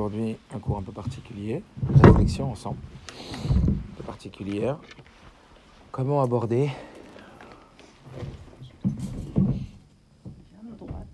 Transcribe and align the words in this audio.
aujourd'hui 0.00 0.36
un 0.54 0.58
cours 0.58 0.78
un 0.78 0.82
peu 0.82 0.92
particulier, 0.92 1.62
réflexion 2.02 2.50
ensemble, 2.50 2.78
un 3.50 3.96
peu 3.98 4.02
particulière. 4.02 4.78
Comment 5.90 6.22
aborder 6.22 6.70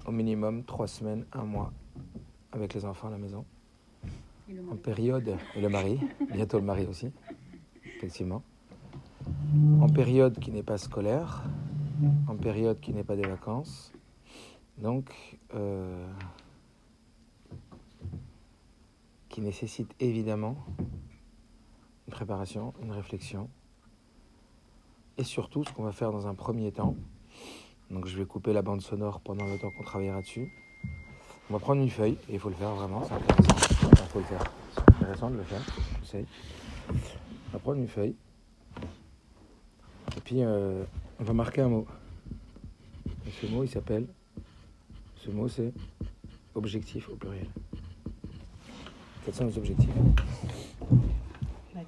au 0.06 0.12
minimum 0.12 0.62
trois 0.62 0.86
semaines, 0.86 1.24
un 1.32 1.42
mois 1.42 1.72
avec 2.52 2.74
les 2.74 2.84
enfants 2.84 3.08
à 3.08 3.10
la 3.10 3.18
maison? 3.18 3.44
En 4.70 4.76
période, 4.76 5.36
et 5.56 5.60
le 5.60 5.68
mari, 5.68 5.98
bientôt 6.32 6.58
le 6.58 6.64
mari 6.64 6.86
aussi, 6.86 7.10
effectivement, 7.96 8.44
en 9.80 9.88
période 9.88 10.38
qui 10.38 10.52
n'est 10.52 10.62
pas 10.62 10.78
scolaire, 10.78 11.42
en 12.28 12.36
période 12.36 12.78
qui 12.78 12.92
n'est 12.92 13.02
pas 13.02 13.16
des 13.16 13.26
vacances. 13.26 13.92
Donc, 14.78 15.10
euh, 15.56 16.06
qui 19.36 19.42
nécessite 19.42 19.94
évidemment 20.00 20.56
une 20.78 22.10
préparation, 22.10 22.72
une 22.82 22.90
réflexion, 22.90 23.50
et 25.18 25.24
surtout 25.24 25.62
ce 25.62 25.70
qu'on 25.74 25.82
va 25.82 25.92
faire 25.92 26.10
dans 26.10 26.26
un 26.26 26.34
premier 26.34 26.72
temps. 26.72 26.96
Donc 27.90 28.06
je 28.06 28.16
vais 28.16 28.24
couper 28.24 28.54
la 28.54 28.62
bande 28.62 28.80
sonore 28.80 29.20
pendant 29.20 29.44
le 29.44 29.58
temps 29.58 29.70
qu'on 29.76 29.82
travaillera 29.82 30.22
dessus. 30.22 30.50
On 31.50 31.52
va 31.52 31.58
prendre 31.58 31.82
une 31.82 31.90
feuille, 31.90 32.16
et 32.30 32.32
il 32.32 32.38
faut 32.38 32.48
le 32.48 32.54
faire 32.54 32.74
vraiment, 32.76 33.04
c'est 33.04 33.12
intéressant. 33.12 34.06
Faut 34.06 34.20
le 34.20 34.24
faire. 34.24 34.52
C'est 34.72 34.88
intéressant 34.88 35.30
de 35.30 35.36
le 35.36 35.42
faire, 35.42 35.62
On 36.88 37.52
va 37.52 37.58
prendre 37.58 37.78
une 37.78 37.88
feuille. 37.88 38.14
Et 40.16 40.20
puis 40.24 40.42
euh, 40.44 40.82
on 41.20 41.24
va 41.24 41.34
marquer 41.34 41.60
un 41.60 41.68
mot. 41.68 41.86
Et 43.26 43.30
ce 43.32 43.46
mot, 43.48 43.64
il 43.64 43.68
s'appelle. 43.68 44.06
Ce 45.16 45.30
mot, 45.30 45.46
c'est 45.46 45.74
objectif 46.54 47.10
au 47.10 47.16
pluriel. 47.16 47.48
Quels 49.26 49.34
sont 49.34 49.44
les 49.46 49.58
objectifs 49.58 49.90
hein. 51.74 51.82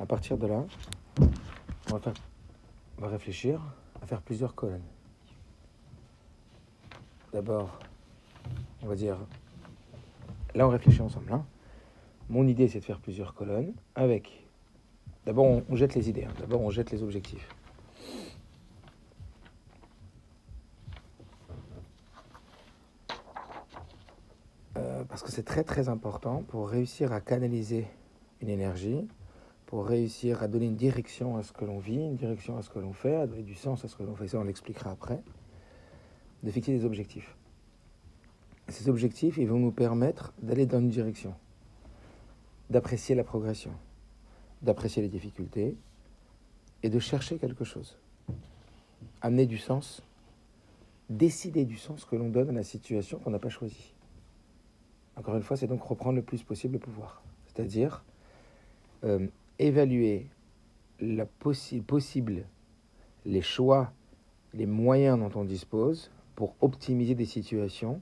À 0.00 0.06
partir 0.06 0.36
de 0.36 0.48
là, 0.48 0.64
on 1.20 1.92
va, 1.92 2.00
faire, 2.00 2.14
on 2.98 3.02
va 3.02 3.08
réfléchir 3.08 3.60
à 4.02 4.06
faire 4.06 4.20
plusieurs 4.20 4.56
colonnes. 4.56 4.82
D'abord, 7.32 7.78
on 8.82 8.88
va 8.88 8.96
dire, 8.96 9.16
là 10.56 10.66
on 10.66 10.70
réfléchit 10.70 11.00
ensemble. 11.00 11.32
hein. 11.32 11.46
Mon 12.28 12.44
idée 12.48 12.66
c'est 12.66 12.80
de 12.80 12.84
faire 12.84 12.98
plusieurs 12.98 13.34
colonnes 13.34 13.72
avec, 13.94 14.44
d'abord 15.26 15.44
on, 15.44 15.64
on 15.68 15.76
jette 15.76 15.94
les 15.94 16.08
idées, 16.10 16.24
hein. 16.24 16.34
d'abord 16.40 16.60
on 16.60 16.70
jette 16.70 16.90
les 16.90 17.04
objectifs. 17.04 17.48
Euh, 24.76 25.03
parce 25.14 25.22
que 25.22 25.30
c'est 25.30 25.44
très 25.44 25.62
très 25.62 25.88
important 25.88 26.42
pour 26.48 26.68
réussir 26.68 27.12
à 27.12 27.20
canaliser 27.20 27.86
une 28.40 28.48
énergie, 28.48 29.06
pour 29.64 29.86
réussir 29.86 30.42
à 30.42 30.48
donner 30.48 30.66
une 30.66 30.74
direction 30.74 31.36
à 31.36 31.44
ce 31.44 31.52
que 31.52 31.64
l'on 31.64 31.78
vit, 31.78 32.00
une 32.00 32.16
direction 32.16 32.58
à 32.58 32.62
ce 32.62 32.68
que 32.68 32.80
l'on 32.80 32.92
fait, 32.92 33.14
à 33.14 33.28
donner 33.28 33.44
du 33.44 33.54
sens 33.54 33.84
à 33.84 33.88
ce 33.88 33.94
que 33.94 34.02
l'on 34.02 34.16
fait. 34.16 34.26
Ça, 34.26 34.40
on 34.40 34.42
l'expliquera 34.42 34.90
après. 34.90 35.22
De 36.42 36.50
fixer 36.50 36.72
des 36.72 36.84
objectifs. 36.84 37.36
Ces 38.66 38.88
objectifs, 38.88 39.36
ils 39.36 39.46
vont 39.46 39.60
nous 39.60 39.70
permettre 39.70 40.32
d'aller 40.42 40.66
dans 40.66 40.80
une 40.80 40.88
direction, 40.88 41.32
d'apprécier 42.68 43.14
la 43.14 43.22
progression, 43.22 43.70
d'apprécier 44.62 45.00
les 45.00 45.08
difficultés 45.08 45.76
et 46.82 46.90
de 46.90 46.98
chercher 46.98 47.38
quelque 47.38 47.62
chose. 47.62 47.96
Amener 49.22 49.46
du 49.46 49.58
sens, 49.58 50.02
décider 51.08 51.64
du 51.64 51.76
sens 51.76 52.04
que 52.04 52.16
l'on 52.16 52.30
donne 52.30 52.48
à 52.48 52.52
la 52.52 52.64
situation 52.64 53.20
qu'on 53.20 53.30
n'a 53.30 53.38
pas 53.38 53.48
choisie. 53.48 53.93
Encore 55.16 55.36
une 55.36 55.42
fois, 55.42 55.56
c'est 55.56 55.66
donc 55.66 55.82
reprendre 55.82 56.16
le 56.16 56.22
plus 56.22 56.42
possible 56.42 56.74
le 56.74 56.80
pouvoir. 56.80 57.22
C'est-à-dire 57.46 58.04
euh, 59.04 59.26
évaluer 59.58 60.26
la 61.00 61.26
possi 61.26 61.80
possible, 61.80 62.44
les 63.24 63.42
choix, 63.42 63.92
les 64.52 64.66
moyens 64.66 65.18
dont 65.18 65.40
on 65.40 65.44
dispose 65.44 66.10
pour 66.34 66.54
optimiser 66.60 67.14
des 67.14 67.26
situations 67.26 68.00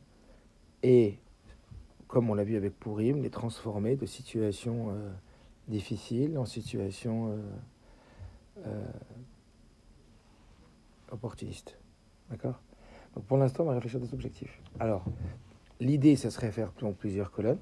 et, 0.82 1.18
comme 2.08 2.30
on 2.30 2.34
l'a 2.34 2.44
vu 2.44 2.56
avec 2.56 2.78
Pourim, 2.78 3.22
les 3.22 3.30
transformer 3.30 3.96
de 3.96 4.06
situations 4.06 4.90
euh, 4.90 5.12
difficiles 5.68 6.38
en 6.38 6.44
situations 6.44 7.38
euh, 8.66 8.84
opportunistes. 11.10 11.78
D'accord? 12.30 12.60
Pour 13.28 13.36
l'instant, 13.36 13.64
on 13.64 13.66
va 13.66 13.74
réfléchir 13.74 14.00
à 14.00 14.04
des 14.04 14.14
objectifs. 14.14 14.60
Alors, 14.80 15.04
l'idée, 15.82 16.16
ça 16.16 16.30
serait 16.30 16.50
faire 16.52 16.72
plusieurs 16.98 17.30
colonnes. 17.30 17.58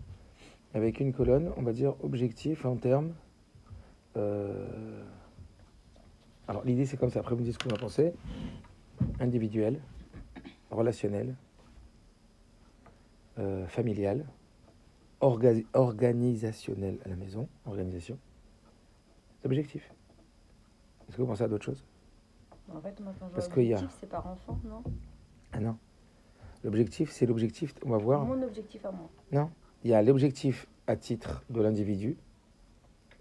Avec 0.75 1.01
une 1.01 1.13
colonne, 1.13 1.51
on 1.57 1.63
va 1.63 1.73
dire 1.73 1.95
objectif 2.05 2.65
en 2.65 2.77
termes. 2.77 3.15
euh, 4.17 5.05
Alors, 6.47 6.65
l'idée, 6.65 6.87
c'est 6.87 6.97
comme 6.97 7.11
ça. 7.11 7.21
Après, 7.21 7.35
vous 7.35 7.41
me 7.41 7.45
dites 7.45 7.55
ce 7.55 7.59
que 7.59 7.69
vous 7.69 7.75
en 7.75 7.79
pensez. 7.79 8.13
Individuel, 9.19 9.81
relationnel, 10.71 11.35
euh, 13.39 13.67
familial, 13.67 14.27
orga- 15.21 15.65
organisationnel 15.75 16.99
à 17.05 17.09
la 17.09 17.17
maison, 17.17 17.49
organisation. 17.67 18.19
C'est 19.41 19.47
objectif. 19.47 19.93
Est-ce 21.09 21.17
que 21.17 21.23
vous 21.23 21.29
pensez 21.29 21.43
à 21.45 21.49
d'autres 21.49 21.65
choses? 21.65 21.85
En 22.73 22.81
fait, 22.81 22.99
moi, 23.01 23.13
quand 23.19 23.29
je 23.29 23.35
Parce 23.35 23.47
vois 23.47 23.55
qu'il 23.57 23.65
y 23.65 23.73
a- 23.75 23.77
objectif, 23.79 23.99
c'est 24.01 24.09
par 24.09 24.27
enfant, 24.27 24.59
non? 24.65 24.83
Ah 25.53 25.61
non. 25.61 25.77
L'objectif, 26.63 27.11
c'est 27.11 27.27
l'objectif, 27.27 27.75
on 27.85 27.91
va 27.91 27.99
voir. 27.99 28.25
Mon 28.25 28.43
objectif 28.43 28.85
à 28.85 28.91
moi. 28.91 29.09
Non. 29.33 29.51
Il 29.85 29.91
y 29.91 29.95
a 29.95 30.03
l'objectif 30.03 30.67
à 30.87 30.97
titre 30.97 31.43
de 31.49 31.63
l'individu, 31.63 32.17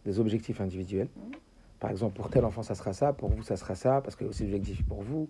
des 0.05 0.19
objectifs 0.19 0.59
individuels. 0.59 1.07
Mhm. 1.15 1.31
Par 1.79 1.91
exemple, 1.91 2.15
pour 2.15 2.29
tel 2.29 2.43
enfant, 2.43 2.63
ça 2.63 2.75
sera 2.75 2.91
ça, 2.91 3.13
pour 3.13 3.29
vous, 3.29 3.43
ça 3.43 3.55
sera 3.55 3.75
ça, 3.75 4.01
parce 4.01 4.17
qu'il 4.17 4.25
y 4.25 4.27
a 4.27 4.31
aussi 4.31 4.45
l'objectif 4.45 4.85
pour 4.85 5.01
vous, 5.01 5.29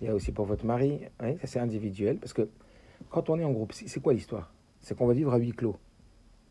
il 0.00 0.06
y 0.06 0.10
a 0.10 0.14
aussi 0.14 0.32
pour 0.32 0.44
votre 0.44 0.66
mari. 0.66 1.00
Oui, 1.22 1.38
ça, 1.40 1.46
c'est 1.46 1.58
individuel, 1.58 2.18
parce 2.18 2.34
que 2.34 2.48
quand 3.08 3.30
on 3.30 3.38
est 3.38 3.44
en 3.44 3.52
groupe, 3.52 3.72
c'est 3.72 3.88
c'est 3.88 4.00
quoi 4.00 4.12
l'histoire? 4.12 4.52
C'est 4.82 4.96
qu'on 4.96 5.06
va 5.06 5.14
vivre 5.14 5.32
à 5.32 5.38
huis 5.38 5.52
clos. 5.52 5.76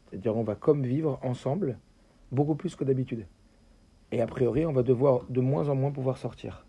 C'est-à-dire, 0.09 0.35
on 0.35 0.43
va 0.43 0.55
comme 0.55 0.83
vivre 0.83 1.19
ensemble, 1.22 1.77
beaucoup 2.31 2.55
plus 2.55 2.75
que 2.75 2.83
d'habitude. 2.83 3.27
Et 4.11 4.22
a 4.22 4.27
priori, 4.27 4.66
on 4.66 4.73
va 4.73 4.81
devoir 4.81 5.25
de 5.29 5.41
moins 5.41 5.69
en 5.69 5.75
moins 5.75 5.91
pouvoir 5.91 6.17
sortir. 6.17 6.66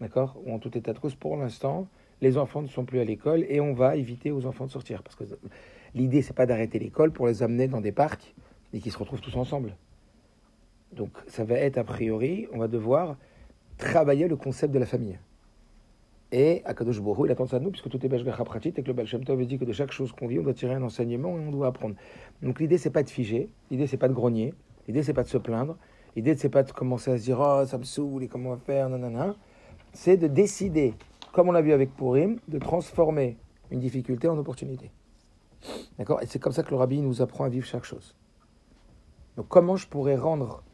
D'accord? 0.00 0.36
Ou 0.44 0.52
en 0.52 0.58
tout 0.58 0.76
état 0.76 0.92
de 0.92 0.98
cause, 0.98 1.14
pour 1.14 1.36
l'instant, 1.36 1.88
les 2.20 2.36
enfants 2.36 2.62
ne 2.62 2.68
sont 2.68 2.84
plus 2.84 3.00
à 3.00 3.04
l'école 3.04 3.44
et 3.48 3.60
on 3.60 3.72
va 3.72 3.96
éviter 3.96 4.30
aux 4.30 4.46
enfants 4.46 4.66
de 4.66 4.70
sortir. 4.70 5.02
Parce 5.02 5.16
que 5.16 5.24
l'idée, 5.94 6.22
c'est 6.22 6.34
pas 6.34 6.46
d'arrêter 6.46 6.78
l'école 6.78 7.12
pour 7.12 7.26
les 7.26 7.42
amener 7.42 7.68
dans 7.68 7.80
des 7.80 7.92
parcs 7.92 8.34
et 8.72 8.80
qu'ils 8.80 8.92
se 8.92 8.98
retrouvent 8.98 9.20
tous 9.20 9.36
ensemble. 9.36 9.76
Donc, 10.92 11.10
ça 11.26 11.44
va 11.44 11.56
être 11.56 11.78
a 11.78 11.84
priori, 11.84 12.48
on 12.52 12.58
va 12.58 12.68
devoir 12.68 13.16
travailler 13.76 14.26
le 14.26 14.36
concept 14.36 14.72
de 14.72 14.78
la 14.78 14.86
famille. 14.86 15.18
Et 16.30 16.62
Akadosh 16.66 17.00
Borou, 17.00 17.24
il 17.24 17.32
attend 17.32 17.46
ça 17.46 17.58
de 17.58 17.64
nous, 17.64 17.70
puisque 17.70 17.88
tout 17.88 18.04
est 18.04 18.08
Beshgacha 18.08 18.44
Pratit, 18.44 18.68
et 18.76 18.82
que 18.82 18.86
le 18.86 18.92
Baal 18.92 19.06
Shem 19.06 19.24
Tov 19.24 19.46
dit 19.46 19.58
que 19.58 19.64
de 19.64 19.72
chaque 19.72 19.92
chose 19.92 20.12
qu'on 20.12 20.26
vit, 20.26 20.38
on 20.38 20.42
doit 20.42 20.52
tirer 20.52 20.74
un 20.74 20.82
enseignement 20.82 21.38
et 21.38 21.40
on 21.40 21.50
doit 21.50 21.68
apprendre. 21.68 21.94
Donc, 22.42 22.60
l'idée, 22.60 22.76
c'est 22.76 22.90
pas 22.90 23.02
de 23.02 23.08
figer, 23.08 23.48
l'idée, 23.70 23.86
c'est 23.86 23.96
pas 23.96 24.08
de 24.08 24.12
grogner, 24.12 24.52
l'idée, 24.86 25.02
c'est 25.02 25.14
pas 25.14 25.22
de 25.22 25.28
se 25.28 25.38
plaindre, 25.38 25.76
l'idée, 26.16 26.36
c'est 26.36 26.50
pas 26.50 26.62
de 26.62 26.72
commencer 26.72 27.12
à 27.12 27.18
se 27.18 27.22
dire, 27.22 27.38
oh, 27.40 27.64
ça 27.64 27.78
me 27.78 27.84
saoule, 27.84 28.24
et 28.24 28.28
comment 28.28 28.50
on 28.50 28.54
va 28.54 28.58
faire, 28.58 28.90
nanana. 28.90 29.36
C'est 29.94 30.18
de 30.18 30.26
décider, 30.26 30.92
comme 31.38 31.50
on 31.50 31.52
l'a 31.52 31.62
vu 31.62 31.72
avec 31.72 31.94
Purim, 31.94 32.40
de 32.48 32.58
transformer 32.58 33.38
une 33.70 33.78
difficulté 33.78 34.26
en 34.26 34.36
opportunité. 34.38 34.90
D'accord? 35.96 36.20
Et 36.20 36.26
c'est 36.26 36.40
comme 36.40 36.52
ça 36.52 36.64
que 36.64 36.70
le 36.70 36.74
rabbi 36.74 37.00
nous 37.00 37.22
apprend 37.22 37.44
à 37.44 37.48
vivre 37.48 37.64
chaque 37.64 37.84
chose. 37.84 38.16
Donc, 39.36 39.46
comment 39.46 39.76
je 39.76 39.86
pourrais 39.86 40.16
rendre 40.16 40.64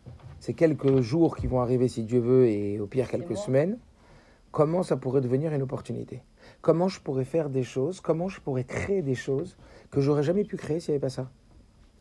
ces 0.40 0.54
quelques 0.54 1.02
jours 1.02 1.36
qui 1.36 1.48
vont 1.48 1.60
arriver, 1.60 1.86
si 1.86 2.04
Dieu 2.04 2.18
veut, 2.18 2.48
et 2.48 2.80
au 2.80 2.86
pire 2.86 3.10
quelques 3.10 3.36
semaines, 3.36 3.76
comment 4.52 4.82
ça 4.82 4.96
pourrait 4.96 5.20
devenir 5.20 5.52
une 5.52 5.60
opportunité? 5.60 6.22
Comment 6.62 6.88
je 6.88 6.98
pourrais 6.98 7.26
faire 7.26 7.50
des 7.50 7.62
choses 7.62 8.00
Comment 8.00 8.30
je 8.30 8.40
pourrais 8.40 8.64
créer 8.64 9.02
des 9.02 9.14
choses 9.14 9.58
que 9.90 10.00
j'aurais 10.00 10.22
jamais 10.22 10.44
pu 10.44 10.56
créer 10.56 10.80
s'il 10.80 10.92
n'y 10.92 10.96
avait 10.96 11.02
pas 11.02 11.10
ça? 11.10 11.30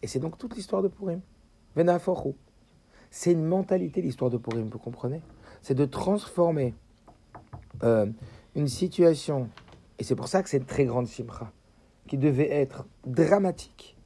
Et 0.03 0.07
c'est 0.07 0.19
donc 0.19 0.38
toute 0.38 0.56
l'histoire 0.56 0.81
de 0.81 0.88
Purim. 0.88 1.19
Venaforou. 1.75 2.33
C'est 3.12 3.33
une 3.33 3.44
mentalité, 3.44 4.01
l'histoire 4.01 4.31
de 4.31 4.38
Purim, 4.38 4.69
vous 4.69 4.80
comprenez? 4.80 5.21
C'est 5.62 5.75
de 5.75 5.83
transformer 5.83 6.74
euh, 7.83 8.06
une 8.55 8.67
situation, 8.67 9.50
et 10.00 10.03
c'est 10.03 10.15
pour 10.15 10.27
ça 10.27 10.44
que 10.44 10.50
c'est 10.50 10.57
une 10.57 10.65
très 10.65 10.85
grande 10.85 11.07
simcha, 11.07 11.51
qui 12.07 12.17
devait 12.17 12.51
être 12.51 12.85
dramatique, 13.05 13.97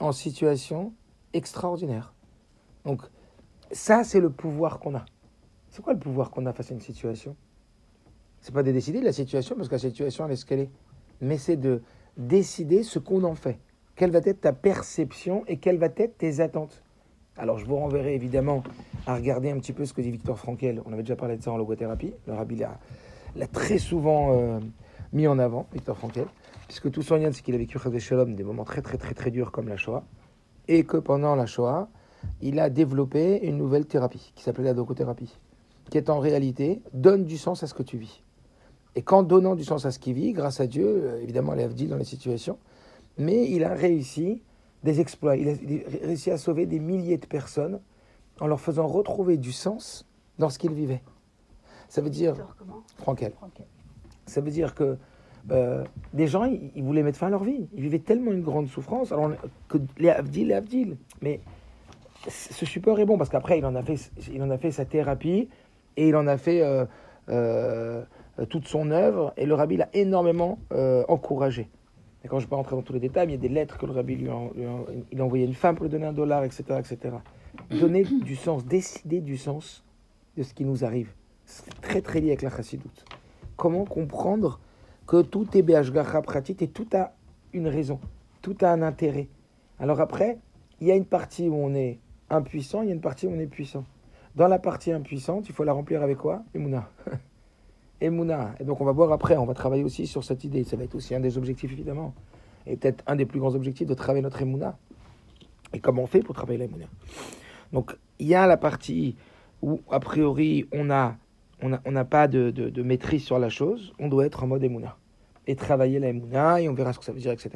en 0.00 0.12
situation 0.12 0.92
extraordinaire. 1.32 2.12
Donc, 2.84 3.02
ça, 3.70 4.04
c'est 4.04 4.20
le 4.20 4.30
pouvoir 4.30 4.80
qu'on 4.80 4.94
a. 4.96 5.04
C'est 5.70 5.80
quoi 5.82 5.92
le 5.94 5.98
pouvoir 6.00 6.30
qu'on 6.30 6.44
a 6.46 6.52
face 6.52 6.70
à 6.70 6.74
une 6.74 6.80
situation? 6.80 7.36
C'est 8.40 8.52
pas 8.52 8.64
de 8.64 8.72
décider 8.72 9.00
de 9.00 9.04
la 9.04 9.12
situation, 9.12 9.54
parce 9.56 9.68
que 9.68 9.74
la 9.74 9.78
situation, 9.78 10.26
elle 10.26 10.32
est 10.32 10.36
ce 10.36 10.44
qu'elle 10.44 10.60
est. 10.60 10.70
Mais 11.20 11.38
c'est 11.38 11.56
de 11.56 11.82
décider 12.16 12.82
ce 12.82 12.98
qu'on 12.98 13.22
en 13.22 13.36
fait. 13.36 13.58
Quelle 13.94 14.10
va 14.10 14.18
être 14.18 14.40
ta 14.40 14.52
perception 14.52 15.44
et 15.46 15.58
quelles 15.58 15.78
vont 15.78 15.92
être 15.96 16.18
tes 16.18 16.40
attentes? 16.40 16.82
Alors, 17.36 17.58
je 17.58 17.64
vous 17.64 17.76
renverrai 17.76 18.14
évidemment 18.14 18.62
à 19.06 19.14
regarder 19.14 19.50
un 19.50 19.58
petit 19.58 19.72
peu 19.72 19.86
ce 19.86 19.94
que 19.94 20.02
dit 20.02 20.10
Victor 20.10 20.38
Frankel. 20.38 20.82
On 20.84 20.92
avait 20.92 21.02
déjà 21.02 21.16
parlé 21.16 21.36
de 21.36 21.42
ça 21.42 21.52
en 21.52 21.56
logothérapie. 21.56 22.12
Le 22.26 22.34
rabbi 22.34 22.56
l'a 23.36 23.46
très 23.46 23.78
souvent 23.78 24.32
euh, 24.32 24.60
mis 25.12 25.26
en 25.26 25.38
avant, 25.38 25.66
Victor 25.72 25.96
Frankel. 25.96 26.26
puisque 26.68 26.90
tout 26.90 27.02
son 27.02 27.16
lien, 27.16 27.30
c'est 27.32 27.42
qu'il 27.42 27.54
a 27.54 27.58
vécu 27.58 27.78
des 28.28 28.44
moments 28.44 28.64
très 28.64 28.82
très 28.82 28.98
très 28.98 29.14
très 29.14 29.30
durs 29.30 29.50
comme 29.52 29.68
la 29.68 29.76
Shoah, 29.76 30.04
et 30.68 30.84
que 30.84 30.96
pendant 30.96 31.34
la 31.34 31.46
Shoah, 31.46 31.88
il 32.40 32.60
a 32.60 32.70
développé 32.70 33.40
une 33.42 33.56
nouvelle 33.56 33.86
thérapie 33.86 34.32
qui 34.34 34.42
s'appelait 34.42 34.64
la 34.64 34.74
docothérapie, 34.74 35.38
qui 35.90 35.98
est 35.98 36.10
en 36.10 36.18
réalité 36.18 36.82
donne 36.92 37.24
du 37.24 37.38
sens 37.38 37.62
à 37.62 37.66
ce 37.66 37.74
que 37.74 37.82
tu 37.82 37.96
vis. 37.96 38.22
Et 38.94 39.02
qu'en 39.02 39.22
donnant 39.22 39.54
du 39.54 39.64
sens 39.64 39.86
à 39.86 39.90
ce 39.90 39.98
qu'il 39.98 40.14
vit, 40.14 40.32
grâce 40.32 40.60
à 40.60 40.66
Dieu, 40.66 40.86
euh, 40.86 41.22
évidemment, 41.22 41.54
elle 41.54 41.74
dit 41.74 41.86
dans 41.86 41.96
les 41.96 42.04
situations, 42.04 42.58
mais 43.18 43.50
il 43.50 43.64
a 43.64 43.74
réussi 43.74 44.42
des 44.82 45.00
exploits. 45.00 45.36
Il 45.36 45.48
a 45.48 45.54
réussi 46.04 46.30
à 46.30 46.36
sauver 46.36 46.66
des 46.66 46.78
milliers 46.78 47.18
de 47.18 47.26
personnes 47.26 47.80
en 48.40 48.46
leur 48.46 48.60
faisant 48.60 48.86
retrouver 48.86 49.36
du 49.36 49.52
sens 49.52 50.06
dans 50.38 50.50
ce 50.50 50.58
qu'ils 50.58 50.72
vivaient. 50.72 51.02
Ça 51.92 52.00
veut 52.00 52.08
dire. 52.08 52.34
Frankel. 52.96 53.32
Ça 54.24 54.40
veut 54.40 54.50
dire 54.50 54.74
que 54.74 54.96
euh, 55.50 55.84
des 56.14 56.26
gens, 56.26 56.44
ils, 56.44 56.82
voulaient 56.82 57.02
mettre 57.02 57.18
fin 57.18 57.26
à 57.26 57.30
leur 57.30 57.44
vie. 57.44 57.68
Ils 57.74 57.82
vivaient 57.82 57.98
tellement 57.98 58.32
une 58.32 58.40
grande 58.40 58.68
souffrance. 58.68 59.12
Alors, 59.12 59.32
que 59.68 59.76
les 59.98 60.08
Avdil, 60.08 60.48
les 60.48 60.54
Avdil. 60.54 60.96
Mais 61.20 61.40
ce 62.26 62.64
support 62.64 62.98
est 62.98 63.04
bon 63.04 63.18
parce 63.18 63.28
qu'après, 63.28 63.58
il, 63.58 63.66
en 63.66 63.74
a 63.74 63.82
fait, 63.82 64.10
il 64.32 64.42
en 64.42 64.48
a 64.48 64.56
fait 64.56 64.70
sa 64.70 64.86
thérapie 64.86 65.50
et 65.98 66.08
il 66.08 66.16
en 66.16 66.26
a 66.28 66.38
fait 66.38 66.62
euh, 66.62 66.86
euh, 67.28 68.06
toute 68.48 68.68
son 68.68 68.90
œuvre. 68.90 69.34
Et 69.36 69.44
le 69.44 69.52
rabbi 69.52 69.76
l'a 69.76 69.90
énormément 69.92 70.58
encouragé. 71.08 71.68
Et 72.24 72.28
quand 72.28 72.38
je 72.38 72.44
ne 72.44 72.46
vais 72.46 72.50
pas 72.52 72.56
rentrer 72.56 72.74
dans 72.74 72.80
tous 72.80 72.94
les 72.94 73.00
détails, 73.00 73.26
mais 73.26 73.34
il 73.34 73.36
y 73.36 73.44
a 73.44 73.48
des 73.48 73.54
lettres 73.54 73.76
que 73.76 73.84
le 73.84 73.92
rabbi 73.92 74.16
lui 74.16 74.30
a, 74.30 74.38
il 75.10 75.20
a 75.20 75.24
envoyé 75.24 75.44
une 75.44 75.52
femme 75.52 75.74
pour 75.74 75.84
lui 75.84 75.90
donner 75.90 76.06
un 76.06 76.14
dollar, 76.14 76.42
etc. 76.42 76.64
etc. 76.78 77.16
Donner 77.70 78.04
du 78.04 78.34
sens, 78.34 78.64
décider 78.64 79.20
du 79.20 79.36
sens 79.36 79.84
de 80.38 80.42
ce 80.42 80.54
qui 80.54 80.64
nous 80.64 80.86
arrive. 80.86 81.12
C'est 81.46 81.80
très 81.80 82.00
très 82.00 82.20
lié 82.20 82.28
avec 82.28 82.42
la 82.42 82.50
chassidoute. 82.50 83.04
Comment 83.56 83.84
comprendre 83.84 84.60
que 85.06 85.22
tout 85.22 85.46
est 85.56 85.62
BHGH 85.62 86.22
pratique 86.22 86.62
et 86.62 86.68
tout 86.68 86.86
a 86.94 87.12
une 87.52 87.68
raison, 87.68 88.00
tout 88.40 88.56
a 88.62 88.70
un 88.70 88.82
intérêt? 88.82 89.28
Alors 89.78 90.00
après, 90.00 90.38
il 90.80 90.86
y 90.86 90.92
a 90.92 90.94
une 90.94 91.04
partie 91.04 91.48
où 91.48 91.54
on 91.54 91.74
est 91.74 91.98
impuissant, 92.30 92.82
il 92.82 92.88
y 92.88 92.90
a 92.90 92.94
une 92.94 93.00
partie 93.00 93.26
où 93.26 93.30
on 93.30 93.38
est 93.38 93.46
puissant. 93.46 93.84
Dans 94.34 94.48
la 94.48 94.58
partie 94.58 94.92
impuissante, 94.92 95.48
il 95.48 95.54
faut 95.54 95.64
la 95.64 95.72
remplir 95.72 96.02
avec 96.02 96.18
quoi? 96.18 96.42
Emouna. 96.54 96.90
Emouna. 98.00 98.54
Et 98.58 98.64
donc 98.64 98.80
on 98.80 98.84
va 98.84 98.92
voir 98.92 99.12
après, 99.12 99.36
on 99.36 99.44
va 99.44 99.54
travailler 99.54 99.84
aussi 99.84 100.06
sur 100.06 100.24
cette 100.24 100.44
idée. 100.44 100.64
Ça 100.64 100.76
va 100.76 100.84
être 100.84 100.94
aussi 100.94 101.14
un 101.14 101.20
des 101.20 101.36
objectifs 101.36 101.72
évidemment. 101.72 102.14
Et 102.66 102.76
peut-être 102.76 103.04
un 103.06 103.16
des 103.16 103.26
plus 103.26 103.40
grands 103.40 103.54
objectifs 103.54 103.86
de 103.86 103.94
travailler 103.94 104.22
notre 104.22 104.40
Emouna. 104.40 104.78
Et 105.72 105.80
comment 105.80 106.02
on 106.02 106.06
fait 106.06 106.20
pour 106.20 106.34
travailler 106.34 106.58
l'Emouna 106.58 106.86
Donc 107.72 107.96
il 108.18 108.26
y 108.26 108.34
a 108.34 108.46
la 108.46 108.56
partie 108.56 109.16
où 109.62 109.80
a 109.90 110.00
priori 110.00 110.66
on 110.72 110.90
a 110.90 111.16
on 111.62 111.92
n'a 111.92 112.04
pas 112.04 112.28
de, 112.28 112.82
maîtrise 112.82 113.24
sur 113.24 113.38
la 113.38 113.48
chose, 113.48 113.92
on 113.98 114.08
doit 114.08 114.26
être 114.26 114.44
en 114.44 114.46
mode 114.46 114.64
Emouna. 114.64 114.96
Et 115.46 115.56
travailler 115.56 115.98
la 115.98 116.08
Emouna, 116.08 116.60
et 116.60 116.68
on 116.68 116.74
verra 116.74 116.92
ce 116.92 116.98
que 116.98 117.04
ça 117.04 117.12
veut 117.12 117.20
dire, 117.20 117.32
etc. 117.32 117.50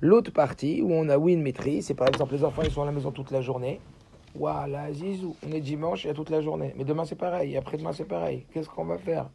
L'autre 0.00 0.32
partie, 0.32 0.82
où 0.82 0.92
on 0.92 1.08
a 1.08 1.18
oui 1.18 1.32
une 1.32 1.42
maîtrise, 1.42 1.86
c'est 1.86 1.94
par 1.94 2.08
exemple 2.08 2.34
les 2.34 2.44
enfants, 2.44 2.62
ils 2.62 2.70
sont 2.70 2.82
à 2.82 2.86
la 2.86 2.92
maison 2.92 3.10
toute 3.10 3.30
la 3.30 3.40
journée. 3.40 3.80
Waouh, 4.38 4.70
là, 4.70 4.92
Zizou, 4.92 5.34
on 5.46 5.52
est 5.52 5.60
dimanche, 5.60 6.04
il 6.04 6.08
y 6.08 6.10
a 6.10 6.14
toute 6.14 6.28
la 6.28 6.42
journée. 6.42 6.74
Mais 6.76 6.84
demain, 6.84 7.04
c'est 7.04 7.16
pareil, 7.16 7.56
après-demain, 7.56 7.92
c'est 7.92 8.04
pareil. 8.04 8.44
Qu'est-ce 8.52 8.68
qu'on 8.68 8.84
va 8.84 8.98
faire? 8.98 9.30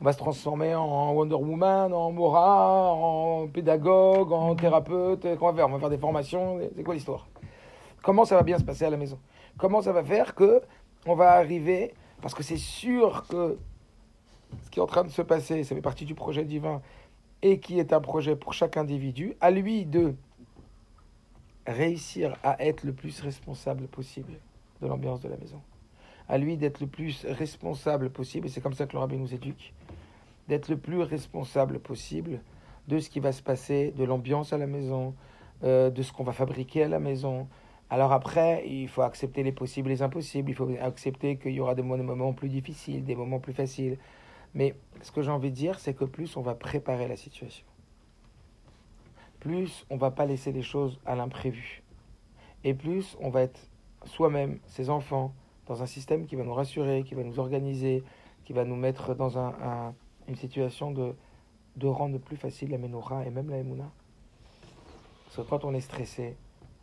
On 0.00 0.04
va 0.04 0.12
se 0.12 0.18
transformer 0.18 0.74
en 0.74 1.12
Wonder 1.12 1.36
Woman, 1.36 1.92
en 1.92 2.10
Mora, 2.12 2.92
en 2.92 3.46
pédagogue, 3.46 4.32
en 4.32 4.54
thérapeute. 4.54 5.36
Qu'on 5.38 5.46
va 5.46 5.54
faire? 5.54 5.68
On 5.68 5.72
va 5.72 5.78
faire 5.78 5.90
des 5.90 5.98
formations. 5.98 6.58
C'est 6.76 6.82
quoi 6.82 6.94
l'histoire? 6.94 7.28
Comment 8.02 8.24
ça 8.24 8.36
va 8.36 8.42
bien 8.42 8.58
se 8.58 8.64
passer 8.64 8.84
à 8.84 8.90
la 8.90 8.96
maison? 8.96 9.18
Comment 9.56 9.82
ça 9.82 9.92
va 9.92 10.02
faire 10.02 10.34
que 10.34 10.62
on 11.06 11.14
va 11.14 11.32
arriver 11.32 11.94
parce 12.24 12.32
que 12.32 12.42
c'est 12.42 12.56
sûr 12.56 13.26
que 13.28 13.58
ce 14.62 14.70
qui 14.70 14.78
est 14.78 14.82
en 14.82 14.86
train 14.86 15.04
de 15.04 15.10
se 15.10 15.20
passer, 15.20 15.62
ça 15.62 15.74
fait 15.74 15.82
partie 15.82 16.06
du 16.06 16.14
projet 16.14 16.46
divin, 16.46 16.80
et 17.42 17.60
qui 17.60 17.78
est 17.78 17.92
un 17.92 18.00
projet 18.00 18.34
pour 18.34 18.54
chaque 18.54 18.78
individu, 18.78 19.34
à 19.42 19.50
lui 19.50 19.84
de 19.84 20.14
réussir 21.66 22.34
à 22.42 22.64
être 22.64 22.84
le 22.84 22.94
plus 22.94 23.20
responsable 23.20 23.88
possible 23.88 24.32
de 24.80 24.86
l'ambiance 24.86 25.20
de 25.20 25.28
la 25.28 25.36
maison. 25.36 25.60
À 26.26 26.38
lui 26.38 26.56
d'être 26.56 26.80
le 26.80 26.86
plus 26.86 27.26
responsable 27.28 28.08
possible, 28.08 28.46
et 28.46 28.50
c'est 28.50 28.62
comme 28.62 28.72
ça 28.72 28.86
que 28.86 28.94
le 28.94 29.00
rabbin 29.00 29.18
nous 29.18 29.34
éduque, 29.34 29.74
d'être 30.48 30.70
le 30.70 30.78
plus 30.78 31.02
responsable 31.02 31.78
possible 31.78 32.40
de 32.88 33.00
ce 33.00 33.10
qui 33.10 33.20
va 33.20 33.32
se 33.32 33.42
passer, 33.42 33.92
de 33.98 34.04
l'ambiance 34.04 34.54
à 34.54 34.56
la 34.56 34.66
maison, 34.66 35.14
euh, 35.62 35.90
de 35.90 36.00
ce 36.00 36.10
qu'on 36.10 36.24
va 36.24 36.32
fabriquer 36.32 36.84
à 36.84 36.88
la 36.88 37.00
maison, 37.00 37.48
alors 37.90 38.12
après, 38.12 38.66
il 38.66 38.88
faut 38.88 39.02
accepter 39.02 39.42
les 39.42 39.52
possibles 39.52 39.90
et 39.90 39.94
les 39.94 40.02
impossibles. 40.02 40.50
Il 40.50 40.54
faut 40.54 40.68
accepter 40.80 41.36
qu'il 41.36 41.52
y 41.52 41.60
aura 41.60 41.74
des 41.74 41.82
moments 41.82 42.32
plus 42.32 42.48
difficiles, 42.48 43.04
des 43.04 43.14
moments 43.14 43.40
plus 43.40 43.52
faciles. 43.52 43.98
Mais 44.54 44.74
ce 45.02 45.12
que 45.12 45.22
j'ai 45.22 45.30
envie 45.30 45.50
de 45.50 45.56
dire, 45.56 45.78
c'est 45.78 45.94
que 45.94 46.04
plus 46.04 46.36
on 46.36 46.42
va 46.42 46.54
préparer 46.54 47.08
la 47.08 47.16
situation, 47.16 47.66
plus 49.40 49.84
on 49.90 49.96
va 49.96 50.10
pas 50.10 50.26
laisser 50.26 50.52
les 50.52 50.62
choses 50.62 51.00
à 51.04 51.14
l'imprévu. 51.16 51.82
Et 52.62 52.72
plus 52.72 53.16
on 53.20 53.30
va 53.30 53.42
être 53.42 53.68
soi-même, 54.04 54.58
ses 54.66 54.90
enfants, 54.90 55.34
dans 55.66 55.82
un 55.82 55.86
système 55.86 56.26
qui 56.26 56.36
va 56.36 56.44
nous 56.44 56.54
rassurer, 56.54 57.02
qui 57.02 57.14
va 57.14 57.24
nous 57.24 57.38
organiser, 57.38 58.04
qui 58.44 58.52
va 58.52 58.64
nous 58.64 58.76
mettre 58.76 59.14
dans 59.14 59.38
une 60.28 60.36
situation 60.36 60.90
de, 60.92 61.14
de 61.76 61.86
rendre 61.86 62.18
plus 62.18 62.36
facile 62.36 62.70
la 62.70 62.78
menorah 62.78 63.26
et 63.26 63.30
même 63.30 63.50
la 63.50 63.58
emuna. 63.58 63.90
Parce 65.24 65.36
que 65.36 65.50
quand 65.50 65.64
on 65.64 65.74
est 65.74 65.80
stressé, 65.80 66.36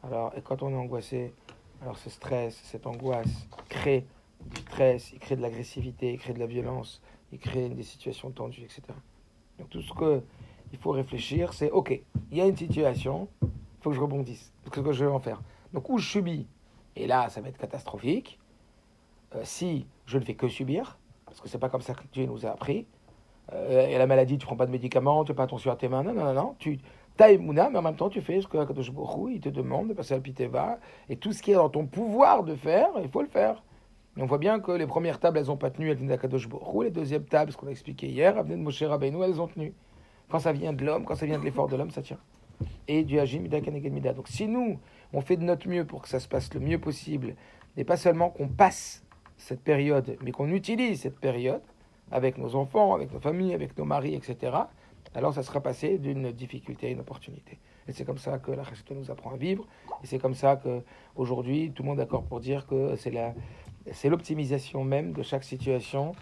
alors, 0.03 0.33
et 0.35 0.41
quand 0.41 0.63
on 0.63 0.71
est 0.71 0.75
angoissé, 0.75 1.33
alors 1.81 1.97
ce 1.97 2.09
stress, 2.09 2.59
cette 2.63 2.87
angoisse 2.87 3.47
crée 3.69 4.05
du 4.45 4.61
stress, 4.61 5.11
il 5.13 5.19
crée 5.19 5.35
de 5.35 5.41
l'agressivité, 5.41 6.13
il 6.13 6.19
crée 6.19 6.33
de 6.33 6.39
la 6.39 6.47
violence, 6.47 7.01
il 7.31 7.39
crée 7.39 7.69
des 7.69 7.83
situations 7.83 8.31
tendues, 8.31 8.63
etc. 8.63 8.81
Donc 9.59 9.69
tout 9.69 9.81
ce 9.81 9.93
qu'il 9.93 10.79
faut 10.79 10.91
réfléchir, 10.91 11.53
c'est 11.53 11.69
ok, 11.69 12.01
il 12.31 12.37
y 12.37 12.41
a 12.41 12.47
une 12.47 12.57
situation, 12.57 13.27
il 13.41 13.49
faut 13.81 13.91
que 13.91 13.95
je 13.95 14.01
rebondisse. 14.01 14.51
Qu'est-ce 14.71 14.83
que 14.83 14.91
je 14.91 15.05
vais 15.05 15.11
en 15.11 15.19
faire 15.19 15.41
Donc 15.73 15.89
où 15.89 15.97
je 15.97 16.07
subis, 16.07 16.47
et 16.95 17.05
là 17.05 17.29
ça 17.29 17.41
va 17.41 17.49
être 17.49 17.57
catastrophique, 17.57 18.39
euh, 19.35 19.41
si 19.43 19.85
je 20.05 20.17
ne 20.17 20.23
fais 20.23 20.35
que 20.35 20.47
subir, 20.47 20.97
parce 21.25 21.39
que 21.39 21.47
c'est 21.47 21.59
pas 21.59 21.69
comme 21.69 21.81
ça 21.81 21.93
que 21.93 22.03
Dieu 22.11 22.25
nous 22.25 22.45
a 22.45 22.49
appris, 22.49 22.87
euh, 23.53 23.87
et 23.87 23.97
la 23.97 24.07
maladie, 24.07 24.37
tu 24.37 24.45
prends 24.45 24.55
pas 24.55 24.65
de 24.65 24.71
médicaments, 24.71 25.23
tu 25.23 25.29
fais 25.29 25.35
pas 25.35 25.43
attention 25.43 25.71
à 25.71 25.75
tes 25.75 25.87
mains, 25.87 26.03
non, 26.03 26.13
non, 26.13 26.25
non, 26.25 26.33
non, 26.33 26.55
tu, 26.57 26.79
Taïmouna, 27.17 27.69
mais 27.69 27.79
en 27.79 27.81
même 27.81 27.95
temps, 27.95 28.09
tu 28.09 28.21
fais 28.21 28.41
ce 28.41 28.47
que 28.47 28.57
il 28.57 29.39
te 29.39 29.49
demande 29.49 29.89
de 29.89 29.93
passer 29.93 30.13
à 30.13 30.19
Piteva. 30.19 30.79
Et 31.09 31.15
tout 31.15 31.33
ce 31.33 31.41
qui 31.41 31.51
est 31.51 31.55
dans 31.55 31.69
ton 31.69 31.85
pouvoir 31.85 32.43
de 32.43 32.55
faire, 32.55 32.89
il 33.01 33.09
faut 33.09 33.21
le 33.21 33.27
faire. 33.27 33.61
On 34.17 34.25
voit 34.25 34.37
bien 34.37 34.59
que 34.59 34.71
les 34.71 34.87
premières 34.87 35.19
tables, 35.19 35.37
elles 35.37 35.47
n'ont 35.47 35.57
pas 35.57 35.69
tenu, 35.69 35.89
elles 35.89 35.97
viennent 35.97 36.09
d'Akadosh 36.09 36.49
Les 36.83 36.91
deuxièmes 36.91 37.23
tables, 37.23 37.51
ce 37.51 37.57
qu'on 37.57 37.67
a 37.67 37.71
expliqué 37.71 38.07
hier, 38.07 38.37
elles 38.37 38.57
Moshe 38.57 38.83
Rabbeinu, 38.83 39.23
elles 39.23 39.39
ont 39.39 39.47
tenu. 39.47 39.73
Quand 40.29 40.39
ça 40.39 40.51
vient 40.51 40.73
de 40.73 40.83
l'homme, 40.83 41.05
quand 41.05 41.15
ça 41.15 41.25
vient 41.25 41.39
de 41.39 41.43
l'effort 41.43 41.67
de 41.67 41.75
l'homme, 41.75 41.91
ça 41.91 42.01
tient. 42.01 42.19
Et 42.87 43.03
du 43.03 43.19
Hajim, 43.19 43.41
Mida. 43.41 44.13
Donc 44.13 44.27
si 44.27 44.47
nous, 44.47 44.79
on 45.13 45.21
fait 45.21 45.37
de 45.37 45.43
notre 45.43 45.67
mieux 45.67 45.85
pour 45.85 46.01
que 46.01 46.09
ça 46.09 46.19
se 46.19 46.27
passe 46.27 46.53
le 46.53 46.59
mieux 46.59 46.79
possible, 46.79 47.35
et 47.77 47.83
pas 47.83 47.97
seulement 47.97 48.29
qu'on 48.29 48.47
passe 48.47 49.03
cette 49.37 49.61
période, 49.61 50.17
mais 50.23 50.31
qu'on 50.31 50.49
utilise 50.49 51.01
cette 51.01 51.19
période 51.19 51.61
avec 52.11 52.37
nos 52.37 52.55
enfants, 52.55 52.93
avec 52.93 53.13
nos 53.13 53.19
familles, 53.19 53.53
avec 53.53 53.77
nos 53.77 53.85
maris, 53.85 54.13
etc., 54.13 54.53
alors 55.15 55.33
ça 55.33 55.43
sera 55.43 55.61
passé 55.61 55.97
d'une 55.97 56.31
difficulté 56.31 56.87
à 56.87 56.89
une 56.89 56.99
opportunité. 56.99 57.59
Et 57.87 57.91
c'est 57.91 58.05
comme 58.05 58.17
ça 58.17 58.37
que 58.39 58.51
la 58.51 58.63
Chassidut 58.63 58.93
nous 58.93 59.11
apprend 59.11 59.31
à 59.31 59.37
vivre. 59.37 59.67
Et 60.03 60.07
c'est 60.07 60.19
comme 60.19 60.35
ça 60.35 60.55
qu'aujourd'hui, 60.55 61.71
tout 61.71 61.83
le 61.83 61.89
monde 61.89 61.99
est 61.99 62.03
d'accord 62.03 62.23
pour 62.23 62.39
dire 62.39 62.67
que 62.67 62.95
c'est 62.95 64.09
l'optimisation 64.09 64.83
même 64.83 65.13
de 65.13 65.23
chaque 65.23 65.43
situation 65.43 66.13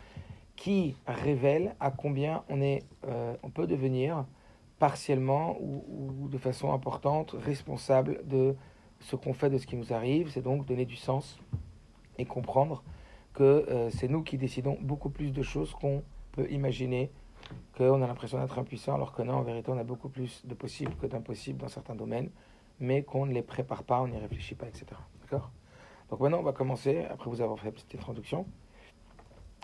qui 0.56 0.96
révèle 1.08 1.76
à 1.80 1.92
combien 1.92 2.44
on, 2.50 2.62
est, 2.62 2.84
euh, 3.08 3.36
on 3.44 3.50
peut 3.50 3.68
devenir 3.68 4.26
partiellement 4.78 5.58
ou, 5.60 6.28
de 6.30 6.38
façon 6.38 6.74
importante 6.74 7.36
responsable 7.38 8.22
de 8.28 8.56
ce 9.00 9.16
qu'on 9.16 9.34
fait, 9.34 9.50
de 9.50 9.58
ce 9.58 9.68
qui 9.68 9.76
nous 9.76 9.94
arrive. 9.94 10.30
C'est 10.32 10.42
donc 10.42 10.66
donner 10.66 10.86
du 10.86 10.96
sens 10.96 11.40
et 12.18 12.26
comprendre 12.26 12.84
que 13.34 13.44
euh, 13.44 13.90
c'est 13.90 14.08
nous 14.08 14.24
qui 14.24 14.38
décidons 14.38 14.78
beaucoup 14.82 15.10
plus 15.10 15.32
de 15.32 15.44
choses 15.44 15.74
qu'on 15.74 16.04
peut 16.32 16.50
imaginer 16.50 17.12
qu'on 17.78 18.02
a 18.02 18.08
l'impression 18.08 18.40
d'être 18.40 18.58
impuissant, 18.60 18.96
alors 18.96 19.14
que 19.14 19.22
non, 19.22 19.36
en 19.36 19.42
vérité, 19.42 19.72
on 19.72 19.78
a 19.78 19.84
beaucoup 19.84 20.10
plus 20.10 20.46
de 20.46 20.54
possibles 20.54 20.96
que 20.96 21.08
d'impossibles 21.08 21.60
dans 21.60 21.68
certains 21.68 21.96
domaines, 21.96 22.30
mais 22.80 23.04
qu'on 23.04 23.26
ne 23.26 23.34
les 23.34 23.42
prépare 23.42 23.84
pas, 23.84 24.02
on 24.02 24.08
n'y 24.08 24.18
réfléchit 24.18 24.56
pas, 24.56 24.68
etc. 24.68 24.86
D'accord? 25.22 25.52
Donc 26.10 26.20
maintenant, 26.20 26.40
on 26.40 26.44
va 26.44 26.54
commencer, 26.54 27.06
après 27.06 27.30
vous 27.30 27.42
avoir 27.42 27.60
fait 27.60 27.72
petite 27.72 27.96
introduction, 27.96 28.46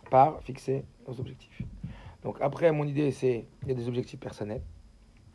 par 0.10 0.42
fixer 0.42 0.86
nos 1.08 1.20
objectifs. 1.20 1.62
Donc 2.24 2.38
après, 2.42 2.72
mon 2.72 2.86
idée, 2.86 3.12
c'est, 3.12 3.46
il 3.64 3.70
y 3.70 3.72
a 3.72 3.76
des 3.76 3.88
objectifs 3.88 4.20
personnels. 4.20 4.62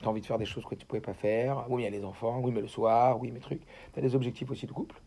Tu 0.00 0.06
as 0.06 0.08
envie 0.08 0.20
de 0.20 0.26
faire 0.26 0.38
des 0.38 0.44
choses 0.46 0.64
que 0.64 0.74
tu 0.74 0.84
ne 0.84 0.88
pouvais 0.88 1.00
pas 1.00 1.12
faire. 1.12 1.66
Oui, 1.68 1.82
il 1.82 1.84
y 1.84 1.88
a 1.88 1.90
les 1.90 2.04
enfants. 2.04 2.40
Oui, 2.42 2.52
mais 2.52 2.60
le 2.60 2.68
soir. 2.68 3.20
Oui, 3.20 3.30
mes 3.30 3.40
trucs. 3.40 3.60
Tu 3.92 3.98
as 3.98 4.02
des 4.02 4.14
objectifs 4.14 4.50
aussi 4.50 4.66
de 4.66 4.72
couple. 4.72 5.00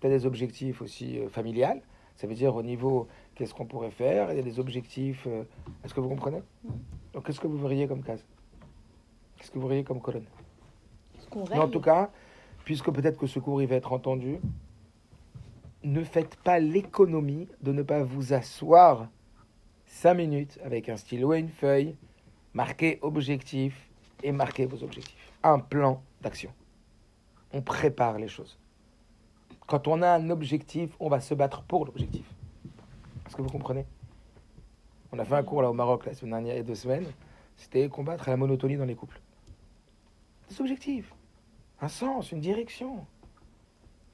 Tu 0.00 0.06
as 0.06 0.10
des 0.10 0.26
objectifs 0.26 0.82
aussi 0.82 1.20
euh, 1.20 1.28
familiales. 1.28 1.80
Ça 2.16 2.26
veut 2.26 2.34
dire 2.34 2.54
au 2.54 2.62
niveau 2.62 3.08
qu'est-ce 3.34 3.54
qu'on 3.54 3.66
pourrait 3.66 3.90
faire? 3.90 4.30
Il 4.30 4.36
y 4.36 4.40
a 4.40 4.42
des 4.42 4.60
objectifs. 4.60 5.26
Euh, 5.26 5.44
est-ce 5.84 5.94
que 5.94 6.00
vous 6.00 6.08
comprenez? 6.08 6.42
Donc, 7.12 7.26
qu'est-ce 7.26 7.40
que 7.40 7.46
vous 7.46 7.58
verriez 7.58 7.86
comme 7.88 8.02
case? 8.02 8.24
Qu'est-ce 9.36 9.50
que 9.50 9.58
vous 9.58 9.68
verriez 9.68 9.84
comme 9.84 10.00
colonne? 10.00 10.26
En 11.52 11.68
tout 11.68 11.80
cas, 11.80 12.10
puisque 12.64 12.90
peut-être 12.90 13.18
que 13.18 13.26
ce 13.26 13.38
cours 13.38 13.62
il 13.62 13.68
va 13.68 13.76
être 13.76 13.92
entendu, 13.92 14.38
ne 15.82 16.04
faites 16.04 16.36
pas 16.36 16.58
l'économie 16.58 17.48
de 17.62 17.72
ne 17.72 17.82
pas 17.82 18.02
vous 18.02 18.34
asseoir 18.34 19.08
cinq 19.86 20.14
minutes 20.14 20.58
avec 20.62 20.88
un 20.88 20.96
stylo 20.96 21.32
et 21.32 21.40
une 21.40 21.48
feuille, 21.48 21.96
marqué 22.54 22.98
objectif, 23.02 23.88
et 24.22 24.32
marquez 24.32 24.66
vos 24.66 24.82
objectifs. 24.84 25.32
Un 25.42 25.58
plan 25.58 26.02
d'action. 26.20 26.52
On 27.52 27.62
prépare 27.62 28.18
les 28.18 28.28
choses. 28.28 28.58
Quand 29.66 29.88
on 29.88 30.02
a 30.02 30.08
un 30.08 30.30
objectif, 30.30 30.94
on 31.00 31.08
va 31.08 31.20
se 31.20 31.34
battre 31.34 31.62
pour 31.62 31.86
l'objectif. 31.86 32.26
Est-ce 33.26 33.36
que 33.36 33.42
vous 33.42 33.48
comprenez? 33.48 33.86
On 35.12 35.18
a 35.18 35.24
fait 35.24 35.34
un 35.34 35.42
cours 35.42 35.62
là 35.62 35.70
au 35.70 35.74
Maroc 35.74 36.06
la 36.06 36.14
semaine 36.14 36.32
dernière, 36.32 36.54
il 36.54 36.58
y 36.58 36.60
a 36.60 36.64
deux 36.64 36.74
semaines. 36.74 37.06
C'était 37.56 37.88
combattre 37.88 38.28
la 38.28 38.36
monotonie 38.36 38.76
dans 38.76 38.84
les 38.84 38.94
couples. 38.94 39.20
Des 40.48 40.60
objectifs, 40.60 41.14
un 41.80 41.88
sens, 41.88 42.32
une 42.32 42.40
direction. 42.40 43.06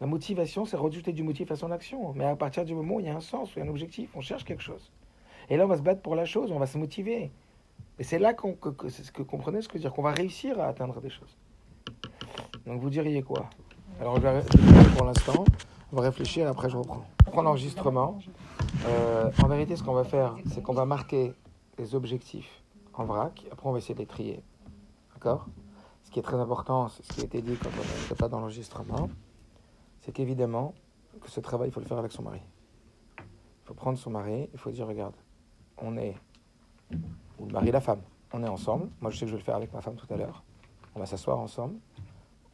La 0.01 0.07
motivation, 0.07 0.65
c'est 0.65 0.77
rajouter 0.77 1.13
du 1.13 1.23
motif 1.23 1.51
à 1.51 1.57
son 1.57 1.71
action. 1.73 2.13
Mais 2.15 2.25
à 2.25 2.37
partir 2.37 2.65
du 2.65 2.75
moment 2.75 2.97
où 2.97 3.01
il 3.01 3.07
y 3.07 3.09
a 3.09 3.17
un 3.17 3.21
sens, 3.21 3.55
où 3.55 3.59
il 3.59 3.63
y 3.63 3.63
a 3.63 3.65
un 3.67 3.71
objectif, 3.71 4.11
on 4.15 4.21
cherche 4.21 4.45
quelque 4.45 4.63
chose. 4.63 4.93
Et 5.51 5.57
là, 5.57 5.65
on 5.65 5.69
va 5.69 5.77
se 5.77 5.83
battre 5.83 6.03
pour 6.03 6.15
la 6.15 6.25
chose, 6.25 6.53
on 6.53 6.59
va 6.59 6.67
se 6.67 6.79
motiver. 6.79 7.33
Et 7.99 8.05
c'est 8.05 8.19
là 8.19 8.35
qu'on, 8.35 8.55
que, 8.55 8.69
que, 8.69 9.23
comprenez 9.23 9.63
ce 9.63 9.69
que 9.69 9.75
je 9.75 9.79
veux 9.79 9.89
dire, 9.89 9.93
qu'on 9.93 10.03
va 10.03 10.13
réussir 10.13 10.61
à 10.61 10.67
atteindre 10.67 11.01
des 11.01 11.11
choses. 11.11 11.37
Donc 12.67 12.81
vous 12.81 12.91
diriez 12.91 13.23
quoi? 13.23 13.51
Alors 14.01 14.17
je 14.17 14.21
vais 14.21 14.43
pour 14.97 15.05
l'instant, 15.07 15.45
on 15.93 15.97
va 15.97 16.03
réfléchir 16.03 16.47
et 16.47 16.49
après 16.49 16.71
je 16.71 16.77
reprends. 16.77 17.05
On 17.27 17.31
prend 17.31 17.43
l'enregistrement. 17.43 18.19
Euh, 18.87 19.31
en 19.43 19.49
vérité, 19.49 19.77
ce 19.77 19.83
qu'on 19.83 19.93
va 19.95 20.05
faire, 20.05 20.37
c'est 20.53 20.63
qu'on 20.63 20.73
va 20.75 20.85
marquer 20.85 21.35
les 21.79 21.95
objectifs 21.95 22.63
en 22.95 23.05
vrac. 23.05 23.45
Après, 23.51 23.69
on 23.69 23.73
va 23.73 23.79
essayer 23.79 23.95
de 23.95 24.01
les 24.01 24.07
trier. 24.07 24.43
D'accord? 25.15 25.47
Ce 26.05 26.11
qui 26.11 26.19
est 26.19 26.23
très 26.23 26.37
important, 26.37 26.89
c'est 26.89 27.03
ce 27.05 27.13
qui 27.13 27.21
a 27.23 27.25
été 27.25 27.43
dit 27.43 27.57
quand 27.57 27.71
on 27.71 28.01
n'était 28.03 28.15
pas 28.15 28.29
dans 28.29 28.39
l'enregistrement, 28.41 29.11
c'est 30.01 30.13
qu'évidemment, 30.13 30.75
que 31.21 31.31
ce 31.31 31.41
travail, 31.41 31.69
il 31.69 31.73
faut 31.73 31.81
le 31.81 31.87
faire 31.87 31.99
avec 31.99 32.13
son 32.13 32.23
mari. 32.23 32.41
Il 33.19 33.67
faut 33.67 33.75
prendre 33.75 33.99
son 33.99 34.11
mari, 34.11 34.49
il 34.53 34.59
faut 34.59 34.71
dire, 34.71 34.87
regarde, 34.87 35.15
on 35.79 35.97
est, 35.97 36.15
ou 37.39 37.47
le 37.47 37.53
mari 37.53 37.69
et 37.69 37.73
la 37.73 37.81
femme, 37.81 38.01
on 38.33 38.43
est 38.43 38.49
ensemble. 38.49 38.89
Moi, 39.01 39.11
je 39.11 39.19
sais 39.19 39.25
que 39.27 39.31
je 39.31 39.33
vais 39.37 39.41
le 39.41 39.45
faire 39.45 39.57
avec 39.57 39.73
ma 39.73 39.81
femme 39.81 39.97
tout 39.97 40.13
à 40.13 40.17
l'heure. 40.17 40.43
On 40.95 41.01
va 41.01 41.07
s'asseoir 41.07 41.39
ensemble. 41.39 41.75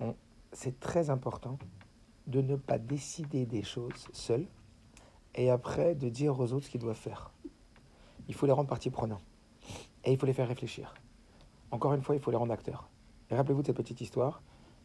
On- 0.01 0.15
C'est 0.55 0.79
très 0.79 1.11
important 1.11 1.59
de 2.29 2.41
ne 2.41 2.55
pas 2.55 2.79
décider 2.79 3.45
des 3.45 3.65
choses 3.65 4.07
seul 4.13 4.47
et 5.35 5.51
après 5.51 5.97
de 5.97 6.09
dire 6.09 6.39
aux 6.39 6.53
autres 6.53 6.67
ce 6.67 6.71
qu'ils 6.71 6.81
doivent 6.81 6.97
faire. 6.97 7.33
Il 8.29 8.35
faut 8.35 8.47
les 8.47 8.53
rendre 8.53 8.69
partie 8.69 8.89
prenante 8.89 9.21
et 10.05 10.13
il 10.13 10.17
faut 10.17 10.27
les 10.27 10.33
faire 10.33 10.47
réfléchir. 10.47 10.95
Encore 11.73 11.93
une 11.93 12.03
fois, 12.03 12.15
il 12.15 12.21
faut 12.21 12.31
les 12.31 12.37
rendre 12.37 12.53
acteurs. 12.53 12.89
Et 13.31 13.35
rappelez-vous 13.35 13.63
de 13.63 13.67
cette 13.67 13.77
petite 13.77 14.01
histoire. 14.01 14.43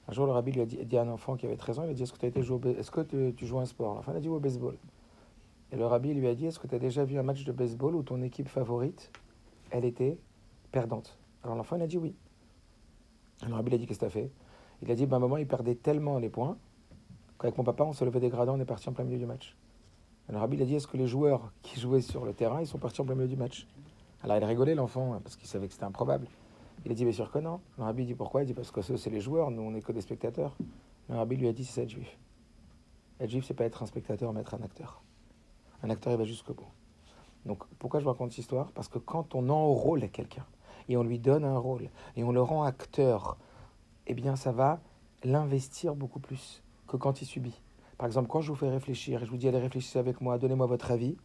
Un 0.07 0.11
jour, 0.11 0.25
le 0.25 0.31
rabbi 0.31 0.51
lui 0.51 0.61
a 0.61 0.65
dit, 0.65 0.97
à 0.97 1.03
un 1.03 1.07
enfant 1.07 1.35
qui 1.35 1.45
avait 1.45 1.55
13 1.55 1.79
ans, 1.79 1.83
il 1.83 1.91
a 1.91 1.93
dit, 1.93 2.01
est-ce 2.01 2.13
que, 2.13 2.25
as 2.25 2.29
été 2.29 2.41
jouer 2.41 2.71
est-ce 2.71 2.89
que 2.89 3.01
tu, 3.01 3.35
tu 3.35 3.45
joues 3.45 3.59
un 3.59 3.65
sport? 3.65 3.93
L'enfant 3.93 4.11
a 4.11 4.19
dit, 4.19 4.27
au 4.27 4.39
baseball. 4.39 4.75
Et 5.71 5.75
le 5.75 5.85
rabbi 5.85 6.15
lui 6.15 6.27
a 6.27 6.33
dit, 6.33 6.47
est-ce 6.47 6.57
que 6.57 6.65
tu 6.65 6.73
as 6.73 6.79
déjà 6.79 7.05
vu 7.05 7.19
un 7.19 7.23
match 7.23 7.43
de 7.43 7.51
baseball 7.51 7.95
où 7.95 8.01
ton 8.01 8.23
équipe 8.23 8.47
favorite, 8.47 9.11
elle 9.69 9.85
était 9.85 10.17
perdante? 10.71 11.19
Alors 11.43 11.55
l'enfant, 11.55 11.75
il 11.75 11.83
a 11.83 11.87
dit 11.87 11.99
oui. 11.99 12.15
Le 13.47 13.53
rabbi 13.53 13.69
lui 13.69 13.75
a 13.75 13.77
dit, 13.77 13.85
qu'est-ce 13.85 13.99
que 13.99 14.05
tu 14.05 14.07
as 14.07 14.09
fait? 14.09 14.31
Il 14.81 14.91
a 14.91 14.95
dit, 14.95 15.05
ben, 15.05 15.19
maman, 15.19 15.37
il 15.37 15.47
perdait 15.47 15.75
tellement 15.75 16.19
les 16.19 16.29
points 16.29 16.57
qu'avec 17.39 17.57
mon 17.57 17.63
papa, 17.63 17.83
on 17.83 17.93
s'est 17.93 18.05
levé 18.05 18.19
des 18.19 18.31
on 18.33 18.59
est 18.59 18.65
parti 18.65 18.89
en 18.89 18.93
plein 18.93 19.03
milieu 19.03 19.17
du 19.17 19.25
match. 19.25 19.55
Le 20.29 20.37
rabbi 20.37 20.57
il 20.57 20.61
a 20.61 20.65
dit, 20.65 20.75
est-ce 20.75 20.87
que 20.87 20.97
les 20.97 21.07
joueurs 21.07 21.51
qui 21.63 21.79
jouaient 21.79 22.01
sur 22.01 22.23
le 22.23 22.33
terrain, 22.33 22.61
ils 22.61 22.67
sont 22.67 22.77
partis 22.77 23.01
en 23.01 23.05
plein 23.05 23.15
milieu 23.15 23.27
du 23.27 23.35
match? 23.35 23.67
Alors 24.21 24.37
il 24.37 24.43
a 24.43 24.47
rigolé, 24.47 24.75
l'enfant, 24.75 25.13
hein, 25.13 25.21
parce 25.23 25.35
qu'il 25.35 25.47
savait 25.47 25.67
que 25.67 25.73
c'était 25.73 25.85
improbable. 25.85 26.27
Il 26.85 26.91
a 26.91 26.95
dit, 26.95 27.03
bien 27.03 27.13
sûr 27.13 27.31
que 27.31 27.39
non. 27.39 27.61
Le 27.77 27.83
rabbi 27.83 28.05
dit, 28.05 28.13
pourquoi? 28.13 28.43
Il 28.43 28.45
dit, 28.45 28.53
parce 28.53 28.71
que 28.71 28.81
c'est 28.81 29.09
les 29.09 29.21
joueurs, 29.21 29.51
nous, 29.51 29.61
on 29.61 29.71
n'est 29.71 29.81
que 29.81 29.91
des 29.91 30.01
spectateurs. 30.01 30.55
Le 31.09 31.15
rabbi 31.15 31.35
lui 31.35 31.47
a 31.47 31.53
dit, 31.53 31.65
c'est 31.65 31.83
être 31.83 31.89
juif. 31.89 32.17
Être 33.19 33.29
juif, 33.29 33.45
c'est 33.45 33.53
pas 33.53 33.65
être 33.65 33.83
un 33.83 33.85
spectateur, 33.85 34.31
mais 34.31 34.41
être 34.41 34.53
un 34.53 34.61
acteur. 34.61 35.01
Un 35.81 35.89
acteur, 35.89 36.13
il 36.13 36.17
va 36.17 36.25
jusqu'au 36.25 36.53
bout. 36.53 36.67
Donc, 37.45 37.63
pourquoi 37.79 37.99
je 37.99 38.05
raconte 38.05 38.31
cette 38.31 38.39
histoire? 38.39 38.71
Parce 38.73 38.87
que 38.87 38.99
quand 38.99 39.33
on 39.33 39.49
enrôle 39.49 40.09
quelqu'un, 40.09 40.45
et 40.87 40.97
on 40.97 41.03
lui 41.03 41.19
donne 41.19 41.43
un 41.43 41.57
rôle, 41.57 41.89
et 42.15 42.23
on 42.23 42.31
le 42.31 42.41
rend 42.41 42.63
acteur, 42.63 43.37
eh 44.09 44.13
bien, 44.13 44.35
ça 44.35 44.51
va 44.51 44.81
l'investir 45.23 45.95
beaucoup 45.95 46.19
plus 46.19 46.61
que 46.87 46.97
quand 46.97 47.21
il 47.21 47.25
subit. 47.25 47.61
Par 47.97 48.07
exemple, 48.07 48.27
quand 48.27 48.41
je 48.41 48.49
vous 48.49 48.55
fais 48.55 48.69
réfléchir, 48.69 49.21
et 49.21 49.25
je 49.25 49.31
vous 49.31 49.37
dis, 49.37 49.47
allez, 49.47 49.59
réfléchissez 49.59 49.99
avec 49.99 50.19
moi, 50.19 50.37
donnez-moi 50.37 50.65
votre 50.65 50.91
avis, 50.91 51.15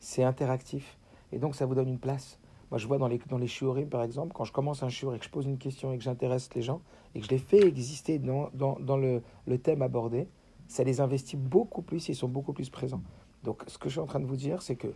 c'est 0.00 0.24
interactif, 0.24 0.98
et 1.30 1.38
donc 1.38 1.54
ça 1.54 1.66
vous 1.66 1.74
donne 1.74 1.88
une 1.88 1.98
place. 1.98 2.38
Moi, 2.70 2.78
je 2.78 2.86
vois 2.86 2.98
dans 2.98 3.06
les, 3.06 3.20
dans 3.28 3.38
les 3.38 3.86
par 3.86 4.02
exemple, 4.02 4.32
quand 4.32 4.44
je 4.44 4.52
commence 4.52 4.82
un 4.82 4.88
shiur 4.88 5.14
et 5.14 5.18
que 5.18 5.24
je 5.24 5.30
pose 5.30 5.46
une 5.46 5.58
question 5.58 5.92
et 5.92 5.98
que 5.98 6.04
j'intéresse 6.04 6.52
les 6.54 6.62
gens, 6.62 6.80
et 7.14 7.20
que 7.20 7.26
je 7.26 7.30
les 7.30 7.38
fais 7.38 7.60
exister 7.60 8.18
dans, 8.18 8.50
dans, 8.54 8.78
dans 8.80 8.96
le, 8.96 9.22
le 9.46 9.58
thème 9.58 9.82
abordé, 9.82 10.26
ça 10.68 10.82
les 10.82 11.00
investit 11.00 11.36
beaucoup 11.36 11.82
plus, 11.82 12.08
ils 12.08 12.16
sont 12.16 12.28
beaucoup 12.28 12.54
plus 12.54 12.70
présents. 12.70 13.02
Donc, 13.44 13.62
ce 13.66 13.76
que 13.78 13.88
je 13.88 13.94
suis 13.94 14.00
en 14.00 14.06
train 14.06 14.20
de 14.20 14.26
vous 14.26 14.36
dire, 14.36 14.62
c'est 14.62 14.76
que 14.76 14.88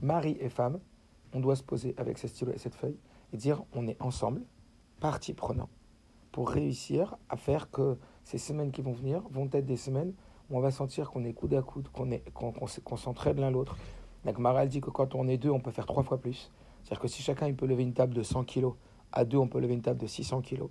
mari 0.00 0.38
et 0.40 0.48
femme, 0.48 0.80
on 1.34 1.40
doit 1.40 1.56
se 1.56 1.62
poser 1.62 1.94
avec 1.98 2.18
ce 2.18 2.26
stylo 2.26 2.52
et 2.52 2.58
cette 2.58 2.74
feuille 2.74 2.96
et 3.32 3.36
dire 3.36 3.62
on 3.74 3.86
est 3.86 4.00
ensemble, 4.00 4.42
partie 4.98 5.34
prenante, 5.34 5.68
pour 6.32 6.50
réussir 6.50 7.16
à 7.28 7.36
faire 7.36 7.70
que 7.70 7.96
ces 8.24 8.38
semaines 8.38 8.70
qui 8.70 8.82
vont 8.82 8.92
venir 8.92 9.22
vont 9.30 9.48
être 9.52 9.66
des 9.66 9.76
semaines 9.76 10.12
où 10.50 10.56
on 10.56 10.60
va 10.60 10.70
sentir 10.70 11.10
qu'on 11.10 11.24
est 11.24 11.32
coude 11.32 11.54
à 11.54 11.62
coude, 11.62 11.88
qu'on 11.88 12.10
est- 12.10 12.28
qu'on 12.32 12.52
s- 12.66 12.80
qu'on 12.84 12.96
s'entraide 12.96 13.38
l'un 13.38 13.50
l'autre. 13.50 13.76
La 14.24 14.32
Gemara, 14.34 14.66
dit 14.66 14.80
que 14.80 14.90
quand 14.90 15.14
on 15.14 15.26
est 15.28 15.38
deux, 15.38 15.50
on 15.50 15.60
peut 15.60 15.70
faire 15.70 15.86
trois 15.86 16.02
fois 16.02 16.18
plus. 16.18 16.50
C'est-à-dire 16.82 17.00
que 17.00 17.08
si 17.08 17.22
chacun 17.22 17.46
il 17.46 17.56
peut 17.56 17.66
lever 17.66 17.82
une 17.82 17.92
table 17.94 18.14
de 18.14 18.22
100 18.22 18.44
kilos, 18.44 18.74
à 19.12 19.24
deux, 19.24 19.38
on 19.38 19.48
peut 19.48 19.60
lever 19.60 19.74
une 19.74 19.82
table 19.82 19.98
de 20.00 20.06
600 20.06 20.40
kilos. 20.40 20.68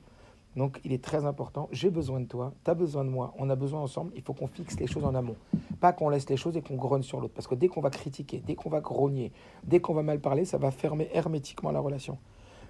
Donc, 0.56 0.80
il 0.84 0.92
est 0.94 1.04
très 1.04 1.26
important. 1.26 1.70
J'ai 1.72 1.90
besoin 1.92 2.20
de 2.20 2.26
toi, 2.26 2.54
tu 2.66 2.72
as 2.72 2.74
besoin 2.74 3.06
de 3.06 3.10
moi, 3.10 3.34
on 3.38 3.50
a 3.52 3.56
besoin 3.56 3.82
ensemble. 3.82 4.12
Il 4.16 4.24
faut 4.24 4.34
qu'on 4.34 4.48
fixe 4.48 4.80
les 4.80 4.88
choses 4.88 5.06
en 5.06 5.14
amont. 5.14 5.36
Pas 5.80 5.94
qu'on 5.94 6.10
laisse 6.10 6.28
les 6.30 6.38
choses 6.38 6.58
et 6.58 6.62
qu'on 6.62 6.76
grogne 6.76 7.04
sur 7.04 7.20
l'autre. 7.22 7.34
Parce 7.36 7.48
que 7.48 7.54
dès 7.56 7.68
qu'on 7.68 7.82
va 7.82 7.92
critiquer, 7.92 8.42
dès 8.46 8.56
qu'on 8.56 8.70
va 8.70 8.82
grogner, 8.82 9.32
dès 9.64 9.80
qu'on 9.80 9.94
va 9.94 10.02
mal 10.04 10.20
parler, 10.20 10.46
ça 10.46 10.58
va 10.58 10.72
fermer 10.72 11.08
hermétiquement 11.14 11.72
la 11.72 11.80
relation. 11.80 12.18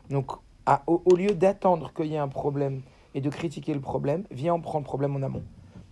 Donc, 0.09 0.31
à- 0.69 0.83
au, 0.85 1.15
lieu 1.15 1.33
d'attendre 1.33 1.91
qu'il 1.93 2.05
y 2.05 2.13
ait 2.13 2.19
un 2.19 2.27
problème 2.27 2.83
et 3.15 3.21
de 3.21 3.29
critiquer 3.31 3.73
le 3.73 3.79
problème, 3.79 4.25
viens 4.29 4.53
on 4.53 4.61
prend 4.61 4.77
le 4.77 4.83
problème 4.83 5.15
en 5.15 5.23
amont. 5.23 5.41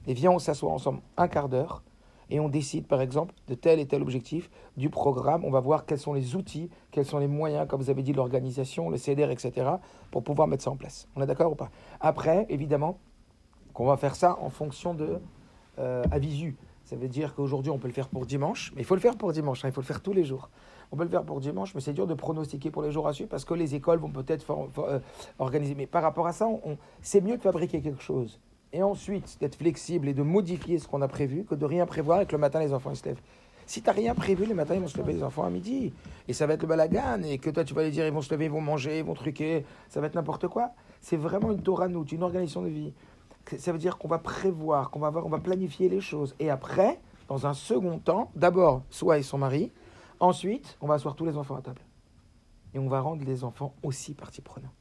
Et 0.06 0.14
viens 0.14 0.30
on 0.30 0.38
s'assoit 0.38 0.72
ensemble 0.72 1.00
un 1.18 1.28
quart 1.28 1.50
d'heure 1.50 1.82
et 2.30 2.40
on 2.40 2.48
décide 2.48 2.86
par 2.86 3.02
exemple 3.02 3.34
de 3.48 3.56
tel 3.56 3.80
et 3.80 3.88
tel 3.88 4.04
objectif 4.04 4.52
du 4.78 4.92
programme. 4.92 5.44
On 5.46 5.50
va 5.50 5.62
voir 5.62 5.88
quels 5.88 5.98
sont 5.98 6.14
les 6.14 6.36
outils, 6.36 6.70
quels 6.92 7.06
sont 7.06 7.18
les 7.18 7.28
moyens, 7.28 7.68
comme 7.68 7.82
vous 7.82 7.90
avez 7.90 8.04
dit, 8.04 8.14
l'organisation, 8.14 8.92
le 8.92 8.98
CDR, 8.98 9.32
etc., 9.32 9.68
pour 10.12 10.24
pouvoir 10.24 10.48
mettre 10.48 10.64
ça 10.64 10.70
en 10.70 10.76
place. 10.76 11.08
On 11.16 11.24
est 11.24 11.26
d'accord 11.26 11.52
ou 11.52 11.56
pas? 11.56 11.72
Après, 12.00 12.46
évidemment, 12.50 13.00
qu'on 13.74 13.86
va 13.86 13.98
faire 13.98 14.16
ça 14.16 14.38
en 14.40 14.52
fonction 14.52 14.94
de 14.94 15.20
euh, 15.80 16.04
à 16.12 16.20
visu. 16.20 16.56
Ça 16.84 16.96
veut 16.96 17.08
dire 17.08 17.34
qu'aujourd'hui, 17.34 17.72
on 17.72 17.80
peut 17.80 17.88
le 17.88 17.94
faire 17.94 18.10
pour 18.10 18.28
dimanche, 18.28 18.72
mais 18.76 18.82
il 18.82 18.86
faut 18.86 18.96
le 18.96 19.02
faire 19.02 19.18
pour 19.18 19.34
dimanche, 19.34 19.66
hein, 19.66 19.70
il 19.70 19.74
faut 19.74 19.82
le 19.82 19.88
faire 19.88 20.02
tous 20.02 20.14
les 20.14 20.24
jours. 20.24 20.50
On 20.92 20.98
peut 20.98 21.04
le 21.04 21.10
faire 21.10 21.24
pour 21.24 21.40
dimanche, 21.42 21.76
mais 21.76 21.82
c'est 21.82 21.94
dur 21.94 22.08
de 22.08 22.14
pronostiquer 22.14 22.72
pour 22.72 22.82
les 22.82 22.92
jours 22.92 23.08
à 23.08 23.14
suivre 23.14 23.30
parce 23.30 23.44
que 23.46 23.54
les 23.54 23.76
écoles 23.76 24.00
vont 24.00 24.10
peut-être 24.10 24.46
euh, 24.80 25.00
organiser. 25.40 25.76
Mais 25.76 25.86
par 25.86 26.02
rapport 26.04 26.28
à 26.28 26.32
ça, 26.34 26.48
on- 26.48 26.78
c'est 27.02 27.22
mieux 27.22 27.38
de 27.38 27.42
fabriquer 27.42 27.82
quelque 27.82 28.02
chose 28.02 28.40
et 28.74 28.84
ensuite 28.84 29.38
d'être 29.40 29.56
flexible 29.56 30.08
et 30.08 30.14
de 30.14 30.24
modifier 30.24 30.80
ce 30.80 30.88
qu'on 30.88 31.02
a 31.02 31.08
prévu 31.08 31.44
que 31.44 31.56
de 31.56 31.66
rien 31.66 31.86
prévoir 31.86 32.22
et 32.22 32.26
que 32.26 32.32
le 32.34 32.38
matin, 32.38 32.60
les 32.60 32.74
enfants 32.74 32.94
se 32.96 33.04
lèvent. 33.06 33.22
Si 33.66 33.82
tu 33.82 33.88
n'as 33.88 33.94
rien 33.94 34.16
prévu, 34.16 34.46
les 34.46 34.54
matins, 34.54 34.76
ils 34.76 34.80
vont 34.82 34.88
se 34.88 34.98
lever, 34.98 35.12
les 35.12 35.24
enfants, 35.24 35.44
à 35.44 35.50
midi. 35.50 35.92
Et 36.30 36.32
ça 36.34 36.48
va 36.48 36.54
être 36.54 36.62
le 36.62 36.70
balagan. 36.70 37.22
Et 37.24 37.38
que 37.38 37.50
toi, 37.50 37.66
tu 37.66 37.74
vas 37.74 37.84
les 37.84 37.92
dire, 37.92 38.08
ils 38.08 38.14
vont 38.14 38.22
se 38.22 38.34
lever, 38.34 38.46
ils 38.46 38.52
vont 38.52 38.62
manger, 38.62 39.00
ils 39.00 39.04
vont 39.04 39.14
truquer. 39.14 39.66
Ça 39.90 40.00
va 40.00 40.08
être 40.08 40.16
n'importe 40.16 40.48
quoi. 40.48 40.72
C'est 41.02 41.18
vraiment 41.18 41.52
une 41.52 41.62
Torah 41.62 41.90
nous, 41.90 42.06
une 42.06 42.24
organisation 42.24 42.62
de 42.62 42.70
vie. 42.70 42.94
Ça 43.58 43.74
veut 43.74 43.78
dire 43.78 43.98
qu'on 43.98 44.08
va 44.08 44.20
prévoir, 44.20 44.90
qu'on 44.90 45.00
va 45.00 45.12
on 45.26 45.28
va 45.30 45.40
planifier 45.40 45.90
les 45.90 46.00
choses. 46.00 46.34
Et 46.40 46.50
après, 46.50 46.98
dans 47.28 47.46
un 47.46 47.54
second 47.54 48.00
temps, 48.00 48.32
d'abord, 48.38 48.84
soit 48.90 49.18
et 49.20 49.22
son 49.24 49.38
mari. 49.38 49.70
Ensuite, 50.20 50.78
on 50.82 50.88
va 50.88 50.96
asseoir 50.96 51.16
tous 51.16 51.26
les 51.26 51.38
enfants 51.38 51.56
à 51.56 51.62
table. 51.62 51.82
Et 52.74 52.80
on 52.80 52.88
va 52.88 53.02
rendre 53.02 53.24
les 53.26 53.44
enfants 53.44 53.74
aussi 53.84 54.14
partie 54.14 54.42
prenante. 54.42 54.72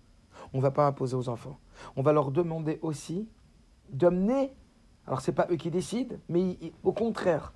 On 0.52 0.58
ne 0.58 0.62
va 0.62 0.70
pas 0.70 0.86
imposer 0.86 1.16
aux 1.16 1.28
enfants. 1.28 1.58
On 1.96 2.02
va 2.02 2.12
leur 2.12 2.30
demander 2.30 2.78
aussi 2.82 3.28
d'amener. 3.90 4.52
Alors, 5.06 5.20
c'est 5.20 5.32
pas 5.32 5.46
eux 5.50 5.56
qui 5.56 5.70
décident, 5.70 6.16
mais 6.28 6.58
au 6.82 6.92
contraire, 6.92 7.52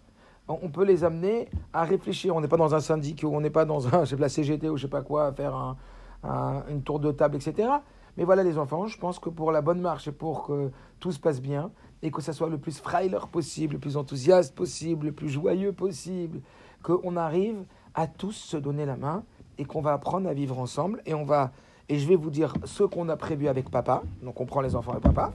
on 0.48 0.68
peut 0.68 0.84
les 0.84 1.04
amener 1.04 1.48
à 1.72 1.84
réfléchir. 1.84 2.34
On 2.34 2.40
n'est 2.40 2.48
pas 2.48 2.56
dans 2.56 2.74
un 2.74 2.80
syndic 2.80 3.22
ou 3.24 3.28
on 3.28 3.40
n'est 3.40 3.50
pas 3.50 3.64
dans 3.64 3.88
un, 3.94 4.00
je 4.04 4.10
sais 4.10 4.16
pas, 4.16 4.22
la 4.22 4.28
CGT 4.28 4.68
ou 4.68 4.76
je 4.76 4.82
sais 4.82 4.88
pas 4.88 5.02
quoi, 5.02 5.26
à 5.26 5.32
faire 5.32 5.54
un- 5.54 5.76
un- 6.22 6.64
une 6.68 6.82
tour 6.82 7.00
de 7.00 7.10
table, 7.12 7.36
etc. 7.36 7.68
Mais 8.16 8.24
voilà, 8.24 8.42
les 8.42 8.58
enfants, 8.58 8.86
je 8.86 8.98
pense 8.98 9.18
que 9.18 9.28
pour 9.30 9.52
la 9.52 9.62
bonne 9.62 9.80
marche 9.80 10.08
et 10.08 10.12
pour 10.12 10.46
que 10.46 10.70
tout 10.98 11.12
se 11.12 11.20
passe 11.20 11.40
bien 11.40 11.70
et 12.02 12.10
que 12.10 12.20
ça 12.20 12.32
soit 12.32 12.48
le 12.48 12.58
plus 12.58 12.78
frailer 12.80 13.28
possible, 13.28 13.74
le 13.74 13.78
plus 13.80 13.96
enthousiaste 13.96 14.54
possible, 14.54 15.06
le 15.06 15.12
plus 15.12 15.28
joyeux 15.28 15.72
possible, 15.72 16.40
qu'on 16.82 17.16
arrive 17.16 17.64
à 17.94 18.06
tous 18.06 18.32
se 18.32 18.56
donner 18.56 18.86
la 18.86 18.96
main 18.96 19.24
et 19.58 19.64
qu'on 19.64 19.80
va 19.80 19.92
apprendre 19.92 20.28
à 20.28 20.34
vivre 20.34 20.58
ensemble 20.58 21.02
et 21.06 21.14
on 21.14 21.24
va 21.24 21.50
et 21.90 21.98
je 21.98 22.06
vais 22.06 22.14
vous 22.14 22.30
dire 22.30 22.54
ce 22.64 22.84
qu'on 22.84 23.08
a 23.08 23.16
prévu 23.16 23.48
avec 23.48 23.68
papa. 23.68 24.04
Donc 24.22 24.40
on 24.40 24.46
prend 24.46 24.60
les 24.60 24.76
enfants 24.76 24.96
et 24.96 25.00
papa. 25.00 25.32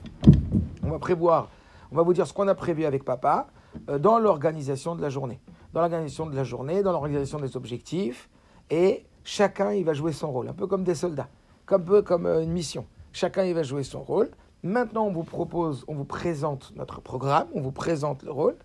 On 0.82 0.88
va 0.88 0.98
prévoir, 0.98 1.50
on 1.92 1.96
va 1.96 2.02
vous 2.02 2.14
dire 2.14 2.26
ce 2.26 2.32
qu'on 2.32 2.48
a 2.48 2.54
prévu 2.54 2.86
avec 2.86 3.04
papa 3.04 3.46
euh, 3.90 3.98
dans 3.98 4.18
l'organisation 4.18 4.96
de 4.96 5.02
la 5.02 5.10
journée. 5.10 5.38
Dans 5.74 5.80
l'organisation 5.80 6.24
de 6.24 6.34
la 6.34 6.44
journée, 6.44 6.82
dans 6.82 6.92
l'organisation 6.92 7.38
des 7.38 7.58
objectifs. 7.58 8.30
Et 8.70 9.04
chacun, 9.22 9.72
il 9.72 9.84
va 9.84 9.92
jouer 9.92 10.12
son 10.12 10.32
rôle, 10.32 10.48
un 10.48 10.54
peu 10.54 10.66
comme 10.66 10.82
des 10.82 10.94
soldats, 10.94 11.28
un 11.68 11.78
peu 11.78 12.00
comme 12.00 12.24
euh, 12.24 12.42
une 12.42 12.52
mission. 12.52 12.86
Chacun, 13.12 13.44
il 13.44 13.54
va 13.54 13.62
jouer 13.62 13.82
son 13.82 14.02
rôle. 14.02 14.30
Maintenant, 14.62 15.04
on 15.04 15.12
vous 15.12 15.24
propose, 15.24 15.84
on 15.88 15.94
vous 15.94 16.04
présente 16.06 16.72
notre 16.74 17.02
programme, 17.02 17.48
on 17.52 17.60
vous 17.60 17.70
présente 17.70 18.22
le 18.22 18.32
rôle. 18.32 18.56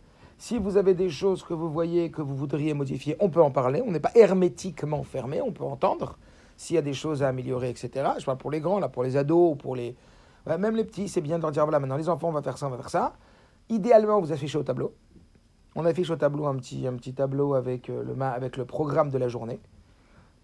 Si 0.42 0.58
vous 0.58 0.76
avez 0.76 0.96
des 0.96 1.12
choses 1.12 1.44
que 1.44 1.54
vous 1.54 1.70
voyez, 1.70 2.10
que 2.10 2.24
vous 2.24 2.36
voudriez 2.36 2.74
modifier, 2.74 3.16
on 3.20 3.30
peut 3.30 3.44
en 3.44 3.52
parler. 3.52 3.84
On 3.86 3.92
n'est 3.92 4.00
pas 4.00 4.10
hermétiquement 4.16 5.04
fermé, 5.04 5.40
on 5.40 5.52
peut 5.52 5.64
entendre. 5.64 6.18
s'il 6.58 6.76
y 6.76 6.80
a 6.80 6.82
des 6.82 6.96
choses 6.96 7.22
à 7.22 7.28
améliorer, 7.28 7.70
etc. 7.70 8.10
Je 8.18 8.26
parle 8.26 8.40
pour 8.40 8.50
les 8.50 8.60
grands, 8.60 8.80
là, 8.80 8.90
pour 8.90 9.04
les 9.04 9.18
ados, 9.18 9.56
pour 9.56 9.76
les. 9.76 9.96
Même 10.48 10.76
les 10.76 10.84
petits, 10.84 11.10
c'est 11.10 11.22
bien 11.22 11.38
de 11.38 11.44
leur 11.44 11.52
dire 11.52 11.64
voilà, 11.64 11.80
maintenant 11.80 11.96
les 11.96 12.10
enfants, 12.10 12.30
on 12.30 12.32
va 12.32 12.42
faire 12.42 12.58
ça, 12.58 12.66
on 12.66 12.72
va 12.72 12.78
faire 12.78 12.90
ça. 12.90 13.14
Idéalement, 13.70 14.20
vous 14.20 14.32
affichez 14.32 14.58
au 14.58 14.64
tableau. 14.64 14.96
On 15.76 15.86
affiche 15.86 16.10
au 16.10 16.16
tableau 16.16 16.48
un 16.48 16.56
petit, 16.56 17.14
tableau 17.14 17.54
avec, 17.54 17.92
euh, 17.92 18.04
le, 18.04 18.20
avec 18.24 18.58
le 18.58 18.66
programme 18.66 19.12
de 19.12 19.20
la 19.20 19.28
journée. 19.28 19.60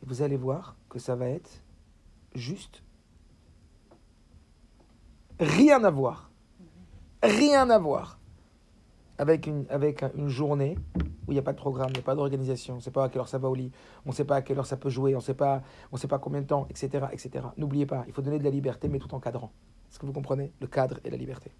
Vous 0.05 0.21
allez 0.21 0.37
voir 0.37 0.75
que 0.89 0.99
ça 0.99 1.15
va 1.15 1.25
être 1.25 1.63
juste 2.35 2.83
rien 5.39 5.83
à 5.83 5.89
voir. 5.89 6.29
Rien 7.23 7.71
à 7.71 7.79
voir 7.79 8.19
avec 9.17 9.47
une, 9.47 9.65
avec 9.69 10.03
un- 10.03 10.11
une 10.15 10.27
journée 10.29 10.77
où 11.27 11.31
il 11.31 11.33
n'y 11.33 11.39
a 11.39 11.43
pas 11.43 11.53
de 11.53 11.57
programme, 11.57 11.89
il 11.89 11.93
n'y 11.93 11.99
a 11.99 12.03
pas 12.03 12.15
d'organisation, 12.15 12.75
on 12.75 12.77
ne 12.77 12.81
sait 12.81 12.91
pas 12.91 13.05
à 13.05 13.09
quelle 13.09 13.19
heure 13.21 13.27
ça 13.27 13.37
va 13.37 13.49
au 13.49 13.55
lit, 13.55 13.71
on 14.05 14.09
ne 14.09 14.13
sait 14.15 14.23
pas 14.25 14.35
à 14.37 14.41
quelle 14.41 14.57
heure 14.59 14.65
ça 14.65 14.77
peut 14.77 14.89
jouer, 14.89 15.13
on 15.15 15.19
ne 15.19 15.23
sait 15.23 15.33
pas, 15.33 15.61
combien 16.21 16.41
de 16.41 16.47
temps, 16.47 16.67
etc. 16.69 17.07
etc. 17.11 17.45
N'oubliez 17.57 17.85
pas, 17.85 18.03
il 18.07 18.13
faut 18.13 18.21
donner 18.21 18.39
de 18.39 18.43
la 18.43 18.49
liberté, 18.49 18.87
mais 18.89 18.99
tout 18.99 19.13
en 19.13 19.19
cadrant. 19.19 19.51
Est-ce 19.89 19.99
que 19.99 20.05
vous 20.05 20.13
comprenez? 20.13 20.51
Le 20.61 20.67
cadre 20.67 20.99
et 21.03 21.09
la 21.09 21.17
liberté. 21.17 21.51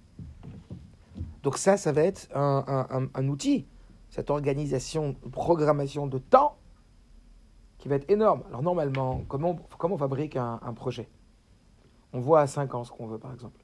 Donc 1.43 1.57
ça, 1.57 1.77
ça 1.77 1.91
va 1.91 2.01
être 2.03 2.27
un, 2.35 3.09
un- 3.13 3.27
outil, 3.27 3.67
cette 4.09 4.29
organisation, 4.29 5.15
programmation 5.31 6.07
de 6.07 6.17
temps 6.17 6.57
qui 7.77 7.87
va 7.87 7.95
être 7.95 8.09
énorme. 8.09 8.43
Alors 8.47 8.63
normalement, 8.63 9.23
comment, 9.27 9.55
comment 9.77 9.95
on 9.95 9.97
fabrique 9.97 10.35
un 10.35 10.73
projet? 10.75 11.09
On 12.13 12.19
voit 12.19 12.41
à 12.41 12.47
5 12.47 12.73
ans 12.73 12.83
ce 12.83 12.91
qu'on 12.91 13.07
veut, 13.07 13.19
par 13.19 13.33
exemple. 13.33 13.61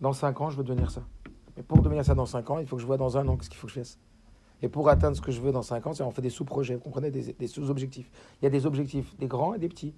Dans 0.00 0.12
5 0.12 0.40
ans, 0.40 0.50
je 0.50 0.56
veux 0.56 0.64
devenir 0.64 0.90
ça. 0.90 1.02
Mais 1.56 1.62
pour 1.62 1.80
devenir 1.82 2.04
ça 2.04 2.14
dans 2.14 2.26
5 2.26 2.50
ans, 2.50 2.58
il 2.58 2.66
faut 2.66 2.76
que 2.76 2.82
je 2.82 2.86
vois 2.86 2.96
dans 2.96 3.16
un 3.16 3.26
an 3.28 3.36
qu'est-ce 3.36 3.50
qu'il 3.50 3.58
faut 3.58 3.66
que 3.66 3.72
je 3.72 3.80
fasse. 3.80 3.98
Et 4.62 4.68
pour 4.68 4.88
atteindre 4.88 5.16
ce 5.16 5.20
que 5.20 5.30
je 5.32 5.40
veux 5.40 5.52
dans 5.52 5.62
5 5.62 5.86
ans, 5.86 5.92
on 6.00 6.10
fait 6.10 6.22
des 6.22 6.30
sous-projets, 6.30 6.74
vous 6.74 6.80
comprenez, 6.80 7.10
des, 7.10 7.46
sous-objectifs. 7.46 8.10
Il 8.40 8.44
y 8.44 8.46
a 8.46 8.50
des 8.50 8.66
objectifs, 8.66 9.16
des 9.18 9.26
grands 9.26 9.54
et 9.54 9.58
des 9.58 9.68
petits. 9.68 9.94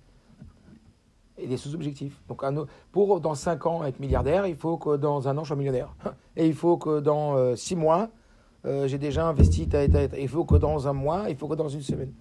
Et 1.38 1.46
des 1.46 1.56
sous-objectifs. 1.58 2.20
Donc 2.28 2.42
un 2.44 2.64
pour 2.92 3.20
dans 3.20 3.34
5 3.34 3.66
ans 3.66 3.84
être 3.84 4.00
milliardaire, 4.00 4.46
il 4.46 4.56
faut 4.56 4.78
que 4.78 4.96
dans 4.96 5.28
un 5.28 5.36
an 5.36 5.42
je 5.44 5.48
sois 5.48 5.56
millionnaire. 5.56 5.94
Et 6.36 6.46
il 6.46 6.54
faut 6.54 6.78
que 6.78 7.00
dans 7.00 7.54
6 7.54 7.76
mois, 7.76 8.08
euh, 8.64 8.88
j'ai 8.88 8.98
déjà 8.98 9.26
investi. 9.26 9.68
ta- 9.68 9.86
ta- 9.86 10.08
ta- 10.08 10.18
Il 10.18 10.28
faut 10.28 10.44
que 10.46 10.56
dans 10.56 10.88
un 10.88 10.92
mois, 10.94 11.28
il 11.28 11.36
faut 11.36 11.46
que 11.46 11.54
dans 11.54 11.68
une 11.68 11.82
semaine. 11.82 12.12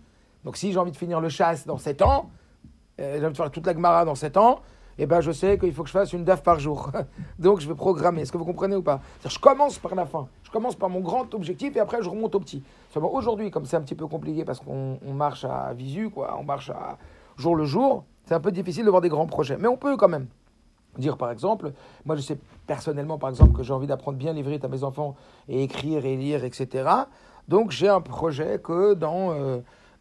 Donc 0.44 0.58
si 0.58 0.72
j'ai 0.72 0.78
envie 0.78 0.92
de 0.92 0.98
finir 0.98 1.22
le 1.22 1.30
chasse 1.30 1.66
dans 1.66 1.78
7 1.78 2.02
ans, 2.02 2.30
euh, 3.00 3.18
j'ai 3.18 3.26
envie 3.26 3.32
de 3.34 3.38
faire 3.38 3.50
toute 3.52 3.66
la 3.66 3.74
Gemara 3.74 4.04
dans 4.06 4.16
7 4.16 4.36
ans, 4.38 4.60
eh 4.98 5.06
ben 5.06 5.22
je 5.22 5.32
sais 5.32 5.58
qu'il 5.58 5.74
faut 5.74 5.84
que 5.84 5.90
je 5.90 5.94
fasse 5.94 6.14
une 6.14 6.24
DAF 6.24 6.42
par 6.44 6.60
jour. 6.60 6.92
Donc 7.40 7.60
je 7.60 7.68
vais 7.68 7.76
programmer. 7.76 8.22
Est-ce 8.22 8.32
que 8.32 8.38
vous 8.38 8.46
comprenez 8.46 8.76
ou 8.76 8.82
pas? 8.82 9.02
Je 9.28 9.38
commence 9.40 9.78
par 9.78 9.94
la 9.96 10.06
fin. 10.06 10.28
Je 10.44 10.52
commence 10.52 10.76
par 10.76 10.90
mon 10.90 11.02
grand 11.02 11.34
objectif 11.34 11.76
et 11.76 11.80
après 11.80 12.02
je 12.02 12.10
remonte 12.10 12.34
au 12.36 12.40
petit. 12.40 12.64
Aujourd'hui, 12.96 13.52
comme 13.52 13.66
c'est 13.66 13.76
un 13.78 13.82
petit 13.82 13.96
peu 13.96 14.08
compliqué 14.08 14.46
parce 14.46 14.60
qu'on 14.62 14.98
on 15.06 15.14
marche 15.14 15.44
à 15.44 15.74
visu, 15.74 16.10
quoi, 16.10 16.38
on 16.40 16.44
marche 16.44 16.70
à 16.70 16.98
jour 17.38 17.56
le 17.56 17.66
jour, 17.66 18.06
c'est 18.26 18.34
un 18.34 18.40
peu 18.40 18.52
difficile 18.52 18.86
de 18.86 18.90
voir 18.90 19.02
des 19.02 19.10
grands 19.10 19.26
projets. 19.28 19.58
Mais 19.60 19.68
on 19.68 19.76
peut 19.78 19.98
quand 19.98 20.08
même 20.08 20.28
dire 20.98 21.18
par 21.18 21.30
exemple, 21.30 21.74
moi 22.06 22.16
je 22.16 22.22
sais 22.22 22.38
personnellement 22.68 23.18
par 23.18 23.30
exemple 23.30 23.52
que 23.52 23.64
j'ai 23.64 23.74
envie 23.74 23.88
d'apprendre 23.88 24.18
bien 24.18 24.32
l'ivrit 24.32 24.60
à 24.64 24.68
mes 24.70 24.86
enfants 24.86 25.16
et 25.50 25.62
écrire 25.64 26.06
et 26.06 26.16
lire, 26.16 26.46
etc. 26.46 26.90
Donc 27.50 27.72
j'ai 27.72 27.90
un 27.90 28.00
projet 28.00 28.60
que 28.64 28.94
dans 28.94 29.32
euh, 29.34 29.58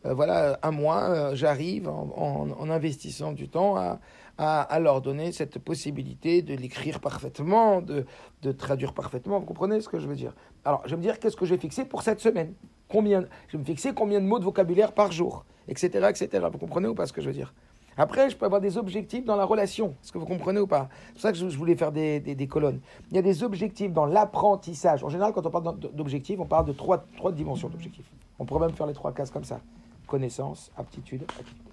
euh, 0.06 0.14
voilà 0.14 0.56
un 0.62 0.70
mois, 0.70 1.02
euh, 1.02 1.34
j'arrive 1.34 1.88
en- 1.88 2.48
en 2.58 2.70
investissant 2.70 3.32
du 3.32 3.48
temps 3.48 3.76
à, 3.76 3.98
à, 4.38 4.78
leur 4.80 5.00
donner 5.00 5.30
cette 5.32 5.58
possibilité 5.58 6.42
de 6.42 6.54
l'écrire 6.54 7.00
parfaitement, 7.00 7.80
de, 7.80 8.04
de 8.42 8.52
traduire 8.52 8.92
parfaitement. 8.92 9.38
Vous 9.38 9.46
comprenez 9.46 9.80
ce 9.80 9.88
que 9.88 9.98
je 9.98 10.06
veux 10.08 10.16
dire? 10.16 10.34
Alors 10.64 10.82
je 10.84 10.90
vais 10.90 10.96
me 10.96 11.02
dire 11.02 11.18
qu'est-ce 11.18 11.36
que 11.36 11.46
j'ai 11.46 11.58
fixé 11.58 11.84
pour 11.84 12.02
cette 12.02 12.20
semaine? 12.20 12.54
Combien 12.88 13.24
Je 13.48 13.56
vais 13.56 13.58
me 13.60 13.64
fixer 13.64 13.94
combien 13.94 14.20
de 14.20 14.26
mots 14.26 14.38
de 14.38 14.44
vocabulaire 14.44 14.92
par 14.92 15.12
jour, 15.12 15.44
etc., 15.68 16.08
etc. 16.10 16.46
Vous 16.52 16.58
comprenez 16.58 16.88
ou 16.88 16.94
pas 16.94 17.06
ce 17.06 17.12
que 17.12 17.20
je 17.20 17.26
veux 17.28 17.32
dire? 17.32 17.54
Après, 17.96 18.28
je 18.28 18.36
peux 18.36 18.44
avoir 18.44 18.60
des 18.60 18.76
objectifs 18.76 19.24
dans 19.24 19.36
la 19.36 19.44
relation. 19.44 19.94
Est-ce 20.02 20.10
que 20.10 20.18
vous 20.18 20.26
comprenez 20.26 20.58
ou 20.58 20.66
pas? 20.66 20.88
C'est 21.06 21.12
pour 21.12 21.20
ça 21.22 21.32
que 21.32 21.38
je 21.38 21.56
voulais 21.56 21.76
faire 21.76 21.92
des, 21.92 22.18
des- 22.18 22.48
colonnes. 22.48 22.80
Il 23.10 23.14
y 23.14 23.18
a 23.18 23.22
des 23.22 23.44
objectifs 23.44 23.92
dans 23.92 24.04
l'apprentissage. 24.04 25.04
En 25.04 25.08
général, 25.08 25.32
quand 25.32 25.46
on 25.46 25.50
parle 25.50 25.78
d'o- 25.78 25.90
d'objectifs, 25.90 26.40
on 26.40 26.44
parle 26.44 26.66
de 26.66 26.72
trois, 26.72 27.04
trois 27.16 27.30
dimensions 27.30 27.68
d'objectifs. 27.68 28.10
On 28.40 28.44
pourrait 28.44 28.66
même 28.66 28.74
faire 28.74 28.88
les 28.88 28.94
trois 28.94 29.12
cases 29.12 29.30
comme 29.30 29.44
ça. 29.44 29.60
Connaissance, 30.08 30.72
aptitude, 30.76 31.22
activité. 31.22 31.70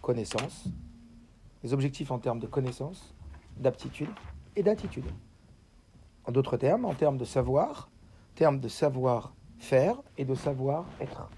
Connaissance. 0.00 0.64
Les 1.64 1.72
objectifs 1.72 2.10
en 2.10 2.18
termes 2.18 2.38
de 2.38 2.46
connaissance, 2.46 3.14
d'aptitude 3.56 4.10
et 4.54 4.62
d'attitude. 4.62 5.06
En 6.26 6.32
d'autres 6.32 6.58
termes, 6.58 6.84
en 6.84 6.94
termes 6.94 7.16
de 7.16 7.24
savoir, 7.24 7.88
termes 8.34 8.60
de 8.60 8.68
savoir-faire 8.68 10.02
et 10.18 10.26
de 10.26 10.34
savoir-être. 10.34 11.30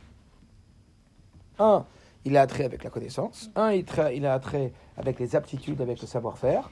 Un, 1.58 1.86
il 2.24 2.36
a 2.36 2.42
attrait 2.42 2.64
avec 2.64 2.82
la 2.82 2.90
connaissance. 2.90 3.50
Un, 3.54 3.72
il, 3.72 4.26
a 4.26 4.34
attrait 4.34 4.72
avec 4.96 5.20
les 5.20 5.36
aptitudes, 5.36 5.80
avec 5.80 6.00
le 6.00 6.08
savoir-faire. 6.08 6.70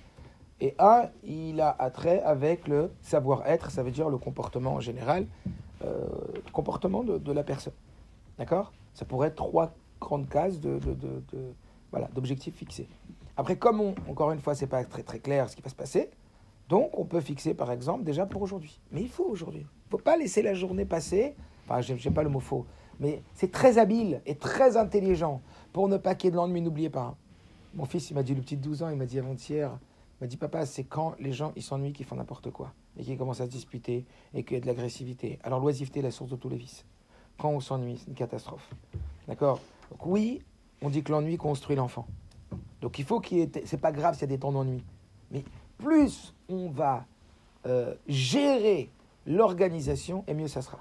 Et 0.60 0.74
un, 0.80 1.08
il 1.22 1.60
a 1.60 1.70
attrait 1.70 2.22
avec 2.22 2.66
le 2.66 2.90
savoir-être, 3.02 3.70
ça 3.70 3.84
veut 3.84 3.92
dire 3.92 4.08
le 4.08 4.18
comportement 4.18 4.74
en 4.74 4.80
général, 4.80 5.26
euh, 5.84 6.04
le 6.34 6.50
comportement 6.52 7.04
de, 7.04 7.32
la 7.32 7.44
personne. 7.44 7.72
D'accord? 8.36 8.72
Ça 8.94 9.04
pourrait 9.04 9.28
être 9.28 9.36
trois 9.36 9.74
grandes 10.00 10.28
cases 10.28 10.58
d'objectifs 12.14 12.56
fixés. 12.56 12.88
Après, 13.36 13.56
comme 13.56 13.80
on- 13.80 13.94
encore 14.08 14.30
une 14.32 14.40
fois, 14.40 14.54
c'est 14.54 14.66
pas 14.66 14.84
très 14.84 15.02
très 15.02 15.18
clair 15.18 15.48
ce 15.48 15.56
qui 15.56 15.62
va 15.62 15.68
se 15.70 15.74
passer, 15.74 16.10
donc 16.68 16.96
on 16.98 17.04
peut 17.04 17.20
fixer 17.20 17.54
par 17.54 17.70
exemple 17.72 18.04
déjà 18.04 18.26
pour 18.26 18.42
aujourd'hui. 18.42 18.80
Mais 18.92 19.02
il 19.02 19.08
faut 19.08 19.24
aujourd'hui. 19.24 19.66
Il 19.86 19.90
faut 19.90 19.98
pas 19.98 20.16
laisser 20.16 20.42
la 20.42 20.54
journée 20.54 20.84
passer. 20.84 21.34
Enfin, 21.64 21.80
j'aime 21.80 21.98
j'aime 21.98 22.14
pas 22.14 22.22
le 22.22 22.28
mot 22.28 22.40
faux, 22.40 22.66
mais 23.00 23.22
c'est 23.34 23.50
très 23.50 23.78
habile 23.78 24.20
et 24.26 24.36
très 24.36 24.76
intelligent 24.76 25.40
pour 25.72 25.88
ne 25.88 25.96
pas 25.96 26.14
qu'il 26.14 26.26
y 26.26 26.28
ait 26.28 26.30
de 26.32 26.36
l'ennui. 26.36 26.60
N'oubliez 26.60 26.90
pas. 26.90 27.16
Mon 27.74 27.86
fils, 27.86 28.10
il 28.10 28.14
m'a 28.14 28.22
dit, 28.22 28.34
le 28.34 28.40
petit 28.40 28.56
de 28.56 28.62
12 28.62 28.82
ans, 28.84 28.88
il 28.90 28.96
m'a 28.96 29.06
dit 29.06 29.18
avant-hier, 29.18 29.76
il 30.20 30.24
m'a 30.24 30.26
dit, 30.28 30.36
papa, 30.36 30.64
c'est 30.64 30.84
quand 30.84 31.16
les 31.18 31.32
gens, 31.32 31.50
ils 31.56 31.62
s'ennuient, 31.62 31.92
qu'ils 31.92 32.06
font 32.06 32.14
n'importe 32.14 32.52
quoi, 32.52 32.72
et 32.96 33.02
qu'ils 33.02 33.18
commencent 33.18 33.40
à 33.40 33.46
se 33.46 33.50
disputer, 33.50 34.04
et 34.32 34.44
qu'il 34.44 34.54
y 34.54 34.58
a 34.58 34.60
de 34.60 34.66
l'agressivité. 34.66 35.40
Alors, 35.42 35.58
l'oisiveté 35.58 35.98
est 35.98 36.02
la 36.04 36.12
source 36.12 36.30
de 36.30 36.36
tous 36.36 36.48
les 36.48 36.56
vices. 36.56 36.84
Quand 37.36 37.48
on 37.50 37.58
s'ennuie, 37.58 37.98
c'est 37.98 38.06
une 38.06 38.14
catastrophe. 38.14 38.70
D'accord? 39.26 39.58
Donc, 39.90 40.06
oui, 40.06 40.40
on 40.82 40.88
dit 40.88 41.02
que 41.02 41.10
l'ennui 41.10 41.36
construit 41.36 41.74
l'enfant. 41.74 42.06
Donc, 42.84 42.98
il 42.98 43.04
faut 43.06 43.18
qu'il 43.18 43.38
y 43.38 43.40
ait. 43.40 43.50
C'est 43.64 43.80
pas 43.80 43.92
grave 43.92 44.12
s'il 44.12 44.20
y 44.20 44.24
a 44.24 44.36
des 44.36 44.38
temps 44.38 44.52
d'ennui. 44.52 44.84
Mais 45.30 45.42
plus 45.78 46.34
on 46.50 46.68
va 46.68 47.06
euh, 47.64 47.94
gérer 48.06 48.90
l'organisation, 49.26 50.22
et 50.26 50.34
mieux 50.34 50.48
ça 50.48 50.60
sera. 50.60 50.78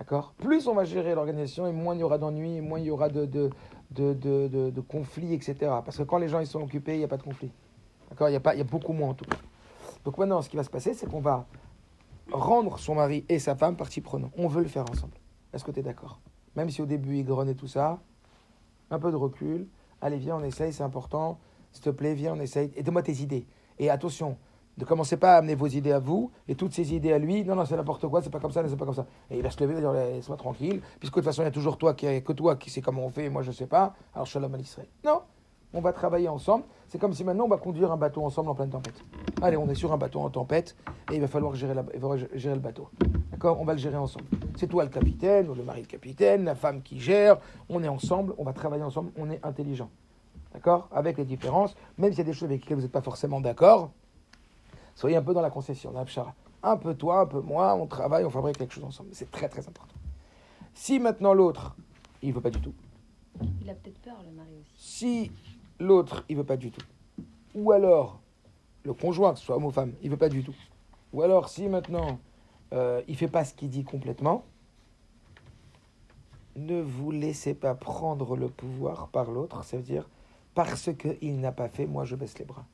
D'accord? 0.00 0.34
Plus 0.38 0.66
on 0.66 0.74
va 0.74 0.84
gérer 0.84 1.14
l'organisation, 1.14 1.68
et 1.68 1.72
moins 1.72 1.94
il 1.94 2.00
y 2.00 2.02
aura 2.02 2.18
d'ennui, 2.18 2.56
et 2.56 2.60
moins 2.60 2.80
il 2.80 2.86
y 2.86 2.90
aura 2.90 3.08
de, 3.08 3.26
de, 3.26 3.48
de, 3.92 4.12
de, 4.70 4.80
conflits, 4.80 5.34
etc. 5.34 5.54
Parce 5.84 5.98
que 5.98 6.02
quand 6.02 6.18
les 6.18 6.28
gens 6.28 6.40
ils 6.40 6.48
sont 6.48 6.60
occupés, 6.60 6.94
il 6.94 6.98
n'y 6.98 7.04
a 7.04 7.08
pas 7.08 7.16
de 7.16 7.22
conflit. 7.22 7.52
D'accord? 8.10 8.28
Il 8.28 8.32
y, 8.32 8.36
a 8.36 8.40
pas- 8.40 8.56
y 8.56 8.60
a 8.60 8.64
beaucoup 8.64 8.92
moins 8.92 9.10
en 9.10 9.14
tout 9.14 9.24
cas. 9.24 9.38
Donc 10.04 10.18
maintenant, 10.18 10.42
ce 10.42 10.48
qui 10.48 10.56
va 10.56 10.64
se 10.64 10.70
passer, 10.70 10.94
c'est 10.94 11.08
qu'on 11.08 11.20
va 11.20 11.46
rendre 12.32 12.76
son 12.80 12.96
mari 12.96 13.24
et 13.28 13.38
sa 13.38 13.54
femme 13.54 13.76
partie 13.76 14.00
prenante. 14.00 14.32
On 14.36 14.48
veut 14.48 14.62
le 14.62 14.68
faire 14.68 14.84
ensemble. 14.90 15.14
Est-ce 15.52 15.64
que 15.64 15.70
tu 15.70 15.78
es 15.78 15.82
d'accord? 15.84 16.18
Même 16.56 16.70
si 16.70 16.82
au 16.82 16.86
début 16.86 17.18
il 17.18 17.24
grogne 17.24 17.50
et 17.50 17.54
tout 17.54 17.68
ça, 17.68 18.00
un 18.90 18.98
peu 18.98 19.12
de 19.12 19.16
recul. 19.16 19.68
Allez, 20.00 20.18
viens, 20.18 20.36
on 20.36 20.42
essaye, 20.42 20.72
c'est 20.72 20.82
important. 20.82 21.38
S'il 21.72 21.82
te 21.84 21.90
plaît, 21.90 22.14
viens, 22.14 22.34
on 22.34 22.40
essaye. 22.40 22.70
Et 22.76 22.82
donne-moi 22.82 23.02
tes 23.02 23.20
idées. 23.20 23.46
Et 23.78 23.90
attention, 23.90 24.36
ne 24.78 24.84
commencez 24.84 25.16
pas 25.16 25.34
à 25.34 25.38
amener 25.38 25.56
vos 25.56 25.66
idées 25.66 25.92
à 25.92 25.98
vous 25.98 26.30
et 26.46 26.54
toutes 26.54 26.72
ces 26.72 26.94
idées 26.94 27.12
à 27.12 27.18
lui. 27.18 27.44
Non, 27.44 27.56
non, 27.56 27.64
c'est 27.64 27.76
n'importe 27.76 28.06
quoi, 28.06 28.22
c'est 28.22 28.30
pas 28.30 28.38
comme 28.38 28.52
ça, 28.52 28.62
c'est 28.68 28.76
pas 28.76 28.84
comme 28.84 28.94
ça. 28.94 29.06
Et 29.30 29.36
il 29.36 29.42
va 29.42 29.50
se 29.50 29.60
lever, 29.62 29.74
il 29.78 29.84
va 29.84 30.08
dire 30.08 30.36
tranquille, 30.36 30.80
puisque 31.00 31.14
de 31.14 31.20
toute 31.20 31.24
façon, 31.24 31.42
il 31.42 31.46
y 31.46 31.48
a 31.48 31.52
toujours 31.52 31.78
toi 31.78 31.94
qui, 31.94 32.22
que 32.22 32.32
toi 32.32 32.54
qui 32.56 32.70
sais 32.70 32.80
comment 32.80 33.04
on 33.04 33.10
fait, 33.10 33.24
et 33.24 33.28
moi 33.28 33.42
je 33.42 33.50
sais 33.50 33.66
pas. 33.66 33.94
Alors 34.14 34.26
shalom 34.26 34.54
al 34.54 34.60
Israël. 34.60 34.88
Non, 35.04 35.22
on 35.74 35.80
va 35.80 35.92
travailler 35.92 36.28
ensemble. 36.28 36.64
C'est 36.88 36.98
comme 36.98 37.12
si 37.12 37.24
maintenant 37.24 37.44
on 37.46 37.48
va 37.48 37.58
conduire 37.58 37.90
un 37.90 37.96
bateau 37.96 38.24
ensemble 38.24 38.50
en 38.50 38.54
pleine 38.54 38.70
tempête. 38.70 39.02
Allez, 39.42 39.56
on 39.56 39.68
est 39.68 39.74
sur 39.74 39.92
un 39.92 39.98
bateau 39.98 40.20
en 40.20 40.30
tempête 40.30 40.76
et 41.10 41.16
il 41.16 41.20
va 41.20 41.26
falloir 41.28 41.54
gérer 41.54 41.74
le 41.74 42.60
bateau. 42.60 42.88
D'accord 43.30 43.60
On 43.60 43.64
va 43.64 43.74
le 43.74 43.78
gérer 43.78 43.96
ensemble. 43.96 44.26
C'est 44.56 44.66
toi 44.66 44.84
le 44.84 44.90
capitaine, 44.90 45.48
ou 45.48 45.54
le 45.54 45.62
mari 45.62 45.82
le 45.82 45.86
capitaine, 45.86 46.44
la 46.44 46.54
femme 46.54 46.82
qui 46.82 46.98
gère. 46.98 47.38
On 47.68 47.82
est 47.82 47.88
ensemble, 47.88 48.34
on 48.38 48.44
va 48.44 48.52
travailler 48.52 48.82
ensemble, 48.82 49.10
on 49.16 49.30
est 49.30 49.44
intelligent. 49.44 49.90
D'accord 50.52 50.88
Avec 50.92 51.18
les 51.18 51.24
différences, 51.24 51.74
même 51.98 52.10
s'il 52.10 52.18
y 52.18 52.22
a 52.22 52.24
des 52.24 52.32
choses 52.32 52.48
avec 52.48 52.62
lesquelles 52.62 52.76
vous 52.76 52.82
n'êtes 52.82 52.92
pas 52.92 53.02
forcément 53.02 53.40
d'accord, 53.40 53.90
soyez 54.94 55.16
un 55.16 55.22
peu 55.22 55.34
dans 55.34 55.42
la 55.42 55.50
concession, 55.50 55.92
la. 55.92 56.04
Un 56.62 56.76
peu 56.76 56.94
toi, 56.94 57.20
un 57.20 57.26
peu 57.26 57.40
moi, 57.40 57.74
on 57.76 57.86
travaille, 57.86 58.24
on 58.24 58.30
fabrique 58.30 58.58
quelque 58.58 58.74
chose 58.74 58.84
ensemble. 58.84 59.10
C'est 59.12 59.30
très 59.30 59.48
très 59.48 59.60
important. 59.68 59.94
Si 60.74 60.98
maintenant 60.98 61.32
l'autre, 61.32 61.76
il 62.22 62.30
ne 62.30 62.34
veut 62.34 62.40
pas 62.40 62.50
du 62.50 62.60
tout, 62.60 62.72
Il 63.62 63.70
a 63.70 63.74
peut-être 63.74 63.98
peur, 63.98 64.16
le 64.24 64.34
mari 64.34 64.50
aussi. 64.60 64.72
si 64.76 65.32
l'autre, 65.78 66.24
il 66.28 66.36
veut 66.36 66.44
pas 66.44 66.56
du 66.56 66.72
tout, 66.72 66.84
ou 67.54 67.70
alors 67.70 68.20
le 68.82 68.92
conjoint, 68.92 69.34
que 69.34 69.38
ce 69.38 69.44
soit 69.44 69.56
homme 69.56 69.66
ou 69.66 69.70
femme, 69.70 69.92
il 70.02 70.10
veut 70.10 70.16
pas 70.16 70.28
du 70.28 70.42
tout, 70.42 70.54
ou 71.12 71.22
alors 71.22 71.48
si 71.48 71.68
maintenant 71.68 72.18
euh, 72.72 73.02
il 73.08 73.16
fait 73.16 73.28
pas 73.28 73.44
ce 73.44 73.54
qu'il 73.54 73.70
dit 73.70 73.84
complètement, 73.84 74.44
ne 76.56 76.80
vous 76.80 77.10
laissez 77.10 77.54
pas 77.54 77.74
prendre 77.74 78.36
le 78.36 78.48
pouvoir 78.48 79.08
par 79.08 79.30
l'autre, 79.30 79.64
ça 79.64 79.76
veut 79.76 79.82
dire 79.82 80.08
parce 80.54 80.90
qu'il 80.94 81.40
n'a 81.40 81.52
pas 81.52 81.68
fait, 81.68 81.86
moi 81.86 82.04
je 82.04 82.16
baisse 82.16 82.36
les 82.38 82.44
bras. 82.44 82.64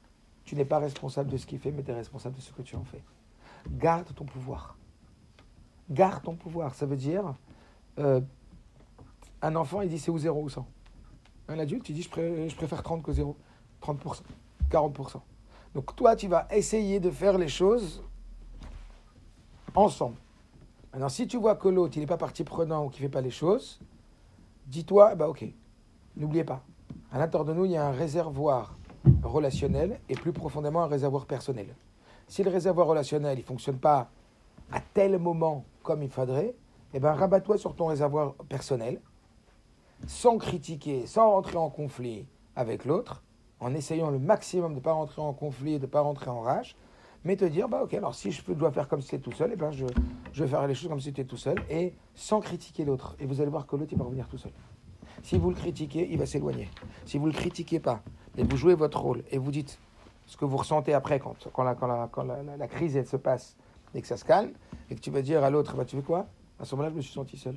Tu 0.44 0.57
n'es 0.57 0.64
pas 0.64 0.78
responsable 0.78 1.30
de 1.30 1.37
ce 1.37 1.44
qu'il 1.46 1.59
fait, 1.59 1.70
mais 1.70 1.83
tu 1.83 1.90
es 1.90 1.94
responsable 1.94 2.37
de 2.37 2.40
ce 2.40 2.50
que 2.52 2.62
tu 2.62 2.76
en 2.76 2.85
fais. 2.85 3.02
Garde 3.70 4.14
ton 4.14 4.24
pouvoir. 4.24 4.76
Garde 5.90 6.22
ton 6.22 6.35
pouvoir. 6.35 6.74
Ça 6.74 6.87
veut 6.87 6.96
dire, 6.96 7.35
euh, 7.98 8.20
un 9.42 9.54
enfant, 9.57 9.83
il 9.83 9.90
dit 9.90 9.98
c'est 9.98 10.11
ou 10.11 10.18
0 10.18 10.42
ou 10.42 10.48
100. 10.48 10.66
Un 11.48 11.59
adulte, 11.59 11.88
il 11.90 11.94
dit 11.94 12.02
je, 12.02 12.09
pré- 12.09 12.48
je 12.48 12.57
préfère 12.57 12.83
30 12.83 13.02
que 13.02 13.12
0. 13.12 13.37
30%, 13.83 14.22
40%. 14.70 15.20
Donc 15.74 15.94
toi, 15.94 16.16
tu 16.16 16.26
vas 16.28 16.46
essayer 16.50 17.00
de 17.00 17.11
faire 17.11 17.37
les 17.37 17.48
choses 17.48 18.02
ensemble. 19.74 20.16
Maintenant, 20.92 21.08
si 21.08 21.26
tu 21.26 21.37
vois 21.37 21.56
que 21.56 21.68
l'autre, 21.68 21.96
il 21.96 22.00
n'est 22.00 22.06
pas 22.06 22.16
partie 22.16 22.44
prenant 22.44 22.84
ou 22.84 22.88
qu'il 22.88 23.02
ne 23.02 23.08
fait 23.08 23.12
pas 23.12 23.20
les 23.20 23.30
choses, 23.30 23.80
dis-toi, 24.66 25.14
bah 25.14 25.28
ok, 25.28 25.44
n'oubliez 26.16 26.44
pas, 26.44 26.62
à 27.12 27.18
l'intérieur 27.18 27.44
de 27.44 27.52
nous, 27.52 27.64
il 27.64 27.72
y 27.72 27.76
a 27.76 27.87
un 27.87 27.92
réservoir 27.92 28.76
relationnel 29.22 30.00
et 30.08 30.14
plus 30.14 30.32
profondément 30.32 30.82
un 30.82 30.87
réservoir 30.87 31.26
personnel. 31.26 31.66
Si 32.28 32.42
le 32.42 32.50
réservoir 32.50 32.87
relationnel 32.87 33.38
ne 33.38 33.42
fonctionne 33.42 33.78
pas 33.78 34.08
à 34.72 34.80
tel 34.80 35.18
moment 35.18 35.64
comme 35.82 36.02
il 36.02 36.10
faudrait, 36.10 36.54
eh 36.94 37.00
ben, 37.00 37.12
rabat-toi 37.12 37.58
sur 37.58 37.74
ton 37.74 37.87
réservoir 37.87 38.34
personnel, 38.48 39.00
sans 40.06 40.38
critiquer, 40.38 41.06
sans 41.06 41.30
rentrer 41.32 41.56
en 41.56 41.70
conflit 41.70 42.26
avec 42.56 42.84
l'autre, 42.84 43.22
en 43.60 43.74
essayant 43.74 44.10
le 44.10 44.18
maximum 44.18 44.72
de 44.72 44.78
ne 44.78 44.82
pas 44.82 44.92
rentrer 44.92 45.20
en 45.20 45.32
conflit, 45.32 45.78
de 45.78 45.87
ne 45.87 45.90
pas 45.90 46.00
rentrer 46.00 46.30
en 46.30 46.40
rage, 46.40 46.76
mais 47.24 47.37
te 47.37 47.44
dire, 47.44 47.68
bah 47.68 47.82
ok, 47.82 47.94
alors 47.94 48.14
si 48.14 48.30
je 48.30 48.52
dois 48.52 48.70
faire 48.70 48.87
comme 48.87 49.00
si 49.00 49.08
c'était 49.08 49.22
tout 49.22 49.32
seul, 49.32 49.50
eh 49.54 49.56
ben 49.56 49.70
je, 49.70 49.87
vais 50.34 50.46
faire 50.46 50.66
les 50.66 50.74
choses 50.74 50.90
comme 50.90 51.00
si 51.00 51.06
c'était 51.06 51.24
tout 51.24 51.38
seul, 51.38 51.56
et 51.70 51.94
sans 52.14 52.40
critiquer 52.40 52.84
l'autre. 52.84 53.16
Et 53.18 53.26
vous 53.26 53.40
allez 53.40 53.50
voir 53.50 53.66
que 53.66 53.76
l'autre, 53.76 53.92
il 53.92 53.98
va 53.98 54.04
revenir 54.04 54.28
tout 54.28 54.38
seul. 54.38 54.52
Si 55.22 55.38
vous 55.38 55.48
le 55.48 55.56
critiquez, 55.56 56.06
il 56.10 56.18
va 56.18 56.26
s'éloigner. 56.26 56.68
Si 57.06 57.16
vous 57.16 57.26
ne 57.26 57.32
le 57.32 57.38
critiquez 57.38 57.80
pas, 57.80 58.02
et 58.37 58.44
vous 58.44 58.56
jouez 58.56 58.74
votre 58.74 59.00
rôle, 59.00 59.24
et 59.30 59.38
vous 59.38 59.50
dites 59.50 59.78
ce 60.26 60.37
que 60.37 60.44
vous 60.44 60.58
ressentez 60.58 60.92
après, 60.92 61.18
quand, 61.18 61.34
la, 61.62 62.68
crise 62.68 62.96
elle 62.96 63.06
se 63.06 63.16
passe, 63.16 63.56
et 63.94 64.02
que 64.02 64.06
ça 64.06 64.18
se 64.18 64.24
calme, 64.24 64.52
et 64.90 64.94
que 64.94 65.00
tu 65.00 65.10
vas 65.10 65.22
dire 65.22 65.42
à 65.44 65.50
l'autre, 65.50 65.76
bah, 65.76 65.84
tu 65.87 65.96
veux 65.96 66.02
quoi? 66.02 66.26
À 66.58 66.64
ce 66.64 66.74
moment-là, 66.74 66.90
je 66.90 66.96
me 66.96 67.00
suis 67.00 67.12
senti 67.12 67.38
seul. 67.38 67.56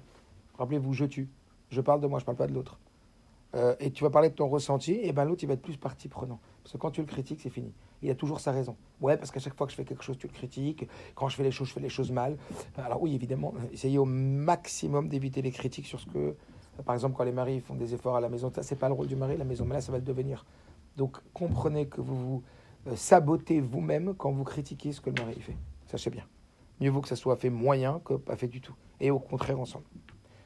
Rappelez-vous, 0.57 0.93
je 0.93 1.05
tue. 1.05 1.29
Je 1.69 1.81
parle 1.81 1.99
de 1.99 2.07
moi, 2.07 2.19
je 2.19 2.25
parle 2.25 2.37
pas 2.37 2.47
de 2.47 2.53
l'autre. 2.53 2.79
Euh, 3.55 3.75
et 3.79 3.91
tu 3.91 4.03
vas 4.03 4.09
parler 4.09 4.29
de 4.29 4.35
ton 4.35 4.47
ressenti, 4.47 4.93
et 4.93 5.11
ben 5.11 5.25
l'autre, 5.25 5.43
il 5.43 5.47
va 5.47 5.53
être 5.55 5.61
plus 5.61 5.77
partie 5.77 6.07
prenant. 6.07 6.39
Parce 6.63 6.73
que 6.73 6.77
quand 6.77 6.91
tu 6.91 7.01
le 7.01 7.07
critiques, 7.07 7.41
c'est 7.41 7.49
fini. 7.49 7.73
Il 8.01 8.09
a 8.11 8.15
toujours 8.15 8.39
sa 8.39 8.51
raison. 8.51 8.75
Ouais, 9.01 9.17
parce 9.17 9.31
qu'à 9.31 9.39
chaque 9.39 9.55
fois 9.55 9.65
que 9.65 9.71
je 9.71 9.77
fais 9.77 9.85
quelque 9.85 10.03
chose, 10.03 10.17
tu 10.17 10.27
le 10.27 10.33
critiques. 10.33 10.87
Quand 11.15 11.29
je 11.29 11.35
fais 11.35 11.43
les 11.43 11.51
choses, 11.51 11.67
je 11.69 11.73
fais 11.73 11.79
les 11.79 11.89
choses 11.89 12.11
mal. 12.11 12.37
Alors 12.77 13.01
oui, 13.01 13.15
évidemment, 13.15 13.53
euh, 13.57 13.73
essayez 13.73 13.97
au 13.97 14.05
maximum 14.05 15.09
d'éviter 15.09 15.41
les 15.41 15.51
critiques 15.51 15.87
sur 15.87 15.99
ce 15.99 16.05
que... 16.05 16.17
euh, 16.17 16.33
Par 16.85 16.93
exemple, 16.93 17.15
quand 17.15 17.23
les 17.23 17.31
maris 17.31 17.59
font 17.59 17.75
des 17.75 17.93
efforts 17.93 18.15
à 18.15 18.21
la 18.21 18.29
maison, 18.29 18.51
ça, 18.53 18.61
c'est 18.61 18.75
pas 18.75 18.87
le 18.87 18.93
rôle 18.93 19.07
du 19.07 19.15
mari, 19.15 19.35
la 19.37 19.45
maison, 19.45 19.65
mais 19.65 19.73
là, 19.73 19.81
ça 19.81 19.91
va 19.91 19.97
le 19.97 20.03
devenir. 20.03 20.45
Donc, 20.95 21.17
comprenez 21.33 21.87
que 21.87 22.01
vous 22.01 22.15
vous 22.15 22.43
euh, 22.87 22.95
sabotez 22.95 23.61
vous-même 23.61 24.13
quand 24.15 24.31
vous 24.31 24.43
critiquez 24.43 24.91
ce 24.91 25.01
que 25.01 25.09
le 25.09 25.23
mari 25.23 25.39
fait. 25.41 25.57
Sachez 25.87 26.09
bien. 26.09 26.25
Mieux 26.79 26.91
vaut 26.91 27.01
que 27.01 27.07
ça 27.07 27.15
soit 27.15 27.35
fait 27.35 27.49
moyen 27.49 27.99
que 28.05 28.13
pas 28.13 28.35
fait 28.35 28.47
du 28.47 28.61
tout. 28.61 28.75
Et 28.99 29.09
au 29.09 29.19
contraire, 29.19 29.59
ensemble. 29.59 29.85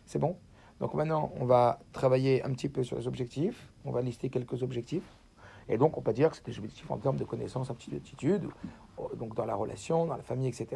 C'est 0.06 0.20
bon? 0.20 0.38
Donc 0.80 0.94
maintenant, 0.94 1.32
on 1.40 1.46
va 1.46 1.80
travailler 1.92 2.44
un 2.44 2.52
petit 2.54 2.70
peu 2.70 2.84
sur 2.84 2.98
les 2.98 3.08
objectifs. 3.08 3.72
On 3.86 3.92
va 3.92 4.02
lister 4.02 4.30
quelques 4.30 4.64
objectifs. 4.64 5.04
Et 5.72 5.78
donc, 5.78 5.98
on 5.98 6.02
peut 6.02 6.12
dire 6.12 6.30
que 6.30 6.36
c'est 6.36 6.46
des 6.46 6.58
objectifs 6.58 6.92
en 6.92 6.98
termes 6.98 7.16
de 7.16 7.24
connaissances, 7.24 7.72
aptitudes, 7.72 8.50
euh, 9.00 9.04
donc 9.16 9.36
dans 9.36 9.46
la 9.46 9.56
relation, 9.56 10.06
dans 10.06 10.18
la 10.18 10.22
famille, 10.22 10.50
etc. 10.50 10.68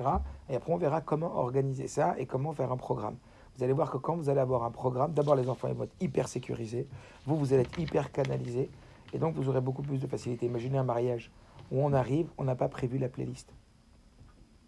Et 0.49 0.55
après, 0.55 0.71
on 0.71 0.77
verra 0.77 1.01
comment 1.01 1.37
organiser 1.37 1.89
ça 1.89 2.15
et 2.17 2.25
comment 2.25 2.53
faire 2.53 2.71
un 2.71 2.77
programme. 2.77 3.17
Vous 3.57 3.63
allez 3.65 3.73
voir 3.73 3.91
que 3.91 3.97
quand 3.97 4.15
vous 4.15 4.29
allez 4.29 4.39
avoir 4.39 4.63
un 4.63 4.71
programme, 4.71 5.11
d'abord 5.13 5.35
les 5.35 5.49
enfants 5.49 5.67
ils 5.67 5.73
vont 5.75 5.83
être 5.83 5.95
hyper 6.01 6.27
sécurisés, 6.29 6.87
vous, 7.25 7.35
vous 7.37 7.53
allez 7.53 7.63
être 7.63 7.77
hyper 7.77 8.11
canalisés, 8.11 8.69
et 9.13 9.19
donc 9.19 9.35
vous 9.35 9.49
aurez 9.49 9.61
beaucoup 9.61 9.81
plus 9.81 9.99
de 9.99 10.07
facilité. 10.07 10.45
Imaginez 10.45 10.77
un 10.77 10.83
mariage 10.83 11.29
où 11.71 11.81
on 11.81 11.91
arrive, 11.91 12.27
on 12.37 12.45
n'a 12.45 12.55
pas 12.55 12.69
prévu 12.69 12.97
la 12.97 13.09
playlist 13.09 13.53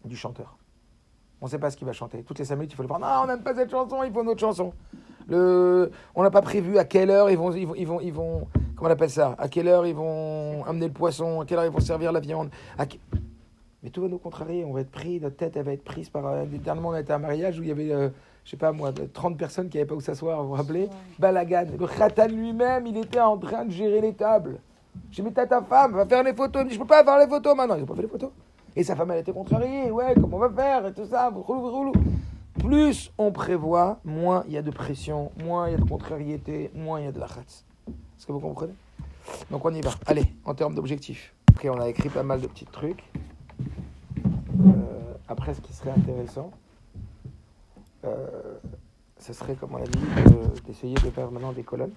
du 0.04 0.16
chanteur. 0.18 0.58
On 1.40 1.46
ne 1.46 1.52
sait 1.52 1.60
pas 1.60 1.70
ce 1.72 1.78
qu'il 1.78 1.86
va 1.88 1.94
chanter. 1.94 2.24
Toutes 2.24 2.40
les 2.40 2.46
5 2.46 2.56
minutes, 2.56 2.74
il 2.74 2.76
faut 2.76 2.82
le 2.84 2.88
voir. 2.88 3.00
Non, 3.00 3.08
on 3.24 3.28
n'aime 3.28 3.44
pas 3.44 3.56
cette 3.56 3.70
chanson, 3.72 4.04
il 4.04 4.12
faut 4.12 4.24
une 4.24 4.30
autre 4.30 4.40
chanson. 4.40 4.74
Le... 5.28 5.92
On 6.16 6.24
n'a 6.24 6.32
pas 6.32 6.42
prévu 6.42 6.78
à 6.78 6.86
quelle 6.86 7.10
heure 7.12 7.30
ils 7.30 7.38
vont, 7.38 7.54
ils 7.54 7.66
vont, 7.66 8.00
ils 8.02 8.14
vont- 8.14 8.48
comment 8.78 8.90
on 8.90 8.94
appelle 8.94 9.10
ça? 9.10 9.36
À 9.38 9.50
quelle 9.50 9.68
heure 9.68 9.86
ils 9.86 9.96
vont 9.96 10.64
amener 10.66 10.88
le 10.88 10.94
poisson? 10.94 11.42
À 11.42 11.46
quelle 11.46 11.58
heure 11.58 11.66
ils 11.66 11.72
vont 11.72 11.80
servir 11.82 12.12
la 12.14 12.20
viande? 12.22 12.50
À 12.78 12.86
que- 12.86 12.96
Mais 13.84 13.90
tout 13.90 14.02
va 14.02 14.08
nous 14.08 14.18
contrarier. 14.20 14.64
On 14.66 14.72
va 14.74 14.82
être 14.82 14.92
pris, 14.92 15.20
notre 15.20 15.36
tête, 15.36 15.56
elle 15.58 15.66
va 15.66 15.74
être 15.74 15.84
prise 15.84 16.10
par. 16.10 16.26
euh, 16.28 16.46
Dernièrement, 16.46 16.90
on 16.90 16.94
a 16.94 17.02
été 17.02 17.12
à 17.12 17.18
un 17.18 17.20
mariage 17.20 17.60
où 17.60 17.64
il 17.64 17.70
y 17.70 17.72
avait, 17.72 17.92
euh, 17.92 18.10
je 18.46 18.52
sais 18.52 18.58
pas 18.58 18.72
moi, 18.72 18.92
30 19.14 19.38
personnes 19.38 19.70
qui 19.70 19.78
n'avaient 19.78 19.88
pas 19.88 19.96
où 19.96 20.02
s'asseoir, 20.02 20.42
vous 20.42 20.50
vous 20.50 20.54
rappelez? 20.56 20.90
Balagan. 21.20 21.66
Le 21.78 21.86
khatan 21.88 22.28
lui-même, 22.28 22.88
il 22.88 22.98
était 22.98 23.20
en 23.20 23.38
train 23.38 23.66
de 23.66 23.72
gérer 23.72 24.02
les 24.02 24.14
tables. 24.14 24.60
J'ai 25.12 25.22
mis 25.22 25.32
t'as 25.32 25.46
ta 25.46 25.62
femme, 25.62 25.94
va 25.94 26.06
faire 26.06 26.24
les 26.24 26.34
photos. 26.34 26.62
Il 26.62 26.66
me 26.66 26.70
dit, 26.70 26.76
je 26.76 26.80
peux 26.80 26.88
pas 26.88 27.04
faire 27.04 27.20
les 27.20 27.28
photos 27.28 27.56
maintenant. 27.56 27.76
Ils 27.76 27.82
n'ont 27.82 27.86
pas 27.86 27.96
fait 27.96 28.02
les 28.02 28.08
photos. 28.08 28.32
Et 28.76 28.84
sa 28.84 28.96
femme, 28.96 29.12
elle 29.12 29.20
était 29.20 29.32
contrariée. 29.34 29.92
Ouais, 29.92 30.14
comment 30.16 30.38
on 30.38 30.40
va 30.40 30.50
faire? 30.50 30.86
Et 30.88 30.94
tout 30.94 31.06
ça. 31.06 31.30
Roulou, 31.30 31.70
roulou. 31.70 31.92
Plus 32.60 33.12
on 33.20 33.32
prévoit, 33.32 34.00
moins 34.04 34.44
il 34.48 34.54
y 34.54 34.58
a 34.58 34.64
de 34.64 34.72
pression, 34.72 35.32
moins 35.44 35.68
il 35.70 35.74
y 35.74 35.76
a 35.76 35.78
de 35.78 35.88
contrariété, 35.88 36.72
moins 36.74 37.00
il 37.00 37.06
y 37.06 37.08
a 37.08 37.12
de 37.12 37.20
la 37.20 37.28
khatz. 37.28 37.64
Est-ce 38.18 38.26
que 38.26 38.32
vous 38.32 38.40
comprenez? 38.40 38.74
Donc 39.52 39.64
on 39.66 39.74
y 39.74 39.82
va. 39.82 39.92
Allez, 40.06 40.26
en 40.46 40.54
termes 40.56 40.76
d'objectifs. 40.76 41.34
Ok, 41.52 41.68
on 41.72 41.80
a 41.80 41.90
écrit 41.90 42.10
pas 42.10 42.24
mal 42.24 42.42
de 42.42 42.48
petits 42.48 42.66
trucs. 42.66 43.04
Euh, 44.66 45.14
après, 45.28 45.54
ce 45.54 45.62
qui 45.62 45.74
serait 45.74 45.92
intéressant, 45.92 46.52
euh, 48.06 48.58
ce 49.20 49.34
serait, 49.34 49.56
comme 49.56 49.74
on 49.74 49.78
l'a 49.78 49.86
dit, 49.86 50.00
de- 50.00 50.62
d'essayer 50.62 50.96
de 50.96 51.10
faire 51.10 51.32
maintenant 51.32 51.52
des 51.52 51.64
colonnes, 51.64 51.94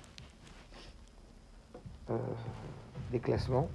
euh, 2.11 2.19
des 3.13 3.21
classements. 3.21 3.69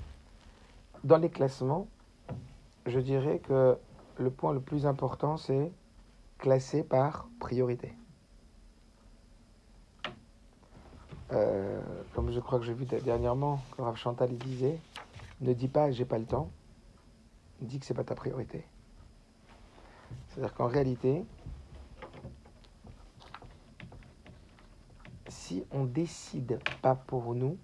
Dans 1.03 1.17
les 1.17 1.29
classements, 1.29 1.87
je 2.85 2.99
dirais 2.99 3.39
que 3.39 3.77
le 4.17 4.29
point 4.29 4.53
le 4.53 4.59
plus 4.59 4.85
important, 4.85 5.37
c'est 5.37 5.71
classer 6.39 6.83
par 6.83 7.27
priorité. 7.39 7.93
Euh, 11.31 11.81
comme 12.13 12.31
je 12.31 12.39
crois 12.39 12.59
que 12.59 12.65
j'ai 12.65 12.73
vu 12.73 12.85
dernièrement, 12.85 13.59
que 13.75 13.81
Rav 13.81 13.95
Chantal 13.95 14.35
disait, 14.37 14.79
ne 15.41 15.53
dis 15.53 15.67
pas 15.67 15.91
j'ai 15.91 16.05
pas 16.05 16.19
le 16.19 16.25
temps, 16.25 16.51
dis 17.61 17.79
que 17.79 17.85
c'est 17.85 17.93
pas 17.93 18.03
ta 18.03 18.15
priorité. 18.15 18.65
C'est-à-dire 20.27 20.53
qu'en 20.53 20.67
réalité, 20.67 21.25
si 25.27 25.63
on 25.71 25.85
décide 25.85 26.59
pas 26.81 26.95
pour 26.95 27.33
nous, 27.33 27.57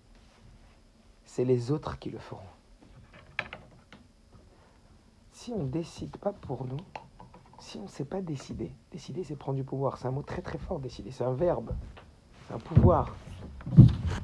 c'est 1.26 1.46
les 1.46 1.72
autres 1.72 2.00
qui 2.00 2.10
le 2.10 2.20
feront. 2.20 2.42
Si 5.32 5.54
on 5.54 5.64
décide 5.64 6.18
pas 6.18 6.34
pour 6.34 6.66
nous, 6.66 6.78
si 7.60 7.78
on 7.78 7.84
ne 7.84 7.88
sait 7.88 8.06
pas 8.06 8.22
décider, 8.22 8.72
décider 8.92 9.24
c'est 9.24 9.36
prendre 9.36 9.58
du 9.58 9.64
pouvoir, 9.64 9.98
c'est 9.98 10.08
un 10.08 10.12
mot 10.12 10.24
très 10.24 10.42
très 10.42 10.58
fort, 10.58 10.80
décider, 10.80 11.12
c'est 11.12 11.24
un 11.24 11.34
verbe, 11.34 11.72
c'est 12.48 12.54
un 12.54 12.60
pouvoir. 12.60 13.16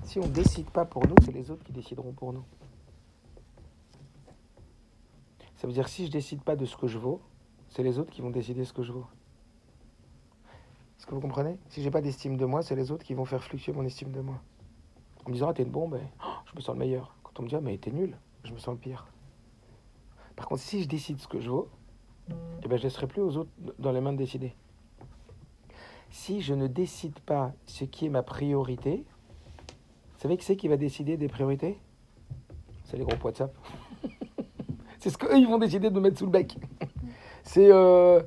Si 0.04 0.19
on 0.19 0.28
décide 0.28 0.69
pas 0.69 0.86
pour 0.86 1.06
nous, 1.08 1.15
c'est 1.23 1.32
les 1.32 1.52
autres 1.52 1.63
qui 1.63 1.71
décideront 1.71 2.13
pour 2.13 2.34
nous. 2.34 2.43
Ça 5.56 5.67
veut 5.67 5.73
dire 5.73 5.88
si 5.89 6.06
je 6.06 6.12
décide 6.12 6.41
pas 6.41 6.56
de 6.56 6.65
ce 6.65 6.78
que 6.78 6.88
je 6.88 6.97
vaux, 6.97 7.21
c'est 7.69 7.84
les 7.84 8.00
autres 8.00 8.12
qui 8.12 8.21
vont 8.21 8.30
décider 8.30 8.63
ce 8.63 8.73
que 8.73 8.84
je 8.84 8.91
vaux. 8.91 9.08
Est-ce 10.97 11.06
que 11.06 11.13
vous 11.13 11.21
comprenez? 11.21 11.58
Si 11.69 11.82
j'ai 11.82 11.91
pas 11.91 12.02
d'estime 12.02 12.38
de 12.38 12.45
moi, 12.45 12.62
c'est 12.62 12.76
les 12.76 12.91
autres 12.91 13.04
qui 13.04 13.13
vont 13.13 13.26
faire 13.26 13.43
fluctuer 13.43 13.73
mon 13.73 13.84
estime 13.84 14.12
de 14.12 14.21
moi. 14.21 14.41
En 15.26 15.30
me 15.30 15.34
disant, 15.34 15.50
ah, 15.50 15.54
t'es 15.54 15.63
une 15.63 15.71
bombe, 15.71 16.00
oh, 16.23 16.28
je 16.45 16.56
me 16.56 16.62
sens 16.62 16.73
le 16.73 16.80
meilleur. 16.80 17.15
Quand 17.23 17.39
on 17.39 17.43
me 17.43 17.50
dit, 17.50 17.56
ah, 17.56 17.62
mais 17.62 17.78
t'es 17.78 17.91
nul, 17.91 18.17
je 18.43 18.54
me 18.54 18.58
sens 18.58 18.73
le 18.73 18.80
pire. 18.80 19.08
Par 20.36 20.47
contre, 20.47 20.62
si 20.62 20.84
je 20.84 20.88
décide 20.88 21.19
ce 21.19 21.28
que 21.28 21.39
je 21.39 21.50
vaux, 21.50 21.69
eh 22.30 22.67
ben, 22.67 22.78
je 22.78 22.84
ne 22.84 22.84
laisserai 22.84 23.08
plus 23.08 23.21
aux 23.21 23.38
autres 23.38 23.52
dans 23.80 23.91
les 23.91 24.02
mains 24.02 24.13
de 24.13 24.17
décider. 24.17 24.56
Si 26.10 26.41
je 26.41 26.54
ne 26.54 26.67
décide 26.67 27.19
pas 27.19 27.54
ce 27.65 27.84
qui 27.84 28.06
est 28.06 28.10
ma 28.10 28.23
priorité, 28.23 29.06
vous 30.17 30.23
savez 30.23 30.38
qui 30.38 30.45
c'est 30.45 30.56
qui 30.56 30.67
va 30.67 30.77
décider 30.77 31.15
des 31.15 31.27
priorités? 31.27 31.77
C'est 32.86 32.97
les 32.97 33.03
groupes 33.03 33.23
WhatsApp. 33.23 33.56
c'est 34.97 35.12
ce 35.12 35.17
qu'eux, 35.17 35.38
ils 35.38 35.45
vont 35.45 35.60
décider 35.60 35.91
de 35.91 35.93
nous 35.93 36.01
mettre 36.01 36.17
sous 36.17 36.25
le 36.25 36.32
bec. 36.32 36.58
C'est 37.43 37.71
euh, 37.71 38.23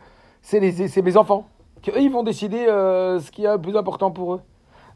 mes 0.52 1.16
enfants. 1.16 1.48
Eux, 1.88 2.00
ils 2.00 2.12
vont 2.12 2.22
décider 2.22 2.64
euh, 2.68 3.18
ce 3.18 3.32
qui 3.32 3.42
est 3.42 3.50
le 3.50 3.60
plus 3.60 3.76
important 3.76 4.12
pour 4.12 4.34
eux. 4.34 4.40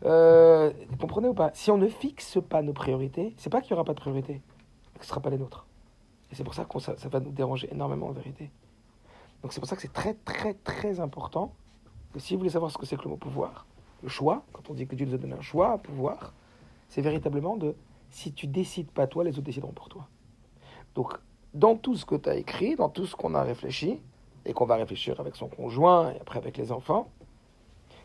Euh, 0.04 0.72
vous 0.88 0.96
comprenez 0.96 1.26
ou 1.26 1.34
pas? 1.34 1.50
Si 1.54 1.72
on 1.72 1.78
ne 1.78 1.88
fixe 1.88 2.38
pas 2.48 2.62
nos 2.62 2.72
priorités, 2.72 3.34
c'est 3.38 3.50
pas 3.50 3.60
qu'il 3.60 3.72
n'y 3.72 3.74
aura 3.74 3.84
pas 3.84 3.94
de 3.94 4.00
priorité, 4.00 4.40
ce 4.94 5.00
ne 5.00 5.04
sera 5.04 5.20
pas 5.20 5.30
les 5.30 5.38
nôtres. 5.38 5.66
Et 6.30 6.36
c'est 6.36 6.44
pour 6.44 6.54
ça 6.54 6.64
que 6.64 6.78
ça, 6.78 6.96
ça 6.96 7.08
va 7.08 7.18
nous 7.18 7.32
déranger 7.32 7.68
énormément 7.72 8.06
en 8.06 8.12
vérité. 8.12 8.52
Donc 9.42 9.52
c'est 9.52 9.58
pour 9.58 9.68
ça 9.68 9.74
que 9.74 9.82
c'est 9.82 9.92
très 9.92 10.14
très 10.14 10.54
très 10.54 11.00
important 11.00 11.54
que 12.12 12.20
si 12.20 12.34
vous 12.34 12.38
voulez 12.38 12.50
savoir 12.50 12.70
ce 12.70 12.78
que 12.78 12.86
c'est 12.86 12.96
que 12.96 13.02
le 13.02 13.10
mot 13.10 13.16
pouvoir, 13.16 13.66
le 14.04 14.08
choix, 14.08 14.44
quand 14.52 14.70
on 14.70 14.74
dit 14.74 14.86
que 14.86 14.94
Dieu 14.94 15.06
nous 15.06 15.14
a 15.14 15.18
donné 15.18 15.34
un 15.34 15.40
choix, 15.40 15.72
un 15.72 15.78
pouvoir, 15.78 16.32
c'est 16.94 17.02
véritablement 17.02 17.56
de 17.56 17.74
si 18.08 18.32
tu 18.32 18.46
décides 18.46 18.88
pas 18.88 19.08
toi, 19.08 19.24
les 19.24 19.32
autres 19.32 19.42
décideront 19.42 19.72
pour 19.72 19.88
toi. 19.88 20.06
Donc 20.94 21.14
dans 21.52 21.74
tout 21.74 21.96
ce 21.96 22.04
que 22.04 22.14
tu 22.14 22.28
as 22.28 22.36
écrit, 22.36 22.76
dans 22.76 22.88
tout 22.88 23.04
ce 23.04 23.16
qu'on 23.16 23.34
a 23.34 23.42
réfléchi, 23.42 24.00
et 24.44 24.52
qu'on 24.52 24.64
va 24.64 24.76
réfléchir 24.76 25.18
avec 25.18 25.34
son 25.34 25.48
conjoint 25.48 26.12
et 26.12 26.20
après 26.20 26.38
avec 26.38 26.56
les 26.56 26.70
enfants, 26.70 27.08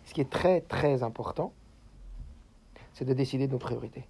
ce 0.06 0.15
qui 0.15 0.21
est 0.21 0.30
très 0.30 0.62
très 0.62 1.04
important, 1.04 1.54
c'est 2.93 3.06
de 3.06 3.13
décider 3.13 3.45
de 3.45 3.52
nos 3.52 3.60
priorités. 3.60 4.08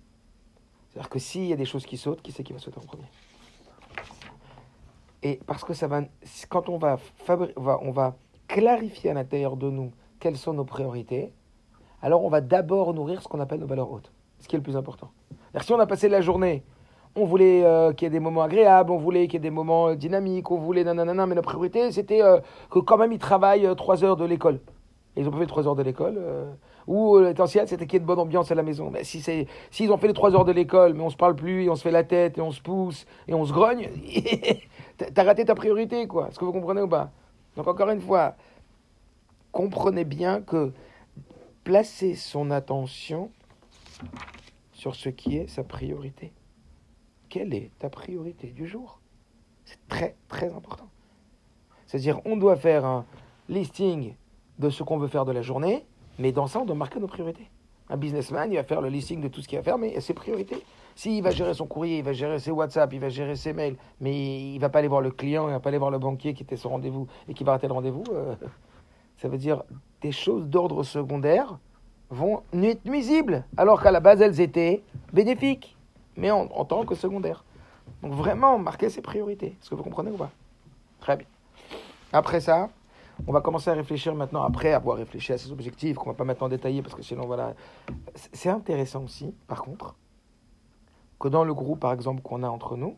C'est-à-dire 0.88 1.10
que 1.10 1.20
s'il 1.20 1.48
y 1.48 1.52
a 1.52 1.58
des 1.58 1.66
choses 1.66 1.86
qui 1.86 1.98
sautent, 1.98 2.22
qui 2.22 2.32
c'est 2.32 2.44
qui 2.44 2.54
va 2.54 2.60
sauter 2.60 2.78
en 2.78 2.86
premier? 2.86 3.10
Et 5.24 5.42
parce 5.46 5.66
que 5.66 5.74
ça 5.74 5.88
va, 5.88 6.04
quand 6.48 6.70
on 6.70 6.78
va, 6.78 6.96
fabri- 7.28 7.52
on 7.58 7.92
va 7.92 8.16
clarifier 8.48 9.10
à 9.10 9.14
l'intérieur 9.14 9.58
de 9.58 9.70
nous 9.70 9.92
quelles 10.22 10.38
sont 10.38 10.54
nos 10.54 10.64
priorités, 10.64 11.34
alors 12.02 12.24
on 12.24 12.30
va 12.30 12.40
d'abord 12.40 12.94
nourrir 12.94 13.22
ce 13.22 13.28
qu'on 13.28 13.42
appelle 13.42 13.60
nos 13.60 13.68
valeurs 13.68 13.92
hautes. 13.92 14.14
Ce 14.40 14.48
qui 14.48 14.56
est 14.56 14.60
le 14.60 14.64
plus 14.64 14.78
important. 14.78 15.12
Si 15.62 15.74
on 15.74 15.80
a 15.80 15.86
passé 15.86 16.10
la 16.10 16.22
journée, 16.22 16.64
on 17.16 17.26
voulait 17.26 17.64
euh, 17.64 17.92
qu'il 17.92 18.06
y 18.06 18.08
ait 18.08 18.12
des 18.12 18.20
moments 18.20 18.44
agréables, 18.44 18.92
on 18.92 18.98
voulait 18.98 19.28
qu'il 19.28 19.34
y 19.34 19.38
ait 19.38 19.40
des 19.40 19.50
moments 19.50 19.90
euh, 19.90 19.96
dynamiques, 19.96 20.52
on 20.52 20.58
voulait 20.58 20.84
nanana, 20.84 21.26
mais 21.26 21.36
la 21.36 21.42
priorité, 21.42 21.92
c'était 21.92 22.22
euh, 22.22 22.40
que 22.70 22.80
quand 22.80 22.98
même 22.98 23.12
ils 23.12 23.20
travaillent 23.20 23.68
trois 23.76 24.04
heures 24.04 24.16
de 24.16 24.26
l'école. 24.26 24.60
Ils 25.16 25.28
ont 25.28 25.32
pas 25.32 25.40
fait 25.40 25.48
trois 25.48 25.68
heures 25.68 25.76
de 25.76 25.84
l'école. 25.84 26.22
ou 26.88 27.18
l'essentiel, 27.18 27.68
c'était 27.68 27.86
qu'il 27.86 27.96
y 27.96 27.98
ait 27.98 28.00
de 28.00 28.06
bonne 28.06 28.20
ambiance 28.20 28.52
à 28.52 28.56
la 28.56 28.64
maison. 28.64 28.90
Mais 28.90 29.04
si 29.04 29.22
c'est, 29.22 29.48
s'ils 29.70 29.92
ont 29.92 29.98
fait 29.98 30.08
les 30.08 30.14
trois 30.14 30.34
heures 30.34 30.46
de 30.46 30.52
l'école, 30.52 30.94
mais 30.94 31.04
on 31.04 31.10
se 31.10 31.18
parle 31.18 31.36
plus, 31.36 31.66
et 31.66 31.70
on 31.70 31.76
se 31.76 31.82
fait 31.82 31.92
la 31.92 32.04
tête, 32.04 32.38
et 32.38 32.42
on 32.42 32.52
se 32.52 32.62
pousse, 32.62 33.06
et 33.28 33.34
on 33.34 33.44
se 33.44 33.52
grogne, 33.52 33.90
t'as 35.14 35.24
raté 35.24 35.44
ta 35.44 35.56
priorité, 35.56 36.08
quoi. 36.08 36.30
Est-ce 36.30 36.40
que 36.40 36.46
vous 36.46 36.54
comprenez 36.54 36.82
ou 36.82 36.88
pas? 36.88 37.10
Donc 37.58 37.68
encore 37.68 37.90
une 37.90 38.00
fois, 38.00 38.36
comprenez 39.52 40.06
bien 40.06 40.42
que 40.42 40.72
placer 41.64 42.16
son 42.16 42.52
attention 42.52 43.30
sur 44.72 44.96
ce 44.96 45.10
qui 45.10 45.38
est 45.38 45.48
sa 45.48 45.64
priorité. 45.64 46.34
Quelle 47.30 47.54
est 47.54 47.72
ta 47.80 47.90
priorité 47.90 48.48
du 48.48 48.68
jour? 48.68 49.00
C'est 49.66 49.88
très 49.88 50.16
très 50.28 50.54
important. 50.54 50.90
C'est-à-dire, 51.86 52.22
on 52.26 52.38
doit 52.38 52.56
faire 52.56 52.86
un 52.86 53.06
listing 53.50 54.16
de 54.58 54.70
ce 54.70 54.84
qu'on 54.84 54.98
veut 54.98 55.08
faire 55.08 55.26
de 55.26 55.32
la 55.32 55.42
journée, 55.42 55.86
mais 56.18 56.32
dans 56.32 56.48
ça, 56.48 56.60
on 56.60 56.66
doit 56.66 56.76
marquer 56.76 57.00
nos 57.00 57.08
priorités. 57.08 57.50
Un 57.90 57.98
businessman, 57.98 58.52
il 58.52 58.56
va 58.56 58.64
faire 58.64 58.82
le 58.82 58.90
listing 58.90 59.22
de 59.22 59.28
tout 59.28 59.42
ce 59.42 59.48
qu'il 59.48 59.58
va 59.58 59.64
faire, 59.64 59.78
mais 59.78 59.92
il 59.92 59.98
a 59.98 60.02
ses 60.02 60.14
priorités. 60.14 60.64
S'il 60.96 61.24
va 61.24 61.32
gérer 61.32 61.54
son 61.54 61.66
courrier, 61.66 62.00
il 62.00 62.04
va 62.04 62.14
gérer 62.14 62.40
ses 62.40 62.52
WhatsApp, 62.52 62.94
il 62.94 63.00
va 63.00 63.10
gérer 63.10 63.36
ses 63.36 63.54
mails, 63.54 63.78
mais 64.02 64.54
il 64.54 64.60
va 64.60 64.70
pas 64.70 64.80
aller 64.80 64.88
voir 64.88 65.02
le 65.02 65.12
client, 65.12 65.48
il 65.48 65.52
va 65.52 65.60
pas 65.60 65.70
aller 65.70 65.78
voir 65.78 65.92
le 65.92 65.98
banquier 65.98 66.34
qui 66.34 66.44
était 66.44 66.58
son 66.58 66.70
rendez-vous 66.70 67.08
et 67.28 67.34
qui 67.34 67.44
va 67.44 67.54
rater 67.54 67.68
le 67.68 67.74
rendez-vous, 67.74 68.04
euh, 68.12 68.36
ça 69.18 69.28
veut 69.28 69.38
dire 69.38 69.64
des 70.02 70.12
choses 70.12 70.48
d'ordre 70.48 70.84
secondaire 70.84 71.58
vont 72.10 72.44
être 72.54 72.86
nuisibles, 72.86 73.46
alors 73.58 73.82
qu'à 73.82 73.92
la 73.92 74.00
base, 74.00 74.22
elles 74.22 74.42
étaient 74.42 74.84
bénéfiques, 75.14 75.78
mais 76.18 76.32
en, 76.32 76.48
tant 76.66 76.86
que 76.86 76.96
secondaires. 76.96 77.44
Donc 78.02 78.14
vraiment, 78.14 78.58
marquer 78.58 78.90
ses 78.90 79.02
priorités. 79.02 79.58
Est-ce 79.62 79.70
que 79.70 79.76
vous 79.76 79.84
comprenez 79.84 80.12
ou 80.12 80.18
pas? 80.18 80.32
Très 81.00 81.18
bien. 81.18 81.28
Après 82.12 82.40
ça, 82.40 82.70
on 83.28 83.32
va 83.32 83.42
commencer 83.42 83.70
à 83.70 83.74
réfléchir 83.74 84.16
maintenant, 84.16 84.44
après 84.44 84.74
avoir 84.74 84.98
réfléchi 84.98 85.34
à 85.34 85.38
ses 85.38 85.52
objectifs, 85.52 85.98
qu'on 85.98 86.10
va 86.10 86.16
pas 86.16 86.24
maintenant 86.24 86.50
détailler, 86.50 86.82
parce 86.82 86.96
que 86.96 87.04
sinon, 87.04 87.26
voilà. 87.26 87.54
C'est 88.34 88.50
intéressant 88.50 89.04
aussi, 89.04 89.34
par 89.48 89.62
contre, 89.62 89.96
que 91.20 91.28
dans 91.28 91.44
le 91.44 91.54
groupe, 91.54 91.80
par 91.80 91.94
exemple, 91.94 92.22
qu'on 92.22 92.44
a 92.44 92.50
entre 92.50 92.78
nous, 92.78 92.96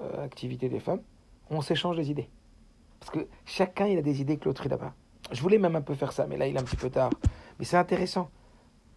euh, 0.00 0.24
Activité 0.24 0.68
des 0.68 0.80
femmes, 0.80 1.00
on 1.48 1.62
s'échange 1.62 1.96
des 1.96 2.10
idées. 2.10 2.28
Parce 3.00 3.10
que 3.10 3.26
chacun, 3.44 3.86
il 3.86 3.98
a 3.98 4.02
des 4.02 4.20
idées 4.20 4.36
que 4.36 4.46
l'autre, 4.46 4.66
il 4.66 4.68
n'a 4.68 4.76
pas. 4.76 4.92
Je 5.32 5.40
voulais 5.42 5.58
même 5.58 5.76
un 5.76 5.82
peu 5.82 5.94
faire 5.94 6.12
ça, 6.12 6.26
mais 6.26 6.36
là, 6.36 6.46
il 6.46 6.56
est 6.56 6.60
un 6.60 6.64
petit 6.64 6.76
peu 6.76 6.90
tard. 6.90 7.10
Mais 7.58 7.64
c'est 7.64 7.76
intéressant. 7.76 8.28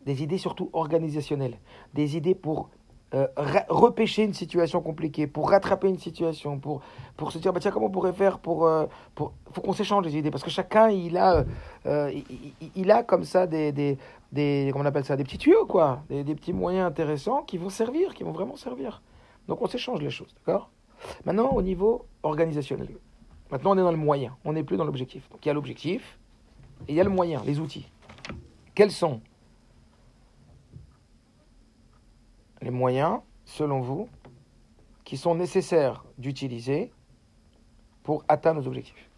Des 0.06 0.24
idées 0.24 0.38
surtout 0.38 0.70
organisationnelles. 0.74 1.58
Des 1.94 2.16
idées 2.18 2.36
pour 2.36 2.70
euh, 3.16 3.28
repêcher 3.68 4.24
une 4.24 4.34
situation 4.34 4.82
compliquée, 4.82 5.26
pour 5.26 5.50
rattraper 5.50 5.90
une 5.90 5.98
situation, 5.98 6.60
pour, 6.60 6.82
pour 7.18 7.32
se 7.32 7.40
dire, 7.40 7.52
bah, 7.52 7.60
tiens, 7.60 7.72
comment 7.72 7.88
on 7.88 7.92
pourrait 7.92 8.14
faire 8.14 8.38
pour... 8.38 8.68
euh, 8.68 8.86
pour... 9.16 9.34
faut 9.52 9.62
qu'on 9.62 9.74
s'échange 9.74 10.04
des 10.06 10.16
idées, 10.16 10.30
parce 10.30 10.44
que 10.44 10.52
chacun, 10.52 10.90
il 10.90 11.18
a, 11.18 11.38
euh, 11.38 11.44
euh, 11.88 12.22
il 12.76 12.92
a 12.92 13.02
comme 13.02 13.24
ça 13.24 13.48
des, 13.48 13.72
des, 13.72 13.98
des, 14.32 14.70
comment 14.72 14.84
on 14.84 14.88
appelle 14.88 15.06
ça, 15.06 15.16
des 15.16 15.24
petits 15.24 15.40
tuyaux, 15.40 15.66
quoi, 15.66 16.04
des, 16.10 16.24
des 16.24 16.36
petits 16.36 16.54
moyens 16.54 16.86
intéressants 16.86 17.42
qui 17.42 17.58
vont 17.58 17.70
servir, 17.70 18.14
qui 18.14 18.24
vont 18.24 18.32
vraiment 18.32 18.56
servir. 18.56 19.02
Donc 19.48 19.64
on 19.64 19.68
s'échange 19.68 20.02
les 20.02 20.12
choses, 20.12 20.36
d'accord? 20.46 20.70
Maintenant, 21.26 21.50
au 21.50 21.64
niveau 21.64 22.06
organisationnel. 22.22 22.90
Maintenant, 23.52 23.72
on 23.72 23.78
est 23.80 23.82
dans 23.82 23.92
le 23.92 23.98
moyen, 23.98 24.38
on 24.46 24.54
n'est 24.54 24.64
plus 24.64 24.78
dans 24.78 24.86
l'objectif. 24.86 25.28
Donc 25.32 25.44
il 25.44 25.48
y 25.48 25.50
a 25.50 25.56
l'objectif 25.56 26.19
et 26.88 26.94
il 26.94 26.96
y 26.96 27.02
a 27.02 27.04
le 27.04 27.10
moyen, 27.10 27.42
les 27.46 27.60
outils. 27.60 27.90
Quels 28.76 28.92
sont 28.92 29.22
les 32.62 32.72
moyens, 32.72 33.20
selon 33.46 33.82
vous, 33.82 34.10
qui 35.04 35.18
sont 35.18 35.36
nécessaires 35.36 36.06
d'utiliser 36.18 36.92
pour 38.04 38.24
atteindre 38.28 38.62
nos 38.62 38.68
objectifs? 38.68 39.10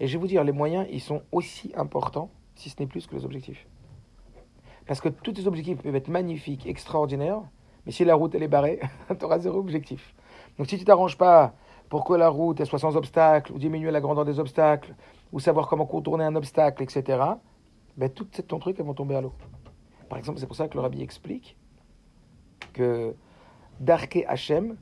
Et 0.00 0.06
je 0.06 0.12
vais 0.14 0.18
vous 0.18 0.26
dire, 0.26 0.44
les 0.44 0.52
moyens, 0.52 0.86
ils 0.90 1.00
sont 1.00 1.22
aussi 1.32 1.72
importants, 1.76 2.30
si 2.54 2.70
ce 2.70 2.76
n'est 2.80 2.86
plus 2.86 3.06
que 3.06 3.14
les 3.14 3.24
objectifs. 3.24 3.66
Parce 4.86 5.00
que 5.00 5.08
tous 5.08 5.32
tes 5.32 5.46
objectifs 5.46 5.78
peuvent 5.78 5.94
être 5.94 6.08
magnifiques, 6.08 6.66
extraordinaires, 6.66 7.42
mais 7.86 7.92
si 7.92 8.04
la 8.04 8.14
route 8.14 8.34
elle 8.34 8.42
est 8.42 8.48
barrée, 8.48 8.80
tu 9.18 9.24
auras 9.24 9.38
zéro 9.38 9.58
objectif. 9.58 10.14
Donc 10.58 10.68
si 10.68 10.78
tu 10.78 10.84
t'arranges 10.84 11.18
pas 11.18 11.54
pour 11.88 12.04
que 12.04 12.14
la 12.14 12.28
route 12.28 12.60
elle 12.60 12.66
soit 12.66 12.78
sans 12.78 12.96
obstacle, 12.96 13.52
ou 13.52 13.58
diminuer 13.58 13.90
la 13.90 14.00
grandeur 14.00 14.24
des 14.24 14.38
obstacles, 14.38 14.94
ou 15.32 15.40
savoir 15.40 15.68
comment 15.68 15.86
contourner 15.86 16.24
un 16.24 16.36
obstacle, 16.36 16.82
etc., 16.82 17.22
ben, 17.96 18.10
tout 18.10 18.24
ton 18.24 18.58
truc 18.58 18.76
elles 18.78 18.86
vont 18.86 18.94
tomber 18.94 19.14
à 19.14 19.20
l'eau. 19.20 19.32
Par 20.08 20.18
exemple, 20.18 20.38
c'est 20.38 20.46
pour 20.46 20.56
ça 20.56 20.68
que 20.68 20.74
le 20.74 20.80
rabbi 20.80 21.02
explique 21.02 21.56
que 22.72 23.14
Darke 23.80 24.24
Hachem, 24.26 24.76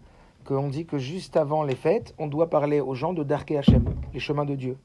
qu'on 0.44 0.68
dit 0.68 0.87
que 0.87 0.98
juste 0.98 1.37
avant 1.37 1.62
les 1.62 1.74
fêtes, 1.74 2.14
on 2.18 2.26
doit 2.26 2.50
parler 2.50 2.81
aux 2.81 2.94
gens 2.94 3.12
de 3.12 3.22
Darke 3.22 3.52
Hachem, 3.52 3.85
les 4.12 4.20
chemins 4.20 4.44
de 4.44 4.55
Dieu. 4.55 4.78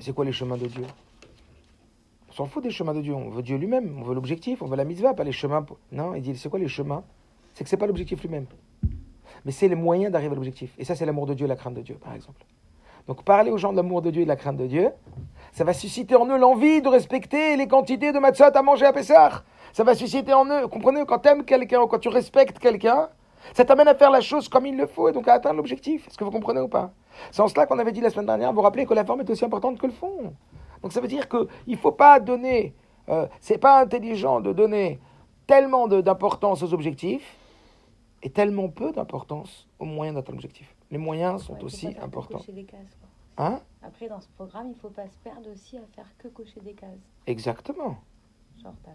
C'est 0.00 0.14
quoi 0.14 0.24
les 0.24 0.32
chemins 0.32 0.56
de 0.56 0.66
Dieu? 0.66 0.84
On 2.28 2.32
s'en 2.32 2.46
fout 2.46 2.62
des 2.62 2.70
chemins 2.70 2.94
de 2.94 3.00
Dieu, 3.00 3.14
on 3.14 3.30
veut 3.30 3.42
Dieu 3.42 3.56
lui-même, 3.56 3.98
on 3.98 4.02
veut 4.02 4.14
l'objectif, 4.14 4.60
on 4.62 4.66
veut 4.66 4.76
la 4.76 4.84
mitzvah, 4.84 5.14
pas 5.14 5.24
les 5.24 5.32
chemins. 5.32 5.64
Non, 5.92 6.14
il 6.14 6.22
dit 6.22 6.36
c'est 6.36 6.48
quoi 6.48 6.58
les 6.58 6.68
chemins? 6.68 7.04
C'est 7.54 7.64
que 7.64 7.70
c'est 7.70 7.78
pas 7.78 7.86
l'objectif 7.86 8.20
lui-même. 8.22 8.46
Mais 9.44 9.52
c'est 9.52 9.68
les 9.68 9.74
moyens 9.74 10.12
d'arriver 10.12 10.32
à 10.32 10.34
l'objectif. 10.34 10.74
Et 10.76 10.84
ça, 10.84 10.94
c'est 10.94 11.06
l'amour 11.06 11.26
de 11.26 11.34
Dieu, 11.34 11.46
la 11.46 11.56
crainte 11.56 11.74
de 11.74 11.82
Dieu, 11.82 11.94
par 11.94 12.12
exemple. 12.12 12.44
Donc 13.08 13.22
parler 13.22 13.50
aux 13.50 13.58
gens 13.58 13.72
de 13.72 13.76
l'amour 13.76 14.02
de 14.02 14.10
Dieu 14.10 14.22
et 14.22 14.24
de 14.24 14.28
la 14.28 14.36
crainte 14.36 14.56
de 14.56 14.66
Dieu, 14.66 14.90
ça 15.52 15.64
va 15.64 15.72
susciter 15.72 16.16
en 16.16 16.26
eux 16.26 16.38
l'envie 16.38 16.82
de 16.82 16.88
respecter 16.88 17.56
les 17.56 17.68
quantités 17.68 18.12
de 18.12 18.18
matzot 18.18 18.44
à 18.54 18.62
manger 18.62 18.86
à 18.86 18.92
Pessah. 18.92 19.42
Ça 19.72 19.84
va 19.84 19.94
susciter 19.94 20.32
en 20.32 20.46
eux, 20.46 20.66
comprenez, 20.68 21.04
quand 21.06 21.20
tu 21.20 21.28
aimes 21.28 21.44
quelqu'un 21.44 21.82
ou 21.82 21.86
quand 21.86 21.98
tu 21.98 22.08
respectes 22.08 22.58
quelqu'un, 22.58 23.08
ça 23.54 23.64
t'amène 23.64 23.88
à 23.88 23.94
faire 23.94 24.10
la 24.10 24.20
chose 24.20 24.48
comme 24.48 24.66
il 24.66 24.76
le 24.76 24.86
faut 24.86 25.08
et 25.08 25.12
donc 25.12 25.28
à 25.28 25.34
atteindre 25.34 25.56
l'objectif. 25.56 26.06
Est-ce 26.08 26.18
que 26.18 26.24
vous 26.24 26.30
comprenez 26.30 26.60
ou 26.60 26.68
pas? 26.68 26.92
C'est 27.30 27.42
en 27.42 27.48
cela 27.48 27.66
qu'on 27.66 27.78
avait 27.78 27.92
dit 27.92 28.00
la 28.00 28.10
semaine 28.10 28.26
dernière, 28.26 28.52
vous 28.52 28.60
rappelez 28.60 28.86
que 28.86 28.94
la 28.94 29.04
forme 29.04 29.20
est 29.20 29.30
aussi 29.30 29.44
importante 29.44 29.78
que 29.78 29.86
le 29.86 29.92
fond. 29.92 30.34
Donc 30.82 30.92
ça 30.92 31.00
veut 31.00 31.08
dire 31.08 31.28
qu'il 31.28 31.46
ne 31.68 31.76
faut 31.76 31.92
pas 31.92 32.20
donner, 32.20 32.74
euh, 33.08 33.26
c'est 33.40 33.58
pas 33.58 33.80
intelligent 33.80 34.40
de 34.40 34.52
donner 34.52 35.00
tellement 35.46 35.88
d'importance 35.88 36.62
aux 36.62 36.74
objectifs 36.74 37.36
et 38.22 38.30
tellement 38.30 38.68
peu 38.68 38.92
d'importance 38.92 39.68
aux 39.78 39.84
moyens 39.84 40.16
d'atteindre 40.16 40.36
l'objectif. 40.36 40.75
Les 40.90 40.98
moyens 40.98 41.42
sont 41.44 41.52
Ouais, 41.54 41.58
il 41.58 41.60
faut 41.62 41.66
aussi 41.66 41.94
pas 41.94 42.04
importants. 42.04 42.38
cocher 42.38 42.52
des 42.52 42.64
cases, 42.64 42.96
quoi. 43.00 43.44
Hein? 43.46 43.60
Après, 43.82 44.08
dans 44.08 44.20
ce 44.20 44.28
programme, 44.28 44.70
il 44.70 44.76
faut 44.76 44.88
pas 44.88 45.06
se 45.08 45.16
perdre 45.22 45.50
aussi 45.52 45.76
à 45.78 45.82
faire 45.94 46.06
que 46.18 46.28
cocher 46.28 46.60
des 46.60 46.72
cases. 46.74 46.90
Exactement. 47.26 47.96
Genre, 48.62 48.72
t'as 48.82 48.90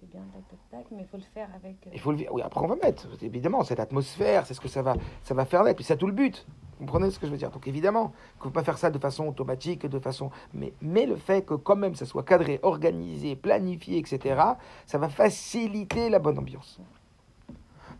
c'est 0.00 0.08
bien, 0.10 0.22
tac, 0.32 0.48
tac, 0.48 0.58
tac, 0.70 0.86
mais 0.90 1.02
il 1.02 1.06
faut 1.06 1.18
le 1.18 1.22
faire 1.34 1.48
avec. 1.54 1.76
euh, 1.86 1.90
Il 1.92 2.00
faut 2.00 2.10
le 2.12 2.24
Oui, 2.32 2.40
après 2.42 2.60
on 2.60 2.66
va 2.66 2.76
mettre. 2.76 3.06
Évidemment, 3.22 3.62
cette 3.62 3.80
atmosphère, 3.80 4.46
c'est 4.46 4.54
ce 4.54 4.60
que 4.60 4.68
ça 4.68 4.80
va, 4.82 4.94
ça 5.22 5.34
va 5.34 5.44
faire 5.44 5.62
naître. 5.62 5.76
Puis 5.76 5.84
c'est 5.84 5.96
tout 5.98 6.06
le 6.06 6.12
but. 6.14 6.46
Vous 6.78 6.86
comprenez 6.86 7.10
ce 7.10 7.18
que 7.18 7.26
je 7.26 7.30
veux 7.32 7.36
dire? 7.36 7.50
Donc 7.50 7.68
évidemment, 7.68 8.12
il 8.36 8.38
ne 8.38 8.42
faut 8.44 8.50
pas 8.50 8.64
faire 8.64 8.78
ça 8.78 8.90
de 8.90 8.98
façon 8.98 9.26
automatique, 9.28 9.84
de 9.86 9.98
façon. 9.98 10.30
Mais, 10.54 10.72
mais 10.80 11.04
le 11.04 11.16
fait 11.16 11.44
que 11.44 11.54
quand 11.54 11.76
même 11.76 11.94
ça 11.94 12.06
soit 12.06 12.22
cadré, 12.22 12.58
organisé, 12.62 13.36
planifié, 13.36 13.98
etc., 13.98 14.40
ça 14.86 14.96
va 14.98 15.08
faciliter 15.10 16.08
la 16.08 16.18
bonne 16.18 16.38
ambiance. 16.38 16.80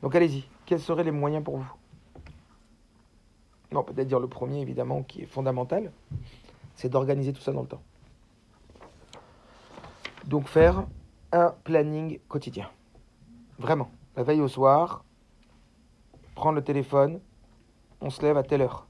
Donc 0.03 0.15
allez-y. 0.15 0.45
Quels 0.65 0.81
seraient 0.81 1.05
les 1.05 1.11
moyens 1.11 1.45
pour 1.45 1.59
vous? 1.59 1.73
Non, 3.73 3.83
peut-être 3.83 4.09
dire 4.09 4.21
le 4.21 4.29
premier, 4.29 4.61
évidemment, 4.61 5.03
qui 5.03 5.23
est 5.23 5.27
fondamental, 5.27 5.93
c'est 6.75 6.89
d'organiser 6.89 7.33
tout 7.33 7.41
ça 7.41 7.53
dans 7.53 7.63
le 7.63 7.69
temps. 7.69 7.83
Donc 10.27 10.49
faire 10.49 10.87
un 11.33 11.55
planning 11.65 12.19
quotidien. 12.29 12.71
Vraiment. 13.59 13.91
La 14.17 14.23
veille 14.23 14.41
au 14.41 14.49
soir, 14.49 15.05
prendre 16.35 16.57
le 16.57 16.65
téléphone, 16.65 17.21
on 18.01 18.11
se 18.11 18.23
lève 18.23 18.37
à 18.37 18.43
telle 18.43 18.63
heure. 18.63 18.87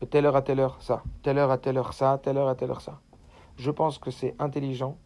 De 0.00 0.06
telle 0.06 0.26
heure 0.26 0.36
à 0.36 0.42
telle 0.42 0.60
heure, 0.60 0.80
ça. 0.80 1.02
Telle 1.22 1.38
heure 1.38 1.50
à 1.50 1.58
telle 1.58 1.78
heure, 1.78 1.92
ça. 1.92 2.18
Telle 2.22 2.38
heure 2.38 2.48
à 2.48 2.54
telle 2.54 2.70
heure, 2.70 2.80
ça. 2.80 3.00
Je 3.56 3.70
pense 3.70 3.98
que 3.98 4.10
c'est 4.10 4.34
intelligent 4.38 4.96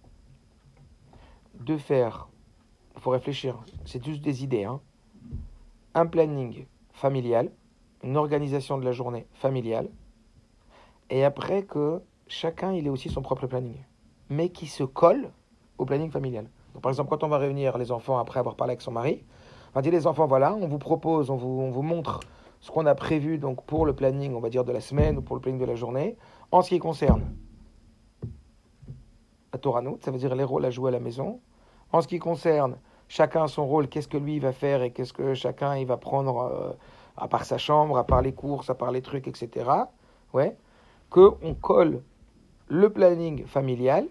de 1.60 1.76
faire, 1.76 2.28
il 2.94 3.00
faut 3.00 3.10
réfléchir, 3.10 3.56
c'est 3.84 4.04
juste 4.04 4.22
des 4.22 4.44
idées, 4.44 4.64
hein. 4.64 4.80
un 5.94 6.06
planning 6.06 6.66
familial, 6.92 7.50
une 8.06 8.16
organisation 8.16 8.78
de 8.78 8.84
la 8.84 8.92
journée 8.92 9.26
familiale, 9.34 9.88
et 11.10 11.24
après 11.24 11.64
que 11.64 12.00
chacun 12.28 12.72
il 12.72 12.86
ait 12.86 12.90
aussi 12.90 13.08
son 13.08 13.20
propre 13.20 13.46
planning, 13.46 13.76
mais 14.30 14.48
qui 14.48 14.66
se 14.66 14.84
colle 14.84 15.30
au 15.78 15.84
planning 15.84 16.10
familial. 16.10 16.48
Donc, 16.72 16.82
par 16.82 16.90
exemple, 16.90 17.10
quand 17.10 17.24
on 17.24 17.28
va 17.28 17.38
réunir 17.38 17.76
les 17.78 17.90
enfants 17.90 18.18
après 18.18 18.38
avoir 18.38 18.54
parlé 18.54 18.72
avec 18.72 18.80
son 18.80 18.92
mari, 18.92 19.24
on 19.72 19.78
va 19.78 19.82
dire 19.82 19.92
les 19.92 20.06
enfants, 20.06 20.26
voilà, 20.26 20.54
on 20.54 20.68
vous 20.68 20.78
propose, 20.78 21.30
on 21.30 21.36
vous, 21.36 21.60
on 21.60 21.70
vous 21.70 21.82
montre 21.82 22.20
ce 22.60 22.70
qu'on 22.70 22.86
a 22.86 22.94
prévu 22.94 23.38
donc 23.38 23.64
pour 23.64 23.84
le 23.84 23.92
planning, 23.92 24.34
on 24.34 24.40
va 24.40 24.50
dire 24.50 24.64
de 24.64 24.72
la 24.72 24.80
semaine 24.80 25.18
ou 25.18 25.22
pour 25.22 25.36
le 25.36 25.42
planning 25.42 25.60
de 25.60 25.66
la 25.66 25.74
journée, 25.74 26.16
en 26.52 26.62
ce 26.62 26.70
qui 26.70 26.78
concerne 26.78 27.34
la 29.52 29.58
Toranout, 29.58 29.98
ça 30.02 30.10
veut 30.10 30.18
dire 30.18 30.34
les 30.34 30.44
rôles 30.44 30.64
à 30.64 30.70
jouer 30.70 30.88
à 30.88 30.92
la 30.92 31.00
maison. 31.00 31.40
En 31.92 32.00
ce 32.02 32.08
qui 32.08 32.18
concerne 32.18 32.78
chacun 33.08 33.46
son 33.48 33.66
rôle, 33.66 33.88
qu'est-ce 33.88 34.08
que 34.08 34.16
lui 34.16 34.38
va 34.38 34.52
faire 34.52 34.82
et 34.82 34.92
qu'est-ce 34.92 35.12
que 35.12 35.34
chacun 35.34 35.76
il 35.76 35.86
va 35.86 35.96
prendre 35.96 36.38
euh, 36.38 36.72
à 37.16 37.28
part 37.28 37.44
sa 37.44 37.58
chambre, 37.58 37.96
à 37.98 38.04
part 38.04 38.22
les 38.22 38.32
courses, 38.32 38.70
à 38.70 38.74
part 38.74 38.90
les 38.90 39.02
trucs, 39.02 39.28
etc. 39.28 39.68
Ouais, 40.32 40.56
que 41.10 41.32
on 41.42 41.54
colle 41.54 42.02
le 42.68 42.90
planning 42.90 43.46
familial 43.46 44.06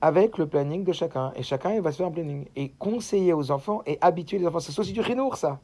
avec 0.00 0.38
le 0.38 0.46
planning 0.46 0.84
de 0.84 0.92
chacun. 0.92 1.32
Et 1.36 1.42
chacun, 1.42 1.72
il 1.72 1.80
va 1.80 1.92
se 1.92 1.98
faire 1.98 2.06
un 2.06 2.10
planning. 2.10 2.46
Et 2.56 2.70
conseiller 2.70 3.32
aux 3.32 3.50
enfants 3.50 3.82
et 3.86 3.98
habituer 4.00 4.38
les 4.38 4.46
enfants. 4.46 4.60
C'est 4.60 4.78
aussi 4.78 4.92
du 4.92 5.00
rinour, 5.00 5.36
ça. 5.36 5.58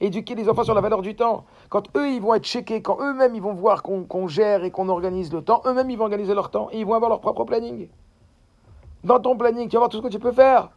Éduquer 0.00 0.34
les 0.34 0.48
enfants 0.48 0.64
sur 0.64 0.74
la 0.74 0.80
valeur 0.80 1.00
du 1.00 1.14
temps. 1.14 1.44
Quand 1.70 1.84
eux, 1.96 2.10
ils 2.10 2.20
vont 2.20 2.34
être 2.34 2.44
checkés, 2.44 2.82
quand 2.82 2.98
eux-mêmes, 3.00 3.34
ils 3.34 3.40
vont 3.40 3.54
voir 3.54 3.82
qu'on 3.82 4.28
gère 4.28 4.64
et 4.64 4.70
qu'on 4.70 4.88
organise 4.88 5.32
le 5.32 5.42
temps, 5.42 5.62
eux-mêmes, 5.64 5.90
ils 5.90 5.96
vont 5.96 6.04
organiser 6.04 6.34
leur 6.34 6.50
temps 6.50 6.68
et 6.70 6.80
ils 6.80 6.86
vont 6.86 6.94
avoir 6.94 7.08
leur 7.08 7.20
propre 7.20 7.44
planning. 7.44 7.88
Dans 9.04 9.20
ton 9.20 9.36
planning, 9.36 9.68
tu 9.68 9.76
vas 9.76 9.80
voir 9.80 9.88
tout 9.88 9.98
ce 9.98 10.02
que 10.02 10.08
tu 10.08 10.18
peux 10.18 10.32
faire. 10.32 10.70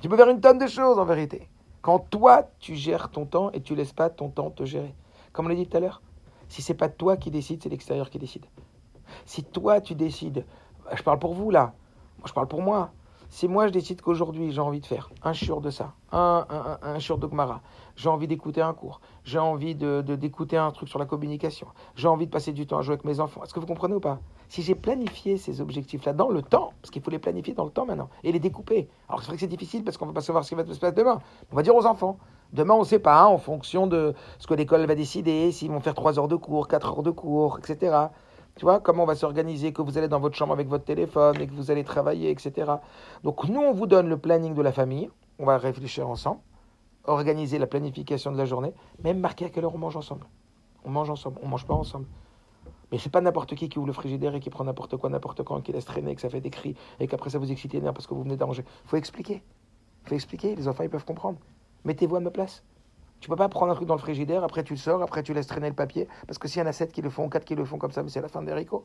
Tu 0.00 0.08
peux 0.08 0.16
faire 0.16 0.28
une 0.28 0.40
tonne 0.40 0.58
de 0.58 0.66
choses, 0.66 0.98
en 0.98 1.04
vérité. 1.04 1.48
Quand 1.82 1.98
toi, 1.98 2.48
tu 2.60 2.76
gères 2.76 3.10
ton 3.10 3.26
temps 3.26 3.50
et 3.52 3.60
tu 3.60 3.74
laisses 3.74 3.92
pas 3.92 4.08
ton 4.08 4.28
temps 4.28 4.50
te 4.50 4.64
gérer. 4.64 4.94
Comme 5.32 5.46
on 5.46 5.48
l'a 5.48 5.56
dit 5.56 5.66
tout 5.66 5.76
à 5.76 5.80
l'heure, 5.80 6.00
si 6.48 6.62
c'est 6.62 6.74
pas 6.74 6.88
toi 6.88 7.16
qui 7.16 7.30
décide, 7.30 7.62
c'est 7.62 7.68
l'extérieur 7.68 8.08
qui 8.08 8.18
décide. 8.18 8.46
Si 9.26 9.42
toi, 9.42 9.80
tu 9.80 9.94
décides, 9.94 10.46
je 10.94 11.02
parle 11.02 11.18
pour 11.18 11.34
vous 11.34 11.50
là, 11.50 11.74
moi 12.18 12.26
je 12.26 12.32
parle 12.32 12.46
pour 12.48 12.62
moi, 12.62 12.92
si 13.28 13.48
moi 13.48 13.66
je 13.66 13.72
décide 13.72 14.00
qu'aujourd'hui 14.00 14.52
j'ai 14.52 14.60
envie 14.60 14.80
de 14.80 14.86
faire 14.86 15.10
un 15.22 15.32
shiur 15.32 15.60
de 15.60 15.70
ça, 15.70 15.94
un, 16.12 16.46
un, 16.48 16.78
un, 16.82 16.98
de 16.98 17.26
Gmara, 17.26 17.62
j'ai 17.96 18.08
envie 18.08 18.28
d'écouter 18.28 18.60
un 18.60 18.74
cours, 18.74 19.00
j'ai 19.24 19.38
envie 19.38 19.74
de, 19.74 20.02
d'écouter 20.02 20.56
un 20.56 20.70
truc 20.70 20.88
sur 20.88 20.98
la 20.98 21.06
communication, 21.06 21.66
j'ai 21.94 22.08
envie 22.08 22.26
de 22.26 22.30
passer 22.30 22.52
du 22.52 22.66
temps 22.66 22.78
à 22.78 22.82
jouer 22.82 22.94
avec 22.94 23.04
mes 23.04 23.20
enfants, 23.20 23.42
est-ce 23.42 23.54
que 23.54 23.60
vous 23.60 23.66
comprenez 23.66 23.94
ou 23.94 24.00
pas? 24.00 24.20
Si 24.52 24.60
j'ai 24.60 24.74
planifié 24.74 25.38
ces 25.38 25.62
objectifs-là 25.62 26.12
dans 26.12 26.28
le 26.28 26.42
temps, 26.42 26.74
parce 26.82 26.90
qu'il 26.90 27.00
faut 27.00 27.10
les 27.10 27.18
planifier 27.18 27.54
dans 27.54 27.64
le 27.64 27.70
temps 27.70 27.86
maintenant, 27.86 28.10
et 28.22 28.32
les 28.32 28.38
découper. 28.38 28.90
Alors 29.08 29.20
c'est 29.20 29.28
vrai 29.28 29.36
que 29.36 29.40
c'est 29.40 29.46
difficile 29.46 29.82
parce 29.82 29.96
qu'on 29.96 30.04
ne 30.04 30.10
va 30.10 30.16
pas 30.16 30.20
savoir 30.20 30.44
ce 30.44 30.50
qui 30.50 30.54
va 30.54 30.62
se 30.66 30.78
passer 30.78 30.94
demain. 30.94 31.22
On 31.50 31.56
va 31.56 31.62
dire 31.62 31.74
aux 31.74 31.86
enfants, 31.86 32.18
demain 32.52 32.74
on 32.74 32.80
ne 32.80 32.84
sait 32.84 32.98
pas, 32.98 33.24
en 33.24 33.38
fonction 33.38 33.86
de 33.86 34.12
ce 34.38 34.46
que 34.46 34.52
l'école 34.52 34.84
va 34.84 34.94
décider, 34.94 35.50
s'ils 35.52 35.70
vont 35.70 35.80
faire 35.80 35.94
3 35.94 36.18
heures 36.18 36.28
de 36.28 36.36
cours, 36.36 36.68
4 36.68 36.86
heures 36.86 37.02
de 37.02 37.10
cours, 37.10 37.60
etc. 37.60 37.96
Tu 38.54 38.66
vois, 38.66 38.78
comment 38.78 39.04
on 39.04 39.06
va 39.06 39.14
s'organiser, 39.14 39.72
que 39.72 39.80
vous 39.80 39.96
allez 39.96 40.08
dans 40.08 40.20
votre 40.20 40.36
chambre 40.36 40.52
avec 40.52 40.68
votre 40.68 40.84
téléphone 40.84 41.40
et 41.40 41.46
que 41.46 41.54
vous 41.54 41.70
allez 41.70 41.82
travailler, 41.82 42.28
etc. 42.28 42.72
Donc 43.24 43.48
nous, 43.48 43.62
on 43.62 43.72
vous 43.72 43.86
donne 43.86 44.10
le 44.10 44.18
planning 44.18 44.52
de 44.52 44.60
la 44.60 44.72
famille, 44.72 45.08
on 45.38 45.46
va 45.46 45.56
réfléchir 45.56 46.10
ensemble, 46.10 46.40
organiser 47.04 47.58
la 47.58 47.66
planification 47.66 48.30
de 48.30 48.36
la 48.36 48.44
journée, 48.44 48.74
même 49.02 49.18
marquer 49.18 49.46
à 49.46 49.48
quelle 49.48 49.64
heure 49.64 49.74
on 49.74 49.78
mange 49.78 49.96
ensemble. 49.96 50.26
On 50.84 50.90
mange 50.90 51.08
ensemble, 51.08 51.38
on 51.42 51.48
mange 51.48 51.64
pas 51.66 51.72
ensemble. 51.72 52.04
Mais 52.92 52.98
c'est 52.98 53.10
pas 53.10 53.22
n'importe 53.22 53.54
qui 53.54 53.70
qui 53.70 53.78
ouvre 53.78 53.86
le 53.86 53.94
frigidaire 53.94 54.34
et 54.34 54.40
qui 54.40 54.50
prend 54.50 54.64
n'importe 54.64 54.98
quoi, 54.98 55.08
n'importe 55.08 55.42
quand, 55.42 55.60
qui 55.62 55.72
laisse 55.72 55.86
traîner, 55.86 56.14
que 56.14 56.20
ça 56.20 56.28
fait 56.28 56.42
des 56.42 56.50
cris 56.50 56.76
et 57.00 57.08
qu'après 57.08 57.30
ça 57.30 57.38
vous 57.38 57.50
excite 57.50 57.72
les 57.72 57.80
parce 57.80 58.06
que 58.06 58.12
vous 58.12 58.22
venez 58.22 58.36
d'arranger. 58.36 58.64
faut 58.84 58.96
expliquer. 58.96 59.42
faut 60.04 60.14
expliquer, 60.14 60.54
les 60.54 60.68
enfants 60.68 60.84
ils 60.84 60.90
peuvent 60.90 61.04
comprendre. 61.04 61.38
Mettez-vous 61.84 62.16
à 62.16 62.20
ma 62.20 62.30
place. 62.30 62.62
Tu 63.20 63.30
peux 63.30 63.36
pas 63.36 63.48
prendre 63.48 63.72
un 63.72 63.74
truc 63.74 63.88
dans 63.88 63.94
le 63.94 64.00
frigidaire, 64.00 64.44
après 64.44 64.62
tu 64.62 64.74
le 64.74 64.78
sors, 64.78 65.00
après 65.00 65.22
tu 65.22 65.32
laisses 65.32 65.46
traîner 65.46 65.68
le 65.68 65.74
papier, 65.74 66.06
parce 66.26 66.38
que 66.38 66.48
s'il 66.48 66.60
y 66.60 66.62
en 66.62 66.66
a 66.66 66.72
7 66.72 66.92
qui 66.92 67.00
le 67.00 67.08
font, 67.08 67.28
4 67.28 67.44
qui 67.44 67.54
le 67.54 67.64
font 67.64 67.78
comme 67.78 67.92
ça, 67.92 68.02
c'est 68.08 68.20
la 68.20 68.28
fin 68.28 68.42
des 68.42 68.52
haricots. 68.52 68.84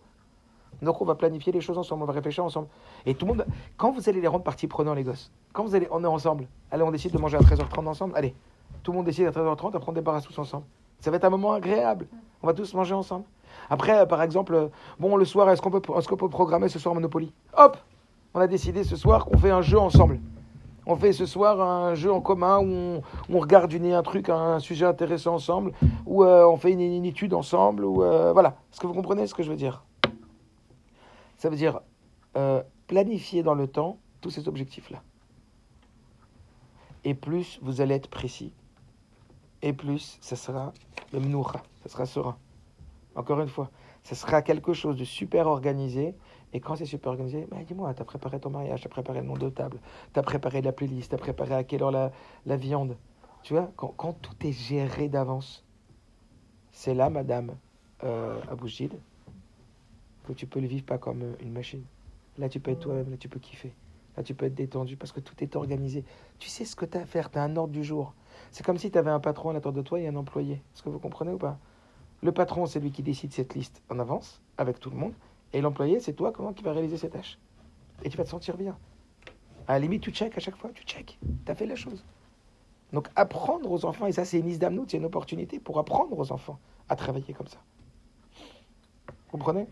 Donc 0.82 1.02
on 1.02 1.06
va 1.06 1.16
planifier 1.16 1.52
les 1.52 1.60
choses 1.60 1.78
ensemble, 1.78 2.04
on 2.04 2.06
va 2.06 2.14
réfléchir 2.14 2.46
ensemble. 2.46 2.68
Et 3.06 3.14
tout 3.14 3.26
le 3.26 3.34
monde, 3.34 3.46
quand 3.76 3.92
vous 3.92 4.08
allez 4.08 4.22
les 4.22 4.28
rendre 4.28 4.44
partie 4.44 4.68
prenant 4.68 4.94
les 4.94 5.04
gosses, 5.04 5.32
quand 5.52 5.66
vous 5.66 5.76
allez, 5.76 5.88
on 5.92 6.04
est 6.04 6.08
ensemble, 6.08 6.48
allez 6.72 6.84
on 6.84 6.92
décide 6.92 7.12
de 7.12 7.18
manger 7.18 7.38
à 7.38 7.42
13h30 7.42 7.88
ensemble, 7.88 8.14
allez, 8.16 8.36
tout 8.84 8.92
le 8.92 8.98
monde 8.98 9.06
décide 9.06 9.26
à 9.26 9.32
13h30, 9.32 9.76
après 9.76 9.90
on 9.90 9.94
débarrasse 9.94 10.24
tous 10.24 10.38
ensemble. 10.40 10.66
Ça 11.00 11.12
va 11.12 11.18
être 11.18 11.26
un 11.26 11.30
moment 11.30 11.52
agréable, 11.52 12.08
on 12.42 12.48
va 12.48 12.54
tous 12.54 12.74
manger 12.74 12.94
ensemble. 12.94 13.26
Après, 13.70 14.00
euh, 14.00 14.06
par 14.06 14.22
exemple, 14.22 14.54
euh, 14.54 14.68
bon 15.00 15.16
le 15.16 15.26
soir, 15.26 15.50
est-ce 15.50 15.62
qu'on 15.62 15.72
peut, 15.72 15.82
est 15.82 16.16
peut 16.16 16.30
programmer 16.30 16.70
ce 16.70 16.80
soir 16.80 16.96
Monopoly? 16.96 17.32
Hop 17.58 17.78
On 18.34 18.40
a 18.40 18.48
décidé 18.48 18.84
ce 18.84 18.96
soir 18.96 19.26
qu'on 19.26 19.38
fait 19.38 19.52
un 19.52 19.62
jeu 19.62 19.80
ensemble 19.80 20.20
on 20.90 20.96
fait 20.96 21.12
ce 21.12 21.26
soir 21.26 21.60
un 21.60 21.96
jeu 21.96 22.10
en 22.10 22.22
commun 22.22 22.60
où 22.60 23.02
on, 23.30 23.40
regarde 23.40 23.74
une, 23.74 23.92
un 23.92 24.04
truc, 24.04 24.30
un 24.30 24.58
sujet 24.60 24.86
intéressant 24.86 25.34
ensemble, 25.34 25.74
où 26.06 26.24
euh, 26.24 26.48
on 26.48 26.56
fait 26.56 26.72
une, 26.72 27.04
étude 27.04 27.34
ensemble, 27.34 27.84
ou 27.84 27.96
voilà. 27.96 28.56
Est-ce 28.72 28.80
que 28.80 28.88
vous 28.88 28.94
comprenez 28.94 29.28
ce 29.28 29.34
que 29.34 29.44
je 29.44 29.50
veux 29.50 29.58
dire? 29.58 29.84
Ça 31.36 31.50
veut 31.50 31.58
dire 31.58 31.82
planifier 32.88 33.44
dans 33.44 33.54
le 33.54 33.68
temps 33.68 33.98
tous 34.22 34.30
ces 34.30 34.48
objectifs-là. 34.48 35.02
Et 37.04 37.14
plus 37.14 37.60
vous 37.62 37.82
allez 37.82 37.96
être 37.96 38.10
précis, 38.10 38.54
et 39.62 39.74
plus 39.74 40.18
ça 40.22 40.38
sera 40.38 40.72
le 41.12 41.20
mnoura, 41.20 41.64
ça 41.84 41.90
sera 41.90 42.06
serein. 42.06 42.38
Encore 43.18 43.42
une 43.42 43.48
fois, 43.48 43.72
ça 44.04 44.14
sera 44.14 44.44
quelque 44.44 44.74
chose 44.74 44.96
de 44.96 45.04
super 45.04 45.48
organisé 45.48 46.14
et 46.54 46.60
quand 46.60 46.76
c'est 46.76 46.86
super 46.86 47.10
organisé, 47.10 47.48
dis-moi, 47.68 47.92
tu 47.96 48.02
as 48.04 48.06
préparé 48.06 48.40
ton 48.40 48.52
mariage, 48.52 48.82
tu 48.82 48.88
as 48.88 48.92
préparé 48.92 49.22
le 49.22 49.26
nom 49.26 49.36
de 49.36 49.50
table, 49.50 49.80
tu 50.14 50.20
as 50.20 50.24
préparé 50.24 50.62
la 50.62 50.72
playlist, 50.72 51.10
tu 51.10 51.16
as 51.16 51.18
préparé 51.18 51.56
à 51.56 51.64
quelle 51.64 51.82
heure 51.82 51.92
la, 52.46 52.58
viande. 52.58 52.96
Tu 53.42 53.54
vois, 53.54 53.72
quand, 53.76 54.14
tout 54.22 54.36
est 54.46 54.52
géré 54.52 55.10
d'avance, 55.10 55.66
c'est 56.72 56.94
là, 56.94 57.10
madame 57.10 57.56
euh, 58.04 58.40
Abougid, 58.52 58.94
que 60.28 60.34
tu 60.34 60.46
peux 60.46 60.60
le 60.60 60.68
vivre 60.68 60.86
pas 60.86 61.00
comme 61.00 61.36
une 61.42 61.52
machine. 61.52 61.84
Là, 62.38 62.50
tu 62.50 62.60
peux 62.60 62.70
être 62.70 62.82
toi-même, 62.82 63.10
là, 63.10 63.18
tu 63.18 63.30
peux 63.30 63.40
kiffer. 63.40 63.74
Là, 64.16 64.22
tu 64.22 64.36
peux 64.36 64.46
être 64.46 64.56
détendu 64.56 64.96
parce 64.96 65.12
que 65.12 65.22
tout 65.22 65.36
est 65.44 65.56
organisé. 65.56 66.06
Tu 66.38 66.50
sais 66.50 66.66
ce 66.66 66.76
que 66.76 66.86
tu 66.86 67.00
as 67.00 67.02
à 67.02 67.06
faire, 67.06 67.32
tu 67.32 67.40
as 67.40 67.44
un 67.44 67.56
ordre 67.56 67.74
du 67.74 67.84
jour. 67.84 68.14
C'est 68.52 68.64
comme 68.64 68.78
si 68.78 68.92
tu 68.92 68.98
avais 68.98 69.10
un 69.10 69.20
patron 69.20 69.50
à 69.50 69.54
l'intérieur 69.54 69.74
de 69.74 69.82
toi 69.82 70.00
et 70.00 70.08
un 70.08 70.16
employé. 70.16 70.54
Est-ce 70.54 70.84
que 70.84 70.90
vous 70.90 71.00
comprenez 71.00 71.32
ou 71.32 71.40
pas? 71.40 71.58
Le 72.22 72.32
patron, 72.32 72.66
c'est 72.66 72.80
lui 72.80 72.92
qui 72.92 73.04
décide 73.04 73.32
cette 73.32 73.54
liste 73.54 73.82
en 73.90 74.00
avance, 74.00 74.42
avec 74.58 74.80
tout 74.80 74.90
le 74.90 74.98
monde. 74.98 75.14
Et 75.54 75.62
l'employé, 75.62 76.00
c'est 76.00 76.14
toi 76.14 76.32
comment 76.32 76.54
qui 76.54 76.64
va 76.64 76.72
réaliser 76.74 76.98
cette 76.98 77.14
tâche. 77.14 77.38
Et 78.04 78.10
tu 78.10 78.18
vas 78.18 78.24
te 78.24 78.30
sentir 78.30 78.58
bien. 78.58 78.78
À 79.68 79.74
la 79.74 79.80
limite, 79.80 80.02
tu 80.02 80.12
check 80.12 80.36
à 80.38 80.40
chaque 80.40 80.58
fois, 80.58 80.72
tu 80.74 80.84
check. 80.84 81.20
Tu 81.46 81.52
as 81.52 81.56
fait 81.56 81.66
la 81.66 81.76
chose. 81.76 82.04
Donc 82.94 83.10
apprendre 83.16 83.70
aux 83.70 83.86
enfants, 83.86 84.06
et 84.08 84.14
ça 84.14 84.24
c'est 84.24 84.40
une 84.40 84.48
liste 84.48 84.62
d'amnout, 84.62 84.90
c'est 84.90 84.98
une 84.98 85.06
opportunité 85.06 85.60
pour 85.60 85.78
apprendre 85.78 86.18
aux 86.18 86.32
enfants 86.32 86.58
à 86.88 86.96
travailler 86.96 87.34
comme 87.34 87.48
ça. 87.48 87.60
Vous 89.08 89.32
comprenez? 89.32 89.68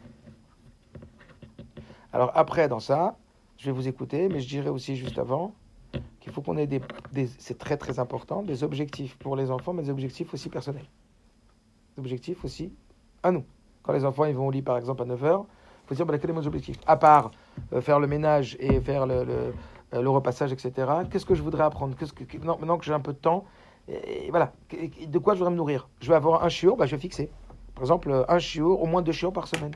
Alors 2.11 2.31
après, 2.35 2.67
dans 2.67 2.81
ça, 2.81 3.17
je 3.57 3.65
vais 3.65 3.71
vous 3.71 3.87
écouter, 3.87 4.27
mais 4.27 4.41
je 4.41 4.47
dirais 4.47 4.69
aussi 4.69 4.97
juste 4.97 5.17
avant 5.17 5.53
qu'il 6.19 6.33
faut 6.33 6.41
qu'on 6.41 6.57
ait 6.57 6.67
des, 6.67 6.81
des 7.13 7.27
c'est 7.27 7.57
très 7.57 7.77
très 7.77 7.99
important, 7.99 8.43
des 8.43 8.63
objectifs 8.63 9.17
pour 9.17 9.35
les 9.35 9.49
enfants, 9.49 9.73
mais 9.73 9.83
des 9.83 9.89
objectifs 9.89 10.33
aussi 10.33 10.49
personnels. 10.49 10.87
Objectifs 11.97 12.43
aussi 12.43 12.73
à 13.23 13.31
nous. 13.31 13.43
Quand 13.83 13.93
les 13.93 14.05
enfants 14.05 14.25
ils 14.25 14.35
vont 14.35 14.47
au 14.47 14.51
lit 14.51 14.61
par 14.61 14.77
exemple 14.77 15.01
à 15.03 15.05
9h, 15.05 15.45
il 15.45 15.87
faut 15.87 15.95
dire 15.95 16.05
bah, 16.05 16.17
quels 16.17 16.31
sont 16.31 16.39
mes 16.39 16.47
objectifs 16.47 16.77
À 16.87 16.97
part 16.97 17.31
euh, 17.73 17.81
faire 17.81 17.99
le 17.99 18.07
ménage 18.07 18.57
et 18.59 18.81
faire 18.81 19.05
le, 19.05 19.53
euh, 19.93 20.09
repassage, 20.09 20.51
etc., 20.51 20.73
qu'est-ce 21.09 21.25
que 21.25 21.35
je 21.35 21.43
voudrais 21.43 21.63
apprendre? 21.63 21.95
Que, 21.95 22.37
non, 22.39 22.57
Maintenant 22.59 22.77
que 22.77 22.85
j'ai 22.85 22.93
un 22.93 22.99
peu 22.99 23.13
de 23.13 23.17
temps, 23.17 23.45
et, 23.87 24.29
voilà, 24.29 24.51
de 24.71 25.19
quoi 25.19 25.35
je 25.35 25.39
voudrais 25.39 25.51
me 25.51 25.57
nourrir? 25.57 25.87
Je 26.01 26.09
vais 26.09 26.15
avoir 26.15 26.43
un 26.43 26.49
chiot, 26.49 26.75
bah, 26.75 26.85
je 26.85 26.95
vais 26.95 27.01
fixer. 27.01 27.29
Par 27.75 27.83
exemple, 27.83 28.25
un 28.27 28.39
chiot, 28.39 28.75
au 28.77 28.85
moins 28.87 29.01
deux 29.01 29.11
chiots 29.11 29.31
par 29.31 29.47
semaine. 29.47 29.73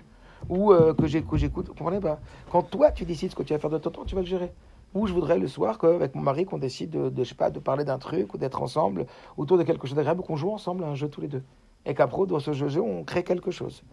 Ou 0.48 0.72
euh, 0.72 0.94
que 0.94 1.06
j'écoute, 1.06 1.68
vous 1.68 1.74
comprenez? 1.74 2.00
Pas 2.00 2.20
Quand 2.52 2.64
toi, 2.64 2.92
tu 2.92 3.06
décides 3.06 3.32
ce 3.32 3.36
que 3.36 3.44
tu 3.44 3.54
vas 3.54 3.60
faire 3.60 3.70
de 3.70 3.78
ton 3.78 3.92
temps, 3.92 4.06
tu 4.06 4.16
vas 4.16 4.22
le 4.22 4.28
gérer. 4.28 4.52
Ou 4.96 5.06
je 5.06 5.14
voudrais 5.14 5.38
le 5.38 5.48
soir, 5.48 5.78
qu'avec 5.78 6.16
mon 6.16 6.22
mari, 6.22 6.46
qu'on 6.46 6.58
décide 6.58 6.90
de, 6.90 7.10
de, 7.10 7.24
je 7.24 7.30
sais 7.30 7.36
pas, 7.36 7.52
de 7.52 7.60
parler 7.60 7.84
d'un 7.84 8.00
truc 8.00 8.34
ou 8.34 8.38
d'être 8.38 8.62
ensemble 8.64 9.06
autour 9.38 9.58
de 9.58 9.64
quelque 9.64 9.86
chose 9.86 9.96
d'agréable, 9.96 10.24
qu'on 10.24 10.38
joue 10.38 10.52
ensemble 10.52 10.84
à 10.84 10.88
un 10.88 10.96
jeu 10.96 11.10
tous 11.10 11.22
les 11.22 11.28
deux. 11.28 11.44
Et 11.90 11.96
qu'après, 11.96 12.28
dans 12.28 12.40
ce 12.40 12.54
jeu, 12.54 12.82
on 12.82 13.04
crée 13.04 13.24
quelque 13.24 13.50
chose 13.50 13.84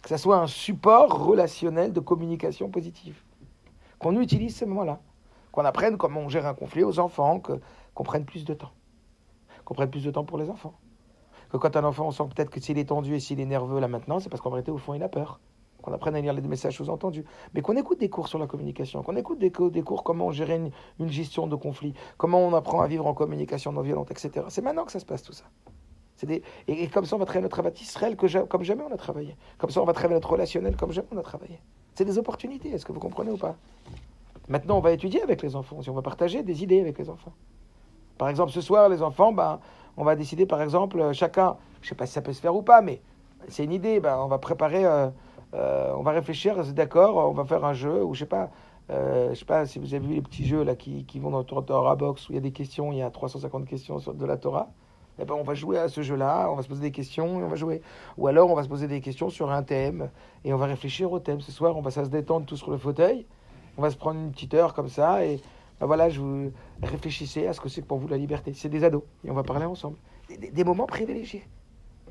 que 0.00 0.08
ça 0.08 0.16
soit 0.16 0.36
un 0.36 0.46
support 0.46 1.26
relationnel 1.26 1.92
de 1.92 1.98
communication 2.00 2.68
positive. 2.70 3.20
Qu'on 3.98 4.20
utilise 4.20 4.56
ces 4.56 4.64
moments-là. 4.64 5.00
Qu'on 5.50 5.64
apprenne 5.64 5.96
comment 5.96 6.20
on 6.20 6.28
gère 6.28 6.46
un 6.46 6.54
conflit 6.54 6.84
aux 6.84 7.00
enfants, 7.00 7.40
qu'on 7.94 8.04
prenne 8.04 8.24
plus 8.24 8.44
de 8.44 8.54
temps. 8.54 8.70
Qu'on 9.64 9.74
prenne 9.74 9.90
plus 9.90 10.04
de 10.04 10.10
temps 10.10 10.24
pour 10.24 10.38
les 10.38 10.50
enfants. 10.50 10.74
Que 11.50 11.56
quand 11.56 11.76
un 11.76 11.84
enfant, 11.84 12.06
on 12.06 12.10
sent 12.12 12.24
peut-être 12.34 12.50
que 12.50 12.60
s'il 12.60 12.78
est 12.78 12.88
tendu 12.88 13.14
et 13.14 13.20
s'il 13.20 13.40
est 13.40 13.44
nerveux 13.44 13.80
là 13.80 13.88
maintenant, 13.88 14.20
c'est 14.20 14.28
parce 14.28 14.40
qu'en 14.40 14.50
vérité, 14.50 14.70
au 14.70 14.78
fond, 14.78 14.94
il 14.94 15.02
a 15.02 15.08
peur. 15.08 15.40
Qu'on 15.82 15.92
apprenne 15.92 16.14
à 16.14 16.20
lire 16.20 16.32
les 16.32 16.42
messages 16.42 16.76
sous-entendus. 16.76 17.24
Mais 17.54 17.60
qu'on 17.60 17.76
écoute 17.76 17.98
des 17.98 18.08
cours 18.08 18.28
sur 18.28 18.38
la 18.38 18.46
communication, 18.46 19.02
qu'on 19.02 19.16
écoute 19.16 19.40
des 19.40 19.50
cours, 19.50 19.70
des 19.70 19.82
cours 19.82 20.04
comment 20.04 20.30
gérer 20.30 20.56
une, 20.56 20.70
une 21.00 21.10
gestion 21.10 21.48
de 21.48 21.56
conflit, 21.56 21.92
comment 22.18 22.38
on 22.38 22.54
apprend 22.54 22.80
à 22.80 22.86
vivre 22.86 23.06
en 23.06 23.14
communication 23.14 23.72
non 23.72 23.82
violente, 23.82 24.12
etc. 24.12 24.46
C'est 24.48 24.62
maintenant 24.62 24.84
que 24.84 24.92
ça 24.92 25.00
se 25.00 25.06
passe 25.06 25.22
tout 25.22 25.32
ça. 25.32 25.44
Et, 26.68 26.88
comme 26.88 27.04
ça, 27.04 27.16
on 27.16 27.18
va 27.18 27.24
travailler 27.24 27.42
notre 27.42 27.56
travail 27.56 27.72
Israël 27.80 28.16
comme 28.16 28.62
jamais 28.62 28.82
on 28.88 28.92
a 28.92 28.96
travaillé. 28.96 29.36
Comme 29.58 29.70
ça, 29.70 29.82
on 29.82 29.84
va 29.84 29.92
travailler 29.92 30.14
notre 30.14 30.30
relationnel 30.30 30.76
comme 30.76 30.92
jamais 30.92 31.08
on 31.12 31.18
a 31.18 31.22
travaillé. 31.22 31.60
C'est 31.94 32.04
des 32.04 32.18
opportunités, 32.18 32.70
est-ce 32.70 32.86
que 32.86 32.92
vous 32.92 33.00
comprenez 33.00 33.30
ou 33.30 33.36
pas? 33.36 33.56
Maintenant, 34.48 34.78
on 34.78 34.80
va 34.80 34.92
étudier 34.92 35.22
avec 35.22 35.42
les 35.42 35.56
enfants, 35.56 35.82
si 35.82 35.90
on 35.90 35.94
va 35.94 36.02
partager 36.02 36.42
des 36.42 36.62
idées 36.62 36.80
avec 36.80 36.98
les 36.98 37.08
enfants. 37.08 37.32
Par 38.18 38.28
exemple, 38.28 38.52
ce 38.52 38.60
soir, 38.60 38.88
les 38.88 39.02
enfants, 39.02 39.32
ben, 39.32 39.60
on 39.96 40.04
va 40.04 40.16
décider, 40.16 40.46
par 40.46 40.62
exemple, 40.62 41.00
euh, 41.00 41.12
chacun, 41.12 41.56
je 41.80 41.86
ne 41.86 41.88
sais 41.90 41.94
pas 41.94 42.06
si 42.06 42.12
ça 42.12 42.22
peut 42.22 42.32
se 42.32 42.40
faire 42.40 42.54
ou 42.54 42.62
pas, 42.62 42.80
mais 42.80 43.02
c'est 43.48 43.64
une 43.64 43.72
idée, 43.72 44.00
ben, 44.00 44.18
on 44.18 44.28
va 44.28 44.38
préparer, 44.38 44.84
euh, 44.84 45.08
euh, 45.54 45.92
on 45.96 46.02
va 46.02 46.12
réfléchir, 46.12 46.62
d'accord, 46.72 47.16
on 47.16 47.32
va 47.32 47.44
faire 47.44 47.64
un 47.64 47.72
jeu, 47.72 48.04
ou 48.04 48.14
je 48.14 48.20
sais 48.20 48.26
pas, 48.26 48.50
je 48.88 49.34
sais 49.34 49.44
pas 49.44 49.64
si 49.64 49.78
vous 49.78 49.94
avez 49.94 50.06
vu 50.06 50.14
les 50.14 50.22
petits 50.22 50.44
jeux 50.44 50.64
là 50.64 50.76
qui, 50.76 51.04
qui 51.04 51.18
vont 51.18 51.30
dans 51.30 51.38
le 51.38 51.44
Torah 51.44 51.96
Box 51.96 52.28
où 52.28 52.32
il 52.32 52.34
y 52.34 52.38
a 52.38 52.42
des 52.42 52.52
questions, 52.52 52.92
il 52.92 52.98
y 52.98 53.02
a 53.02 53.10
350 53.10 53.64
questions 53.64 53.96
de 53.96 54.26
la 54.26 54.36
Torah 54.36 54.68
eh 55.18 55.24
ben, 55.24 55.34
on 55.34 55.42
va 55.42 55.54
jouer 55.54 55.78
à 55.78 55.88
ce 55.88 56.02
jeu-là, 56.02 56.48
on 56.50 56.54
va 56.56 56.62
se 56.62 56.68
poser 56.68 56.80
des 56.80 56.90
questions 56.90 57.40
et 57.40 57.42
on 57.42 57.48
va 57.48 57.56
jouer. 57.56 57.82
Ou 58.16 58.28
alors 58.28 58.50
on 58.50 58.54
va 58.54 58.62
se 58.62 58.68
poser 58.68 58.88
des 58.88 59.00
questions 59.00 59.30
sur 59.30 59.50
un 59.50 59.62
thème 59.62 60.10
et 60.44 60.52
on 60.52 60.56
va 60.56 60.66
réfléchir 60.66 61.12
au 61.12 61.18
thème. 61.18 61.40
Ce 61.40 61.52
soir, 61.52 61.76
on 61.76 61.82
va 61.82 61.90
se 61.90 62.00
détendre 62.00 62.46
tous 62.46 62.56
sur 62.56 62.70
le 62.70 62.78
fauteuil, 62.78 63.26
on 63.76 63.82
va 63.82 63.90
se 63.90 63.96
prendre 63.96 64.20
une 64.20 64.32
petite 64.32 64.54
heure 64.54 64.74
comme 64.74 64.88
ça 64.88 65.24
et 65.24 65.40
ben 65.80 65.86
voilà, 65.86 66.08
je 66.08 66.20
vous 66.20 66.52
réfléchissez 66.82 67.46
à 67.46 67.52
ce 67.52 67.60
que 67.60 67.68
c'est 67.68 67.82
pour 67.82 67.98
vous 67.98 68.06
la 68.06 68.16
liberté. 68.16 68.52
C'est 68.54 68.68
des 68.68 68.84
ados 68.84 69.02
et 69.24 69.30
on 69.30 69.34
va 69.34 69.42
parler 69.42 69.66
ensemble. 69.66 69.96
Des, 70.28 70.64
moments 70.64 70.86
privilégiés. 70.86 71.42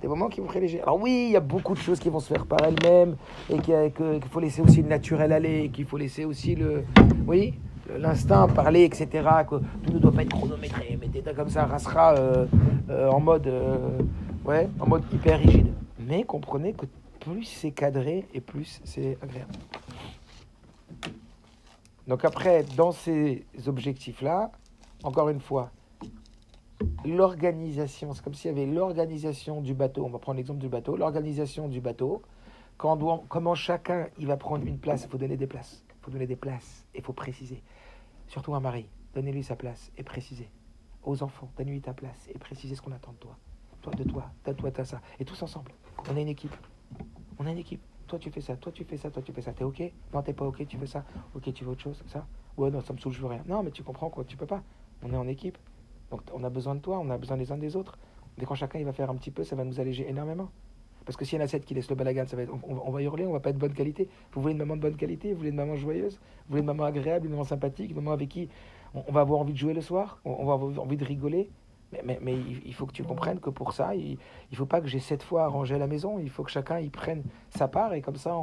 Des 0.02 0.08
moments 0.08 0.28
qui 0.28 0.42
vont 0.42 0.48
créer 0.48 0.62
léger. 0.62 0.82
Alors 0.82 1.00
oui, 1.00 1.28
il 1.30 1.32
y 1.32 1.38
a 1.38 1.42
beaucoup 1.42 1.74
de 1.74 1.80
choses 1.80 2.00
qui 2.00 2.10
vont 2.10 2.20
se 2.20 2.28
faire 2.28 2.46
par 2.46 2.60
elles-mêmes 2.64 3.16
et 3.50 3.60
qu'il 3.60 4.30
faut 4.30 4.40
laisser 4.40 4.62
aussi 4.62 4.82
le 4.82 4.90
naturel 4.90 5.32
aller, 5.32 5.70
qu'il 5.70 5.86
faut 5.86 5.98
laisser 5.98 6.26
aussi 6.26 6.56
le, 6.56 6.84
oui, 7.28 7.54
l'instinct 7.98 8.48
parler, 8.48 8.84
etc. 8.84 9.08
Que 9.50 9.56
tout 9.84 9.94
ne 9.94 10.00
doit 10.00 10.12
pas 10.12 10.24
être 10.24 10.34
chronométré. 10.34 10.98
Mais 11.00 11.08
t'es 11.08 11.34
comme 11.34 11.50
ça, 11.50 11.66
racera 11.66 12.16
euh, 12.16 12.46
euh, 12.90 13.10
en 13.10 13.20
mode, 13.20 13.48
euh, 13.48 14.00
ouais, 14.46 14.70
en 14.80 14.88
mode 14.88 15.04
hyper 15.14 15.40
rigide. 15.40 15.74
Mais 16.00 16.24
comprenez 16.24 16.74
que 16.74 16.86
plus 17.20 17.46
c'est 17.46 17.72
cadré 17.72 18.26
et 18.34 18.42
plus 18.42 18.82
c'est 18.84 19.18
agréable. 19.22 19.54
Donc 22.08 22.26
après, 22.26 22.66
dans 22.76 22.92
ces 22.92 23.46
objectifs-là, 23.68 24.52
encore 25.04 25.30
une 25.30 25.40
fois, 25.40 25.72
l'organisation, 27.06 28.14
c'est 28.14 28.24
comme 28.24 28.34
s'il 28.34 28.52
y 28.52 28.54
avait 28.54 28.66
l'organisation 28.66 29.62
du 29.62 29.74
bateau. 29.74 30.04
On 30.06 30.10
va 30.10 30.20
prendre 30.20 30.38
l'exemple 30.38 30.60
du 30.60 30.68
bateau. 30.68 30.98
L'organisation 30.98 31.68
du 31.68 31.80
bateau, 31.80 32.22
comment 32.78 33.56
chacun 33.56 34.08
il 34.18 34.28
va 34.28 34.38
prendre 34.38 34.66
une 34.66 34.80
place, 34.80 35.04
il 35.04 35.10
faut 35.10 35.18
donner 35.18 35.38
des 35.38 35.48
places. 35.48 35.84
Il 35.90 36.06
faut 36.06 36.12
donner 36.12 36.28
des 36.28 36.36
places 36.36 36.86
et 36.96 37.00
il 37.00 37.04
faut 37.04 37.14
préciser. 37.14 37.62
Surtout 38.32 38.56
un 38.56 38.62
mari, 38.62 38.88
donnez-lui 39.14 39.44
sa 39.44 39.58
place 39.58 39.92
et 39.98 40.04
précisez. 40.04 40.50
Aux 41.04 41.22
enfants, 41.22 41.52
donne-lui 41.58 41.82
ta 41.82 41.94
place 41.94 42.30
et 42.34 42.40
précisez 42.40 42.76
ce 42.76 42.82
qu'on 42.82 42.94
attend 42.94 43.12
de 43.12 43.18
toi. 43.18 43.38
Toi, 43.82 43.94
de 43.94 44.06
toi, 44.06 44.32
t'as 44.42 44.54
toi, 44.54 44.72
t'as 44.72 44.86
ça. 44.86 45.02
Et 45.20 45.26
tous 45.26 45.44
ensemble. 45.44 45.74
On 46.10 46.16
est 46.16 46.22
une 46.22 46.30
équipe. 46.30 46.56
On 47.40 47.46
est 47.46 47.52
une 47.52 47.58
équipe. 47.58 47.82
Toi, 48.08 48.20
tu 48.20 48.32
fais 48.32 48.40
ça, 48.40 48.56
toi, 48.56 48.72
tu 48.72 48.86
fais 48.86 48.96
ça, 48.96 49.12
toi, 49.12 49.22
tu 49.22 49.34
fais 49.34 49.42
ça. 49.42 49.52
T'es 49.52 49.66
OK? 49.66 49.84
Non, 50.14 50.22
t'es 50.22 50.32
pas 50.32 50.46
OK, 50.46 50.66
tu 50.66 50.78
fais 50.78 50.88
ça. 50.88 51.04
OK, 51.36 51.52
tu 51.54 51.66
veux 51.66 51.72
autre 51.72 51.82
chose, 51.82 52.02
ça? 52.08 52.26
Ouais, 52.56 52.72
non, 52.72 52.80
ça 52.80 52.94
me 52.94 53.00
saoule, 53.00 53.12
je 53.12 53.20
veux 53.20 53.28
rien. 53.28 53.44
Non, 53.48 53.64
mais 53.64 53.72
tu 53.72 53.84
comprends 53.84 54.10
quoi, 54.10 54.24
tu 54.24 54.38
peux 54.38 54.46
pas. 54.46 54.64
On 55.04 55.12
est 55.12 55.18
en 55.18 55.28
équipe. 55.28 55.58
Donc, 56.10 56.22
on 56.34 56.42
a 56.46 56.50
besoin 56.50 56.76
de 56.76 56.80
toi, 56.80 57.00
on 57.00 57.10
a 57.10 57.18
besoin 57.18 57.36
les 57.36 57.52
uns 57.52 57.58
des 57.58 57.76
autres. 57.76 57.98
Dès 58.38 58.46
quand 58.46 58.56
chacun 58.56 58.80
il 58.80 58.86
va 58.86 58.94
faire 58.94 59.10
un 59.10 59.16
petit 59.18 59.32
peu, 59.32 59.44
ça 59.44 59.58
va 59.58 59.66
nous 59.66 59.82
alléger 59.82 60.08
énormément. 60.08 60.50
Parce 61.06 61.18
que 61.18 61.26
s'il 61.26 61.40
y 61.40 61.42
en 61.42 61.46
a 61.46 61.48
sept 61.48 61.66
qui 61.66 61.74
laissent 61.74 61.90
le 61.90 61.96
balagan, 61.96 62.26
ça 62.28 62.36
va 62.36 62.44
être, 62.44 62.54
on, 62.64 62.92
va 62.92 63.02
hurler, 63.02 63.26
on 63.26 63.32
va 63.32 63.40
pas 63.40 63.50
être 63.50 63.56
de 63.56 63.62
bonne 63.62 63.74
qualité. 63.74 64.08
Vous 64.34 64.42
voulez 64.42 64.54
une 64.54 64.60
maman 64.60 64.76
de 64.76 64.82
bonne 64.82 64.96
qualité 64.96 65.32
Vous 65.32 65.38
voulez 65.40 65.50
une 65.50 65.56
maman 65.56 65.76
joyeuse 65.76 66.16
Vous 66.16 66.52
voulez 66.52 66.62
une 66.62 66.68
maman 66.68 66.84
agréable, 66.84 67.26
une 67.26 67.32
maman 67.32 67.44
sympathique, 67.44 67.90
une 67.90 67.96
maman 67.96 68.12
avec 68.12 68.30
qui 68.30 68.50
on, 68.94 69.12
va 69.12 69.22
avoir 69.22 69.40
envie 69.40 69.54
de 69.54 69.58
jouer 69.58 69.74
le 69.74 69.82
soir 69.82 70.20
On, 70.26 70.46
va 70.46 70.54
avoir 70.54 70.80
envie 70.80 70.98
de 70.98 71.06
rigoler 71.06 71.50
mais, 72.06 72.38
il 72.66 72.74
faut 72.74 72.86
que 72.86 72.94
tu 72.94 73.04
comprennes 73.04 73.40
que 73.40 73.50
pour 73.50 73.74
ça, 73.74 73.94
il 73.96 74.18
ne 74.50 74.56
faut 74.56 74.66
pas 74.66 74.80
que 74.80 74.88
j'ai 74.88 75.00
sept 75.00 75.24
fois 75.24 75.44
à 75.44 75.48
ranger 75.48 75.78
la 75.78 75.88
maison. 75.88 76.20
Il 76.20 76.30
faut 76.30 76.44
que 76.44 76.52
chacun 76.52 76.80
y 76.80 76.90
prenne 76.90 77.24
sa 77.50 77.68
part 77.68 77.94
et 77.94 78.02
comme 78.02 78.16
ça, 78.16 78.34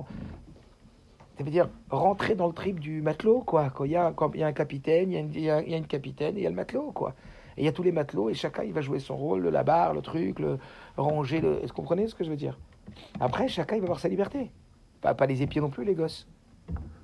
ça 1.39 1.45
veut 1.45 1.51
dire 1.51 1.71
rentrer 1.89 2.35
dans 2.35 2.47
le 2.47 2.53
trip 2.53 2.79
du 2.79 3.01
matelot, 3.01 3.41
quoi. 3.41 3.71
Quand 3.71 3.85
il 3.85 3.93
y 3.93 3.97
a, 3.97 4.07
un 4.07 4.53
capitaine, 4.53 5.13
il 5.13 5.41
y 5.41 5.49
a, 5.51 5.61
une, 5.61 5.71
y 5.71 5.75
a 5.75 5.79
une 5.79 5.87
capitaine 5.87 6.37
et 6.37 6.41
il 6.41 6.43
y 6.43 6.47
a 6.47 6.51
le 6.51 6.57
matelot, 6.57 6.93
quoi. 6.93 7.15
Et 7.59 7.63
il 7.63 7.65
y 7.65 7.69
a 7.69 7.73
tous 7.73 7.83
les 7.83 7.91
matelots 7.91 8.31
et 8.31 8.35
chacun 8.35 8.63
il 8.63 8.73
va 8.73 8.81
jouer 8.81 9.01
son 9.01 9.17
rôle, 9.17 9.41
le 9.41 9.51
la 9.51 9.65
barre, 9.65 9.93
le 9.93 10.01
truc, 10.01 10.39
le 10.39 10.59
ranger. 10.97 11.39
Est-ce 11.39 11.43
que 11.43 11.67
vous 11.67 11.73
comprenez 11.75 12.07
ce 12.07 12.15
que 12.15 12.23
je 12.23 12.31
veux 12.31 12.37
dire? 12.37 12.57
Après, 13.19 13.49
chacun 13.49 13.75
il 13.75 13.81
va 13.81 13.87
avoir 13.87 13.99
sa 13.99 14.09
liberté. 14.09 14.53
Pas, 15.01 15.15
les 15.27 15.43
épiers 15.43 15.61
non 15.61 15.69
plus, 15.69 15.85
les 15.85 15.97
gosses. 15.97 16.29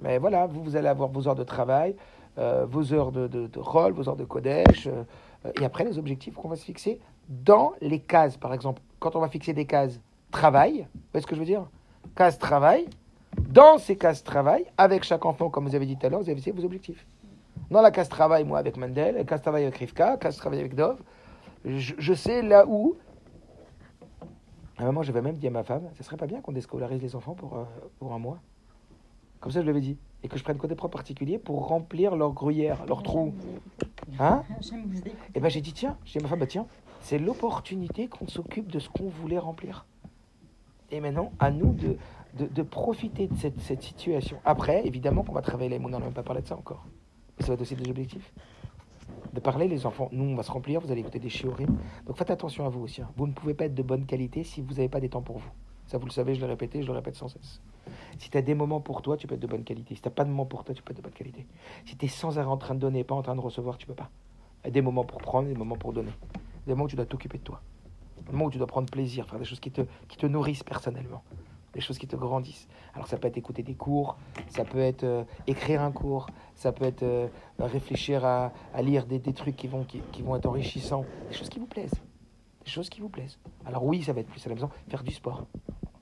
Mais 0.00 0.18
voilà, 0.18 0.46
vous, 0.46 0.62
vous 0.62 0.76
allez 0.76 0.86
avoir 0.86 1.08
vos 1.08 1.26
heures 1.26 1.34
de 1.34 1.42
travail, 1.42 1.96
euh, 2.38 2.66
vos 2.68 2.92
heures 2.92 3.10
de, 3.10 3.50
rôle, 3.56 3.94
vos 3.94 4.08
heures 4.08 4.16
de 4.16 4.24
codèche, 4.24 4.86
euh, 4.86 5.52
et 5.60 5.64
après 5.64 5.82
les 5.82 5.98
objectifs 5.98 6.34
qu'on 6.34 6.48
va 6.48 6.56
se 6.56 6.64
fixer 6.64 7.00
dans 7.28 7.72
les 7.80 7.98
cases. 7.98 8.36
Par 8.36 8.54
exemple, 8.54 8.80
quand 9.00 9.16
on 9.16 9.20
va 9.20 9.28
fixer 9.28 9.54
des 9.54 9.66
cases 9.66 10.00
travail, 10.30 10.86
vous 10.94 11.00
voyez 11.12 11.22
ce 11.22 11.26
que 11.26 11.34
je 11.34 11.40
veux 11.40 11.46
dire? 11.46 11.66
Case 12.14 12.38
travail, 12.38 12.86
dans 13.48 13.78
ces 13.78 13.96
cases 13.96 14.22
travail, 14.22 14.66
avec 14.78 15.02
chaque 15.02 15.24
enfant, 15.26 15.50
comme 15.50 15.66
vous 15.66 15.74
avez 15.74 15.86
dit 15.86 15.96
tout 15.96 16.06
à 16.06 16.10
l'heure, 16.10 16.20
vous 16.20 16.30
avez 16.30 16.36
fixé 16.36 16.52
vos 16.52 16.64
objectifs. 16.64 17.04
Dans 17.74 17.82
la 17.82 17.90
case 17.90 18.08
travail, 18.08 18.44
moi 18.44 18.60
avec 18.60 18.76
Mendel, 18.76 19.16
la 19.16 19.24
case 19.24 19.42
travail 19.42 19.64
avec 19.64 19.74
Rivka, 19.74 20.16
case 20.18 20.36
travail 20.36 20.60
avec 20.60 20.76
Dov, 20.76 21.02
je, 21.64 21.94
je 21.98 22.14
sais 22.14 22.40
là 22.40 22.64
où. 22.68 22.94
À 24.78 24.84
un 24.84 24.86
moment, 24.86 25.02
j'avais 25.02 25.20
même 25.20 25.34
dit 25.34 25.48
à 25.48 25.50
ma 25.50 25.64
femme, 25.64 25.82
ce 25.94 26.04
serait 26.04 26.16
pas 26.16 26.28
bien 26.28 26.40
qu'on 26.40 26.52
déscolarise 26.52 27.02
les 27.02 27.16
enfants 27.16 27.34
pour, 27.34 27.58
euh, 27.58 27.64
pour 27.98 28.12
un 28.12 28.20
mois? 28.20 28.38
Comme 29.40 29.50
ça, 29.50 29.60
je 29.60 29.66
l'avais 29.66 29.80
dit. 29.80 29.98
Et 30.22 30.28
que 30.28 30.38
je 30.38 30.44
prenne 30.44 30.56
que 30.56 30.68
des 30.68 30.76
profs 30.76 30.92
particuliers 30.92 31.36
pour 31.36 31.66
remplir 31.66 32.14
leur 32.14 32.30
gruyère, 32.30 32.86
leur 32.86 33.02
trou. 33.02 33.34
Hein? 34.20 34.44
Et 35.34 35.40
ben 35.40 35.48
j'ai 35.48 35.60
dit, 35.60 35.72
tiens, 35.72 35.98
j'ai 36.04 36.20
dit 36.20 36.24
à 36.24 36.28
ma 36.28 36.28
femme, 36.28 36.38
bah, 36.38 36.46
tiens, 36.46 36.68
c'est 37.00 37.18
l'opportunité 37.18 38.06
qu'on 38.06 38.28
s'occupe 38.28 38.70
de 38.70 38.78
ce 38.78 38.88
qu'on 38.88 39.08
voulait 39.08 39.40
remplir. 39.40 39.84
Et 40.92 41.00
maintenant, 41.00 41.32
à 41.40 41.50
nous 41.50 41.72
de, 41.72 41.96
de, 42.38 42.46
de 42.46 42.62
profiter 42.62 43.26
de 43.26 43.36
cette, 43.36 43.58
cette 43.58 43.82
situation. 43.82 44.38
Après, 44.44 44.86
évidemment 44.86 45.24
qu'on 45.24 45.32
va 45.32 45.42
travailler 45.42 45.70
les 45.70 45.80
mots, 45.80 45.88
on 45.88 45.90
n'en 45.90 45.96
a 45.96 46.04
même 46.04 46.12
pas 46.12 46.22
parlé 46.22 46.40
de 46.40 46.46
ça 46.46 46.56
encore. 46.56 46.86
Ça 47.40 47.48
va 47.48 47.54
être 47.54 47.62
aussi 47.62 47.74
des 47.74 47.88
objectifs. 47.90 48.32
De 49.32 49.40
parler, 49.40 49.66
les 49.68 49.86
enfants, 49.86 50.08
nous, 50.12 50.24
on 50.24 50.36
va 50.36 50.42
se 50.42 50.52
remplir, 50.52 50.80
vous 50.80 50.90
allez 50.92 51.00
écouter 51.00 51.18
des 51.18 51.28
chiorimes. 51.28 51.76
Donc 52.06 52.16
faites 52.16 52.30
attention 52.30 52.64
à 52.66 52.68
vous 52.68 52.80
aussi. 52.82 53.02
hein. 53.02 53.10
Vous 53.16 53.26
ne 53.26 53.32
pouvez 53.32 53.54
pas 53.54 53.64
être 53.64 53.74
de 53.74 53.82
bonne 53.82 54.06
qualité 54.06 54.44
si 54.44 54.60
vous 54.60 54.74
n'avez 54.74 54.88
pas 54.88 55.00
des 55.00 55.08
temps 55.08 55.22
pour 55.22 55.38
vous. 55.38 55.50
Ça, 55.86 55.98
vous 55.98 56.06
le 56.06 56.12
savez, 56.12 56.34
je 56.34 56.40
l'ai 56.40 56.46
répété, 56.46 56.82
je 56.82 56.86
le 56.86 56.92
répète 56.92 57.16
sans 57.16 57.28
cesse. 57.28 57.60
Si 58.18 58.30
tu 58.30 58.38
as 58.38 58.42
des 58.42 58.54
moments 58.54 58.80
pour 58.80 59.02
toi, 59.02 59.16
tu 59.16 59.26
peux 59.26 59.34
être 59.34 59.40
de 59.40 59.46
bonne 59.46 59.64
qualité. 59.64 59.94
Si 59.94 60.00
tu 60.00 60.08
n'as 60.08 60.14
pas 60.14 60.24
de 60.24 60.30
moments 60.30 60.46
pour 60.46 60.64
toi, 60.64 60.74
tu 60.74 60.82
peux 60.82 60.92
être 60.92 60.98
de 60.98 61.02
bonne 61.02 61.12
qualité. 61.12 61.46
Si 61.84 61.96
tu 61.96 62.06
es 62.06 62.08
sans 62.08 62.38
arrêt 62.38 62.48
en 62.48 62.56
train 62.56 62.74
de 62.74 62.80
donner 62.80 63.04
pas 63.04 63.14
en 63.14 63.22
train 63.22 63.34
de 63.34 63.40
recevoir, 63.40 63.76
tu 63.76 63.86
peux 63.86 63.94
pas. 63.94 64.10
Il 64.62 64.68
y 64.68 64.68
a 64.68 64.70
des 64.70 64.80
moments 64.80 65.04
pour 65.04 65.18
prendre, 65.18 65.48
des 65.48 65.54
moments 65.54 65.76
pour 65.76 65.92
donner. 65.92 66.12
Des 66.66 66.72
moments 66.72 66.84
où 66.84 66.88
tu 66.88 66.96
dois 66.96 67.04
t'occuper 67.04 67.38
de 67.38 67.42
toi. 67.42 67.60
Des 68.24 68.32
moments 68.32 68.46
où 68.46 68.50
tu 68.50 68.58
dois 68.58 68.66
prendre 68.66 68.90
plaisir, 68.90 69.28
faire 69.28 69.38
des 69.38 69.44
choses 69.44 69.60
qui 69.60 69.70
te, 69.70 69.82
qui 70.08 70.16
te 70.16 70.26
nourrissent 70.26 70.62
personnellement. 70.62 71.22
Des 71.74 71.80
choses 71.80 71.98
qui 71.98 72.06
te 72.06 72.16
grandissent. 72.16 72.68
Alors 72.94 73.08
ça 73.08 73.16
peut 73.16 73.26
être 73.26 73.36
écouter 73.36 73.62
des 73.62 73.74
cours, 73.74 74.16
ça 74.48 74.64
peut 74.64 74.78
être 74.78 75.02
euh, 75.02 75.24
écrire 75.46 75.82
un 75.82 75.90
cours, 75.90 76.28
ça 76.54 76.70
peut 76.70 76.84
être 76.84 77.02
euh, 77.02 77.28
réfléchir 77.58 78.24
à, 78.24 78.52
lire 78.80 79.06
des, 79.06 79.20
trucs 79.32 79.56
qui 79.56 79.66
vont, 79.66 79.84
qui, 79.84 80.00
qui 80.12 80.22
vont 80.22 80.36
être 80.36 80.46
enrichissants. 80.46 81.04
Des 81.28 81.34
choses 81.34 81.48
qui 81.48 81.58
vous 81.58 81.66
plaisent. 81.66 82.00
Des 82.64 82.70
choses 82.70 82.88
qui 82.88 83.00
vous 83.00 83.08
plaisent. 83.08 83.38
Alors 83.66 83.84
oui, 83.84 84.02
ça 84.02 84.12
va 84.12 84.20
être 84.20 84.28
plus 84.28 84.44
à 84.46 84.48
la 84.48 84.54
maison. 84.54 84.70
Faire 84.88 85.02
du 85.02 85.12
sport. 85.12 85.46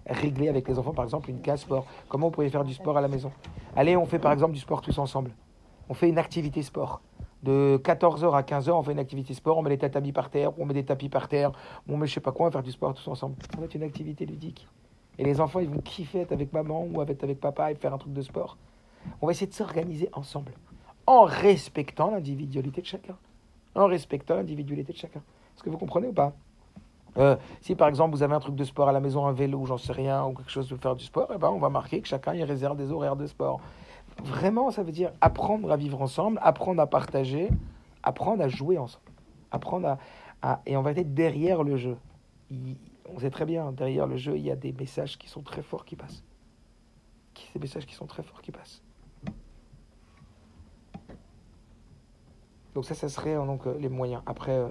Régler 0.06 0.48
avec 0.48 0.68
les 0.68 0.78
enfants, 0.78 0.92
par 0.92 1.04
exemple, 1.04 1.30
une 1.30 1.40
case 1.40 1.60
sport. 1.60 1.86
Comment 2.08 2.26
vous 2.26 2.32
pouvez 2.32 2.50
faire 2.50 2.64
du 2.64 2.74
sport 2.74 2.96
à 2.98 3.00
la 3.00 3.08
maison? 3.08 3.32
Allez, 3.74 3.96
on 3.96 4.04
fait 4.04 4.18
par 4.18 4.32
exemple 4.32 4.52
du 4.52 4.60
sport 4.60 4.82
tous 4.82 4.98
ensemble. 4.98 5.30
On 5.88 5.94
fait 5.94 6.08
une 6.08 6.18
activité 6.18 6.62
sport. 6.62 7.00
De 7.42 7.80
14h 7.82 8.32
à 8.36 8.42
15h, 8.42 8.70
on 8.70 8.82
fait 8.82 8.92
une 8.92 9.00
activité 9.00 9.34
sport, 9.34 9.58
on 9.58 9.62
met 9.62 9.70
les 9.70 9.78
tatamis 9.78 10.12
par 10.12 10.30
terre, 10.30 10.52
on 10.58 10.64
met 10.64 10.74
des 10.74 10.84
tapis 10.84 11.08
par 11.08 11.26
terre, 11.26 11.50
on 11.88 11.96
met 11.96 12.06
je 12.06 12.14
sais 12.14 12.20
pas 12.20 12.30
quoi, 12.30 12.46
on 12.46 12.48
va 12.48 12.52
faire 12.52 12.62
du 12.62 12.70
sport 12.70 12.94
tous 12.94 13.08
ensemble. 13.08 13.34
Ça 13.52 13.58
va 13.58 13.64
être 13.64 13.74
une 13.74 13.82
activité 13.82 14.24
ludique. 14.24 14.68
Et 15.18 15.24
les 15.24 15.40
enfants, 15.40 15.60
ils 15.60 15.68
vont 15.68 15.80
kiffer 15.80 16.20
être 16.20 16.32
avec 16.32 16.52
maman 16.52 16.86
ou 16.92 17.00
avec, 17.00 17.18
papa 17.40 17.70
et 17.70 17.74
faire 17.74 17.92
un 17.94 17.98
truc 17.98 18.12
de 18.12 18.22
sport. 18.22 18.56
On 19.20 19.26
va 19.26 19.32
essayer 19.32 19.46
de 19.46 19.54
s'organiser 19.54 20.08
ensemble, 20.12 20.52
en 21.06 21.22
respectant 21.22 22.10
l'individualité 22.10 22.80
de 22.80 22.86
chacun. 22.86 23.16
En 23.74 23.86
respectant 23.86 24.36
l'individualité 24.36 24.92
de 24.92 24.98
chacun. 24.98 25.20
Est-ce 25.54 25.62
que 25.62 25.70
vous 25.70 25.78
comprenez 25.78 26.08
ou 26.08 26.12
pas? 26.12 26.32
Euh, 27.18 27.36
Si 27.60 27.74
par 27.74 27.88
exemple 27.88 28.16
vous 28.16 28.22
avez 28.22 28.34
un 28.34 28.40
truc 28.40 28.54
de 28.54 28.64
sport 28.64 28.88
à 28.88 28.92
la 28.92 29.00
maison, 29.00 29.26
un 29.26 29.32
vélo, 29.32 29.66
j'en 29.66 29.76
sais 29.76 29.92
rien, 29.92 30.24
ou 30.24 30.32
quelque 30.32 30.50
chose 30.50 30.68
de 30.68 30.76
faire 30.76 30.96
du 30.96 31.04
sport, 31.04 31.28
eh 31.34 31.38
ben, 31.38 31.48
on 31.50 31.58
va 31.58 31.68
marquer 31.68 32.00
que 32.00 32.08
chacun 32.08 32.34
y 32.34 32.44
réserve 32.44 32.76
des 32.76 32.90
horaires 32.90 33.16
de 33.16 33.26
sport. 33.26 33.60
Vraiment, 34.24 34.70
ça 34.70 34.82
veut 34.82 34.92
dire 34.92 35.10
apprendre 35.20 35.70
à 35.70 35.76
vivre 35.76 36.00
ensemble, 36.00 36.38
apprendre 36.42 36.80
à 36.80 36.86
partager, 36.86 37.48
apprendre 38.02 38.42
à 38.42 38.48
jouer 38.48 38.78
ensemble. 38.78 39.04
Apprendre 39.50 39.96
à, 40.42 40.60
et 40.66 40.76
on 40.76 40.82
va 40.82 40.92
être 40.92 41.14
derrière 41.14 41.62
le 41.62 41.76
jeu. 41.76 41.96
On 43.14 43.18
sait 43.18 43.30
très 43.30 43.44
bien, 43.44 43.72
derrière 43.72 44.06
le 44.06 44.16
jeu, 44.16 44.36
il 44.36 44.42
y 44.42 44.50
a 44.50 44.56
des 44.56 44.72
messages 44.72 45.18
qui 45.18 45.28
sont 45.28 45.42
très 45.42 45.62
forts 45.62 45.84
qui 45.84 45.96
passent. 45.96 46.24
Des 47.54 47.60
messages 47.60 47.86
qui 47.86 47.94
sont 47.94 48.06
très 48.06 48.22
forts 48.22 48.40
qui 48.40 48.52
passent. 48.52 48.82
Donc 52.74 52.86
ça, 52.86 52.94
ça 52.94 53.08
serait 53.08 53.34
euh, 53.36 53.44
donc 53.44 53.66
euh, 53.66 53.76
les 53.78 53.90
moyens. 53.90 54.22
Après, 54.24 54.52
euh, 54.52 54.68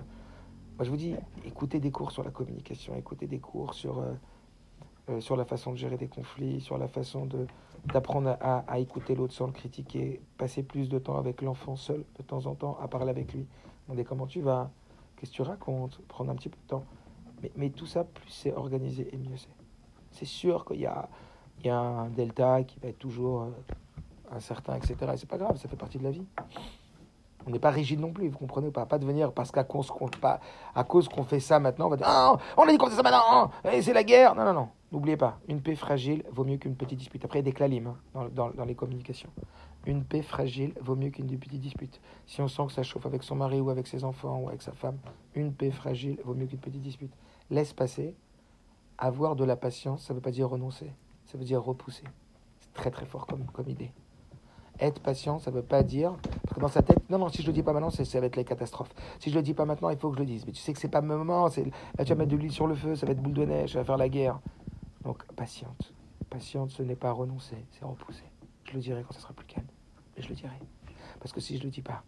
moi 0.78 0.86
je 0.86 0.89
vous 0.89 0.98
dis, 0.98 1.16
écoutez 1.46 1.80
des 1.80 1.92
cours 1.92 2.12
sur 2.12 2.24
la 2.24 2.32
communication, 2.32 2.96
écoutez 2.96 3.28
des 3.28 3.39
cours 3.39 3.76
sur, 3.76 4.00
euh, 4.00 5.20
sur 5.20 5.36
la 5.36 5.46
façon 5.46 5.72
de 5.72 5.78
gérer 5.78 5.98
des 5.98 6.08
conflits, 6.08 6.62
sur 6.62 6.78
la 6.78 6.88
façon 6.88 7.26
de 7.26 7.46
d'apprendre 7.86 8.38
à, 8.42 8.60
à 8.68 8.78
écouter 8.78 9.16
l'autre 9.16 9.34
sans 9.34 9.48
le 9.48 9.54
critiquer, 9.54 10.22
passer 10.38 10.62
plus 10.62 10.88
de 10.88 11.00
temps 11.00 11.18
avec 11.18 11.42
l'enfant 11.42 11.76
seul 11.76 12.06
de 12.18 12.22
temps 12.24 12.46
en 12.46 12.54
temps, 12.54 12.78
à 12.80 12.88
parler 12.88 13.10
avec 13.10 13.34
lui. 13.34 13.48
Demander 13.88 14.04
comment 14.04 14.28
tu 14.28 14.39
vas, 14.39 14.70
qu'est-ce 15.18 15.32
que 15.32 15.38
tu 15.38 15.42
racontes, 15.42 16.00
prendre 16.08 16.30
un 16.32 16.36
petit 16.36 16.50
peu 16.50 16.58
de 16.58 16.68
temps. 16.68 16.86
Mais, 17.56 17.70
tout 17.70 17.86
ça, 17.86 18.04
plus 18.04 18.30
c'est 18.30 18.54
organisé 18.54 19.08
et 19.12 19.18
mieux 19.18 19.38
c'est. 19.38 19.50
C'est 20.12 20.26
sûr 20.26 20.66
qu'il 20.66 20.82
y 20.82 20.88
a, 20.88 21.08
un 21.66 22.10
delta 22.10 22.64
qui 22.64 22.80
va 22.80 22.89
être 22.89 23.00
toujours 23.00 23.44
euh, 23.44 24.36
incertain, 24.36 24.76
etc. 24.76 24.96
Et 25.14 25.18
c'est 25.18 25.30
pas 25.30 25.38
grave, 25.38 25.58
ça 25.58 25.70
fait 25.70 25.78
partie 25.78 26.00
de 26.00 26.04
la 26.04 26.12
vie. 26.12 26.26
On 27.48 27.50
n'est 27.50 27.60
pas 27.60 27.72
rigide 27.72 28.00
non 28.00 28.12
plus, 28.12 28.28
vous 28.28 28.38
comprenez 28.38 28.68
ou 28.68 28.72
pas 28.72 28.86
Pas 28.86 29.00
devenir 29.00 29.32
parce 29.32 29.52
qu'à 29.52 29.64
cause 29.64 29.89
qu'on 29.89 31.24
fait 31.24 31.39
ça 31.39 31.60
maintenant, 31.60 31.88
on 31.88 31.89
va 31.89 31.98
dire 31.98 32.06
ah, 32.10 32.36
on 32.58 32.64
a 32.64 32.72
dit 32.72 32.78
qu'on 32.78 32.88
faisait 32.88 32.98
ça 32.98 33.04
maintenant, 33.04 33.52
ah, 33.64 33.82
c'est 33.82 33.94
la 33.94 34.04
guerre. 34.04 34.36
Non, 34.36 34.44
non, 34.44 34.54
non. 34.54 34.70
N'oubliez 34.92 35.18
pas, 35.18 35.39
une 35.48 35.62
paix 35.62 35.76
fragile 35.76 36.24
vaut 36.32 36.44
mieux 36.44 36.58
qu'une 36.58 36.76
petite 36.76 37.00
dispute. 37.00 37.24
Après, 37.24 37.39
il 37.39 37.44
y 37.44 37.48
a 37.48 37.52
des 37.52 37.54
clalimes 37.54 37.94
hein, 38.14 38.28
dans 38.34 38.66
les 38.66 38.76
communications. 38.76 39.30
Une 39.86 40.04
paix 40.04 40.22
fragile 40.22 40.74
vaut 40.80 40.96
mieux 40.96 41.10
qu'une 41.10 41.26
petite 41.39 41.60
dispute. 41.60 42.00
Si 42.28 42.39
on 42.42 42.48
sent 42.48 42.68
que 42.68 42.74
ça 42.74 42.84
chauffe 42.84 43.06
avec 43.08 43.24
son 43.24 43.36
mari 43.36 43.60
ou 43.60 43.72
avec 43.72 43.88
ses 43.88 44.04
enfants 44.04 44.39
ou 44.44 44.50
avec 44.50 44.62
sa 44.62 44.74
femme, 44.74 44.98
une 45.34 45.54
paix 45.54 45.72
fragile 45.72 46.20
vaut 46.24 46.36
mieux 46.36 46.46
qu'une 46.46 46.60
petite 46.60 46.82
dispute. 46.82 47.12
Laisse 47.52 47.74
passer. 47.74 48.16
Avoir 48.97 49.36
de 49.36 49.43
la 49.43 49.56
patience, 49.56 50.04
ça 50.04 50.14
ne 50.14 50.18
veut 50.18 50.22
pas 50.22 50.32
dire 50.32 50.49
renoncer, 50.49 50.91
ça 51.26 51.38
veut 51.38 51.43
dire 51.43 51.64
repousser. 51.64 52.04
C'est 52.60 52.74
très 52.74 52.91
très 52.91 53.06
fort 53.06 53.26
comme, 53.26 53.45
comme 53.45 53.68
idée. 53.68 53.91
Être 54.80 55.02
patient, 55.02 55.39
ça 55.39 55.52
ne 55.52 55.58
veut 55.58 55.64
pas 55.64 55.84
dire. 55.84 56.16
Parce 56.43 56.56
que 56.56 56.60
dans 56.60 56.68
sa 56.68 56.82
tête, 56.82 57.10
non, 57.10 57.18
non, 57.18 57.30
si 57.30 57.41
je 57.41 57.47
le 57.47 57.54
dis 57.54 57.64
pas 57.64 57.74
maintenant, 57.74 57.89
ça 57.89 58.20
va 58.20 58.26
être 58.26 58.36
la 58.36 58.43
catastrophe. 58.43 58.89
Si 59.20 59.30
je 59.30 59.36
le 59.36 59.41
dis 59.41 59.54
pas 59.54 59.66
maintenant, 59.66 59.89
il 59.89 59.97
faut 59.97 60.10
que 60.10 60.16
je 60.16 60.22
le 60.22 60.26
dise. 60.26 60.45
Mais 60.45 60.52
tu 60.52 60.62
sais 60.62 60.72
que 60.72 60.80
c'est 60.80 60.88
pas 60.88 61.02
le 61.02 61.08
moment, 61.08 61.45
là 61.45 61.52
tu 61.52 61.64
vas 62.04 62.16
mettre 62.16 62.32
de 62.32 62.36
l'huile 62.36 62.52
sur 62.52 62.68
le 62.68 62.76
feu, 62.76 62.95
ça 62.95 63.06
va 63.06 63.12
être 63.12 63.22
boule 63.22 63.34
de 63.34 63.45
neige, 63.45 63.74
ça 63.74 63.80
va 63.80 63.86
faire 63.86 63.97
la 63.97 64.10
guerre. 64.10 64.39
Donc 65.04 65.26
patiente. 65.34 65.93
Patiente, 66.30 66.70
ce 66.70 66.84
n'est 66.84 66.95
pas 66.95 67.12
renoncer, 67.12 67.66
c'est 67.72 67.84
repousser. 67.84 68.24
Je 68.64 68.74
le 68.74 68.80
dirai 68.80 69.04
quand 69.04 69.14
ça 69.14 69.20
sera 69.20 69.34
plus 69.34 69.45
calme. 69.45 69.68
Mais 70.16 70.24
je 70.24 70.30
le 70.30 70.36
dirai. 70.36 70.60
Parce 71.20 71.34
que 71.34 71.41
si 71.41 71.58
je 71.58 71.64
le 71.64 71.70
dis 71.70 71.82
pas, 71.82 72.04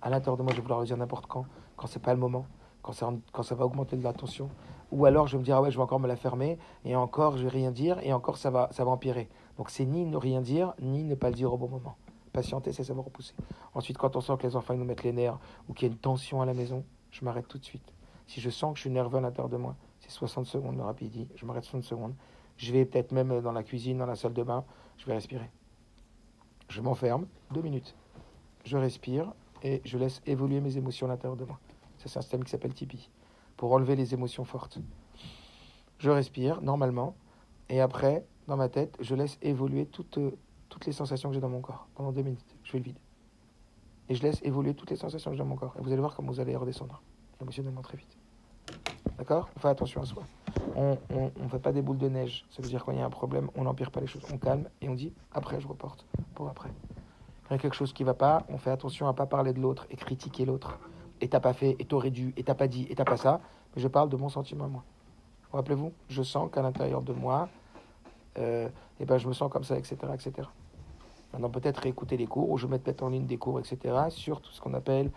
à 0.00 0.10
l'intérieur 0.10 0.36
de 0.36 0.42
moi, 0.42 0.52
je 0.52 0.56
vais 0.56 0.62
vouloir 0.62 0.80
le 0.80 0.86
dire 0.86 0.96
n'importe 0.96 1.26
quand, 1.26 1.44
quand 1.76 1.86
c'est 1.86 2.02
pas 2.02 2.14
le 2.14 2.20
moment, 2.20 2.46
quand 2.82 2.92
ça, 2.92 3.12
quand 3.32 3.42
ça 3.42 3.54
va 3.54 3.64
augmenter 3.66 3.96
de 3.96 4.02
la 4.02 4.12
tension. 4.12 4.50
Ou 4.90 5.04
alors 5.04 5.26
je 5.26 5.36
me 5.36 5.42
dire, 5.42 5.56
ah 5.56 5.62
ouais, 5.62 5.70
je 5.70 5.76
vais 5.76 5.82
encore 5.82 6.00
me 6.00 6.08
la 6.08 6.16
fermer, 6.16 6.58
et 6.84 6.96
encore 6.96 7.36
je 7.36 7.44
vais 7.44 7.48
rien 7.48 7.70
dire, 7.70 7.98
et 8.02 8.12
encore 8.12 8.38
ça 8.38 8.50
va, 8.50 8.68
ça 8.72 8.84
va 8.84 8.90
empirer. 8.90 9.28
Donc 9.56 9.70
c'est 9.70 9.84
ni 9.84 10.04
ne 10.04 10.16
rien 10.16 10.40
dire, 10.40 10.74
ni 10.80 11.04
ne 11.04 11.14
pas 11.14 11.28
le 11.28 11.34
dire 11.34 11.52
au 11.52 11.58
bon 11.58 11.68
moment. 11.68 11.96
Patienter, 12.32 12.72
c'est 12.72 12.84
savoir 12.84 13.06
repousser. 13.06 13.34
Ensuite, 13.74 13.98
quand 13.98 14.16
on 14.16 14.20
sent 14.20 14.34
que 14.38 14.46
les 14.46 14.56
enfants 14.56 14.74
nous 14.74 14.84
mettent 14.84 15.02
les 15.02 15.12
nerfs, 15.12 15.38
ou 15.68 15.72
qu'il 15.72 15.88
y 15.88 15.90
a 15.90 15.92
une 15.92 15.98
tension 15.98 16.40
à 16.40 16.46
la 16.46 16.54
maison, 16.54 16.84
je 17.10 17.24
m'arrête 17.24 17.48
tout 17.48 17.58
de 17.58 17.64
suite. 17.64 17.92
Si 18.26 18.40
je 18.40 18.50
sens 18.50 18.72
que 18.72 18.76
je 18.76 18.82
suis 18.82 18.90
nerveux 18.90 19.18
à 19.18 19.20
l'intérieur 19.20 19.48
de 19.48 19.56
moi, 19.56 19.76
c'est 20.00 20.10
60 20.10 20.46
secondes 20.46 20.76
de 20.76 20.82
rapidité, 20.82 21.26
je 21.34 21.44
m'arrête 21.46 21.64
60 21.64 21.82
secondes. 21.82 22.14
Je 22.56 22.72
vais 22.72 22.84
peut-être 22.84 23.12
même 23.12 23.40
dans 23.40 23.52
la 23.52 23.62
cuisine, 23.62 23.98
dans 23.98 24.06
la 24.06 24.16
salle 24.16 24.32
de 24.32 24.42
bain, 24.42 24.64
je 24.96 25.06
vais 25.06 25.14
respirer. 25.14 25.50
Je 26.68 26.80
m'enferme, 26.80 27.26
deux 27.52 27.62
minutes. 27.62 27.94
Je 28.64 28.76
respire 28.76 29.32
et 29.62 29.80
je 29.84 29.96
laisse 29.96 30.20
évoluer 30.26 30.60
mes 30.60 30.76
émotions 30.76 31.06
à 31.06 31.10
l'intérieur 31.10 31.36
de 31.36 31.44
moi. 31.44 31.58
Ça, 31.98 32.08
c'est 32.08 32.18
un 32.18 32.22
système 32.22 32.44
qui 32.44 32.50
s'appelle 32.50 32.74
Tipeee, 32.74 33.08
pour 33.58 33.72
enlever 33.72 33.96
les 33.96 34.14
émotions 34.14 34.44
fortes. 34.44 34.78
Je 35.98 36.08
respire 36.08 36.62
normalement 36.62 37.14
et 37.68 37.82
après, 37.82 38.24
dans 38.46 38.56
ma 38.56 38.70
tête, 38.70 38.96
je 39.00 39.14
laisse 39.14 39.36
évoluer 39.42 39.84
toutes, 39.84 40.16
euh, 40.16 40.30
toutes 40.70 40.86
les 40.86 40.92
sensations 40.92 41.28
que 41.28 41.34
j'ai 41.34 41.40
dans 41.40 41.50
mon 41.50 41.60
corps 41.60 41.88
pendant 41.94 42.12
deux 42.12 42.22
minutes. 42.22 42.56
Je 42.62 42.70
fais 42.70 42.78
le 42.78 42.84
vide. 42.84 42.98
Et 44.08 44.14
je 44.14 44.22
laisse 44.22 44.40
évoluer 44.42 44.72
toutes 44.72 44.90
les 44.90 44.96
sensations 44.96 45.30
que 45.30 45.36
j'ai 45.36 45.42
dans 45.42 45.48
mon 45.48 45.56
corps. 45.56 45.74
Et 45.78 45.82
vous 45.82 45.92
allez 45.92 46.00
voir 46.00 46.14
comment 46.14 46.32
vous 46.32 46.40
allez 46.40 46.56
redescendre 46.56 47.02
émotionnellement 47.42 47.82
très 47.82 47.98
vite. 47.98 48.16
D'accord? 49.18 49.50
On 49.56 49.60
fait 49.60 49.68
attention 49.68 50.00
à 50.00 50.06
soi. 50.06 50.22
On 50.76 50.96
ne 51.14 51.48
fait 51.48 51.58
pas 51.58 51.72
des 51.72 51.82
boules 51.82 51.98
de 51.98 52.08
neige. 52.08 52.46
Ça 52.50 52.62
veut 52.62 52.68
dire 52.68 52.84
quand 52.84 52.92
il 52.92 52.98
y 52.98 53.02
a 53.02 53.06
un 53.06 53.10
problème, 53.10 53.50
on 53.56 53.64
n'empire 53.64 53.90
pas 53.90 54.00
les 54.00 54.06
choses. 54.06 54.22
On 54.32 54.38
calme 54.38 54.68
et 54.80 54.88
on 54.88 54.94
dit 54.94 55.12
après, 55.32 55.60
je 55.60 55.66
reporte 55.66 56.06
pour 56.34 56.48
après. 56.48 56.70
Quand 57.42 57.50
il 57.50 57.52
y 57.54 57.56
a 57.56 57.58
quelque 57.58 57.76
chose 57.76 57.92
qui 57.92 58.04
va 58.04 58.14
pas, 58.14 58.46
on 58.48 58.56
fait 58.56 58.70
attention 58.70 59.08
à 59.08 59.14
pas 59.14 59.26
parler 59.26 59.52
de 59.52 59.60
l'autre 59.60 59.86
et 59.90 59.96
critiquer 59.96 60.44
l'autre. 60.44 60.78
Et 61.20 61.28
t'as 61.28 61.40
pas 61.40 61.52
fait, 61.52 61.76
et 61.78 61.84
t'aurais 61.84 62.10
dû, 62.10 62.32
et 62.36 62.42
t'as 62.42 62.54
pas 62.54 62.68
dit, 62.68 62.86
et 62.90 62.94
t'as 62.94 63.04
pas 63.04 63.16
ça. 63.16 63.40
Mais 63.74 63.82
je 63.82 63.88
parle 63.88 64.08
de 64.08 64.16
mon 64.16 64.28
sentiment 64.28 64.68
moi. 64.68 64.84
Rappelez-vous, 65.52 65.92
je 66.08 66.22
sens 66.22 66.50
qu'à 66.52 66.62
l'intérieur 66.62 67.02
de 67.02 67.12
moi, 67.12 67.48
euh, 68.38 68.68
ben, 69.00 69.18
je 69.18 69.28
me 69.28 69.32
sens 69.32 69.50
comme 69.50 69.64
ça, 69.64 69.78
etc. 69.78 69.96
etc. 70.12 70.48
Maintenant, 71.32 71.50
peut-être 71.50 71.78
réécouter 71.78 72.16
les 72.16 72.26
cours, 72.26 72.50
ou 72.50 72.58
je 72.58 72.66
mets 72.66 72.78
peut-être 72.78 73.02
en 73.02 73.08
ligne 73.08 73.26
des 73.26 73.38
cours, 73.38 73.58
etc., 73.58 73.94
sur 74.08 74.40
tout 74.40 74.50
ce 74.52 74.60
qu'on 74.60 74.74
appelle 74.74 75.10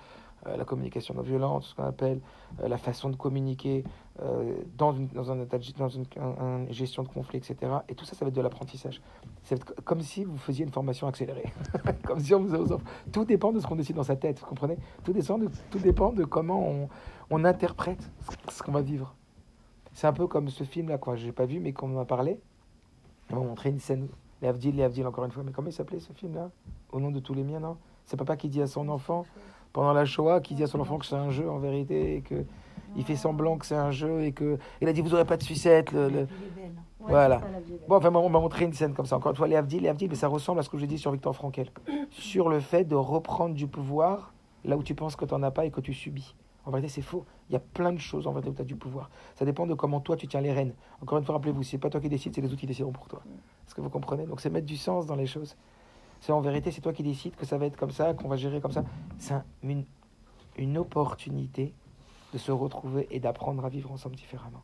la 0.45 0.65
communication 0.65 1.13
non 1.13 1.21
violente, 1.21 1.63
ce 1.63 1.75
qu'on 1.75 1.83
appelle 1.83 2.19
euh, 2.61 2.67
la 2.67 2.77
façon 2.77 3.09
de 3.09 3.15
communiquer 3.15 3.83
euh, 4.21 4.55
dans, 4.77 4.91
une, 4.93 5.07
dans, 5.07 5.31
un 5.31 5.45
dans 5.77 5.89
une, 5.89 6.05
un, 6.17 6.43
un 6.43 6.71
gestion 6.71 7.03
de 7.03 7.07
conflit, 7.07 7.37
etc. 7.37 7.55
Et 7.89 7.95
tout 7.95 8.05
ça, 8.05 8.15
ça 8.15 8.25
va 8.25 8.29
être 8.29 8.35
de 8.35 8.41
l'apprentissage. 8.41 9.01
C'est 9.43 9.63
comme 9.83 10.01
si 10.01 10.23
vous 10.23 10.37
faisiez 10.37 10.65
une 10.65 10.71
formation 10.71 11.07
accélérée. 11.07 11.51
comme 12.05 12.19
si 12.19 12.33
on 12.33 12.41
vous 12.41 12.73
enfants. 12.73 12.83
Tout 13.11 13.25
dépend 13.25 13.51
de 13.51 13.59
ce 13.59 13.67
qu'on 13.67 13.75
décide 13.75 13.95
dans 13.95 14.03
sa 14.03 14.15
tête, 14.15 14.39
vous 14.39 14.45
comprenez? 14.45 14.77
Tout, 15.03 15.13
descend 15.13 15.41
de, 15.41 15.49
tout 15.69 15.79
dépend 15.79 16.11
de 16.11 16.23
comment 16.23 16.67
on, 16.67 16.89
on 17.29 17.45
interprète 17.45 18.09
ce 18.49 18.63
qu'on 18.63 18.71
va 18.71 18.81
vivre. 18.81 19.15
C'est 19.93 20.07
un 20.07 20.13
peu 20.13 20.27
comme 20.27 20.49
ce 20.49 20.63
film-là, 20.63 20.97
quoi. 20.97 21.15
Je 21.15 21.25
n'ai 21.25 21.31
pas 21.31 21.45
vu, 21.45 21.59
mais 21.59 21.73
qu'on 21.73 21.87
m'a 21.87 22.05
parlé. 22.05 22.39
On 23.29 23.35
m'a 23.35 23.41
montré 23.41 23.69
une 23.69 23.79
scène. 23.79 24.07
Les 24.41 24.47
Avdil, 24.47 24.75
les 24.75 24.83
Avdil, 24.83 25.05
encore 25.05 25.25
une 25.25 25.31
fois. 25.31 25.43
Mais 25.43 25.51
comment 25.51 25.69
il 25.69 25.73
s'appelait 25.73 25.99
ce 25.99 26.13
film-là? 26.13 26.49
Au 26.91 26.99
nom 26.99 27.11
de 27.11 27.19
tous 27.19 27.33
les 27.33 27.43
miens, 27.43 27.59
non? 27.59 27.77
C'est 28.05 28.17
papa 28.17 28.35
qui 28.35 28.49
dit 28.49 28.61
à 28.61 28.67
son 28.67 28.89
enfant, 28.89 29.25
pendant 29.73 29.93
la 29.93 30.05
Shoah, 30.05 30.41
qui 30.41 30.55
dit 30.55 30.63
à 30.63 30.67
son 30.67 30.79
enfant 30.79 30.97
que 30.97 31.05
c'est 31.05 31.15
un 31.15 31.29
jeu 31.29 31.49
en 31.49 31.57
vérité, 31.59 32.15
et 32.17 32.21
que 32.21 32.45
il 32.97 33.05
fait 33.05 33.15
semblant 33.15 33.57
que 33.57 33.65
c'est 33.65 33.75
un 33.75 33.91
jeu, 33.91 34.23
et 34.23 34.31
que 34.33 34.57
il 34.81 34.87
a 34.87 34.93
dit 34.93 35.01
vous 35.01 35.13
aurez 35.13 35.25
pas 35.25 35.37
de 35.37 35.43
sucette. 35.43 35.91
Le, 35.91 36.09
le... 36.09 36.19
Ouais, 36.19 36.27
Voilà. 37.09 37.39
ça. 37.39 37.45
Bon, 37.87 37.95
enfin, 37.95 38.13
on 38.13 38.29
m'a 38.29 38.39
montré 38.39 38.65
une 38.65 38.73
scène 38.73 38.93
comme 38.93 39.05
ça. 39.05 39.17
Encore 39.17 39.31
une 39.31 39.37
fois, 39.37 39.47
les 39.47 39.55
Avdil, 39.55 39.81
les 39.81 39.89
Avdil, 39.89 40.07
mais 40.09 40.15
ça 40.15 40.27
ressemble 40.27 40.59
à 40.59 40.63
ce 40.63 40.69
que 40.69 40.77
j'ai 40.77 40.87
dit 40.87 40.97
sur 40.99 41.11
Victor 41.11 41.35
Frankel. 41.35 41.69
sur 42.11 42.49
le 42.49 42.59
fait 42.59 42.83
de 42.83 42.95
reprendre 42.95 43.55
du 43.55 43.65
pouvoir 43.67 44.33
là 44.65 44.77
où 44.77 44.83
tu 44.83 44.93
penses 44.93 45.15
que 45.15 45.25
tu 45.25 45.33
n'en 45.33 45.41
as 45.43 45.51
pas 45.51 45.65
et 45.65 45.71
que 45.71 45.81
tu 45.81 45.93
subis. 45.93 46.35
En 46.63 46.69
vérité, 46.69 46.89
c'est 46.89 47.01
faux. 47.01 47.25
Il 47.49 47.53
y 47.53 47.55
a 47.55 47.59
plein 47.59 47.91
de 47.91 47.97
choses 47.99 48.27
en 48.27 48.31
vérité 48.33 48.51
où 48.51 48.53
tu 48.53 48.61
as 48.61 48.65
du 48.65 48.75
pouvoir. 48.75 49.09
Ça 49.35 49.45
dépend 49.45 49.65
de 49.65 49.73
comment 49.73 49.99
toi 49.99 50.15
tu 50.15 50.27
tiens 50.27 50.41
les 50.41 50.53
rênes. 50.53 50.73
Encore 51.01 51.17
une 51.17 51.23
fois, 51.23 51.33
rappelez-vous, 51.33 51.63
c'est 51.63 51.79
pas 51.79 51.89
toi 51.89 51.99
qui 51.99 52.07
décides, 52.07 52.35
c'est 52.35 52.41
les 52.41 52.47
outils 52.49 52.57
qui 52.61 52.67
décideront 52.67 52.91
pour 52.91 53.07
toi. 53.07 53.23
Est-ce 53.65 53.73
que 53.73 53.81
vous 53.81 53.89
comprenez? 53.89 54.27
Donc, 54.27 54.41
c'est 54.41 54.51
mettre 54.51 54.67
du 54.67 54.77
sens 54.77 55.07
dans 55.07 55.15
les 55.15 55.25
choses. 55.25 55.55
C'est 56.21 56.31
en 56.31 56.39
vérité, 56.39 56.71
c'est 56.71 56.81
toi 56.81 56.93
qui 56.93 57.03
décides 57.03 57.35
que 57.35 57.45
ça 57.45 57.57
va 57.57 57.65
être 57.65 57.75
comme 57.77 57.91
ça, 57.91 58.13
qu'on 58.13 58.27
va 58.29 58.37
gérer 58.37 58.61
comme 58.61 58.71
ça. 58.71 58.83
C'est 59.17 59.33
un- 59.33 59.43
une, 59.63 59.83
une 60.57 60.77
opportunité 60.77 61.73
de 62.33 62.37
se 62.37 62.51
retrouver 62.51 63.07
et 63.11 63.19
d'apprendre 63.19 63.65
à 63.65 63.69
vivre 63.69 63.91
ensemble 63.91 64.15
différemment. 64.15 64.61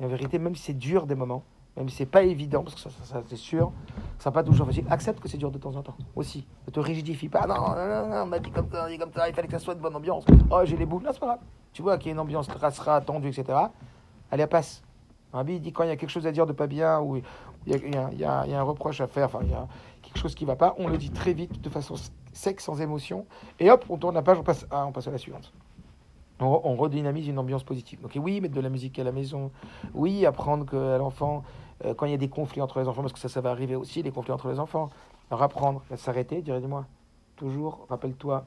Et 0.00 0.04
en 0.04 0.08
vérité, 0.08 0.38
même 0.38 0.54
si 0.56 0.62
c'est 0.64 0.74
dur 0.74 1.06
des 1.06 1.14
moments, 1.14 1.44
même 1.76 1.88
si 1.88 1.96
c'est 1.96 2.06
pas 2.06 2.22
évident, 2.22 2.62
parce 2.62 2.74
que 2.74 2.90
ça, 2.90 3.22
c'est 3.28 3.36
sûr, 3.36 3.72
ça 4.18 4.30
pas 4.30 4.42
toujours 4.42 4.66
facile, 4.66 4.84
accepte 4.90 5.20
que 5.20 5.28
c'est 5.28 5.38
dur 5.38 5.50
de 5.50 5.58
temps 5.58 5.74
en 5.76 5.82
temps 5.82 5.96
aussi. 6.16 6.46
Ne 6.66 6.72
te 6.72 6.80
rigidifie 6.80 7.28
pas. 7.28 7.46
Non, 7.46 7.54
non, 7.54 8.08
non, 8.08 8.22
on 8.22 8.26
m'a 8.26 8.38
dit 8.40 8.50
comme 8.50 8.68
ça, 8.70 8.84
on 8.86 8.88
dit 8.88 8.98
comme 8.98 9.10
il 9.14 9.32
fallait 9.34 9.46
que 9.46 9.52
ça 9.52 9.58
soit 9.60 9.74
une 9.74 9.80
bonne 9.80 9.94
ambiance. 9.94 10.24
Oh, 10.50 10.60
j'ai 10.64 10.76
les 10.76 10.86
boules, 10.86 11.02
là, 11.04 11.10
c'est 11.12 11.20
pas 11.20 11.26
grave. 11.26 11.40
Tu 11.72 11.82
vois 11.82 11.98
qu'il 11.98 12.08
y 12.08 12.10
a 12.10 12.12
une 12.14 12.20
ambiance 12.20 12.48
rassera, 12.48 13.00
tendue, 13.00 13.28
etc. 13.28 13.58
Allez, 14.30 14.46
passe. 14.46 14.82
Rabbi 15.32 15.54
il 15.56 15.60
dit 15.60 15.72
quand 15.72 15.82
il 15.82 15.88
y 15.88 15.92
a 15.92 15.96
quelque 15.96 16.10
chose 16.10 16.26
à 16.28 16.32
dire 16.32 16.46
de 16.46 16.52
pas 16.52 16.68
bien, 16.68 17.00
ou 17.00 17.20
il 17.66 18.18
y 18.18 18.24
a, 18.24 18.40
un 18.42 18.62
reproche 18.62 19.00
à 19.00 19.06
faire, 19.06 19.26
enfin, 19.26 19.40
il 19.42 19.50
y 19.50 19.54
a 19.54 19.66
quelque 20.02 20.18
chose 20.18 20.34
qui 20.34 20.44
va 20.44 20.56
pas, 20.56 20.74
on 20.78 20.88
le 20.88 20.98
dit 20.98 21.10
très 21.10 21.32
vite, 21.32 21.60
de 21.60 21.70
façon 21.70 21.94
sec, 22.32 22.60
sans 22.60 22.80
émotion, 22.80 23.26
et 23.58 23.70
hop, 23.70 23.84
on 23.88 23.96
tourne 23.96 24.14
la 24.14 24.22
page, 24.22 24.38
on 24.38 24.42
passe 24.42 24.66
à, 24.70 24.86
on 24.86 24.92
passe 24.92 25.08
à 25.08 25.10
la 25.10 25.18
suivante. 25.18 25.52
On, 26.40 26.46
re- 26.52 26.60
on 26.64 26.74
redynamise 26.74 27.28
une 27.28 27.38
ambiance 27.38 27.62
positive. 27.62 28.00
Donc 28.00 28.12
oui, 28.16 28.40
mettre 28.40 28.54
de 28.54 28.60
la 28.60 28.68
musique 28.68 28.98
à 28.98 29.04
la 29.04 29.12
maison. 29.12 29.52
Oui, 29.94 30.26
apprendre 30.26 30.66
que 30.66 30.98
l'enfant, 30.98 31.44
euh, 31.84 31.94
quand 31.94 32.06
il 32.06 32.10
y 32.10 32.14
a 32.14 32.18
des 32.18 32.28
conflits 32.28 32.60
entre 32.60 32.80
les 32.80 32.88
enfants, 32.88 33.02
parce 33.02 33.12
que 33.12 33.20
ça, 33.20 33.28
ça 33.28 33.40
va 33.40 33.50
arriver 33.50 33.76
aussi, 33.76 34.02
les 34.02 34.10
conflits 34.10 34.32
entre 34.32 34.48
les 34.48 34.58
enfants, 34.58 34.90
leur 35.30 35.42
apprendre 35.42 35.82
à 35.90 35.96
s'arrêter, 35.96 36.42
dire, 36.42 36.60
dis-moi, 36.60 36.86
toujours, 37.36 37.86
rappelle-toi, 37.88 38.44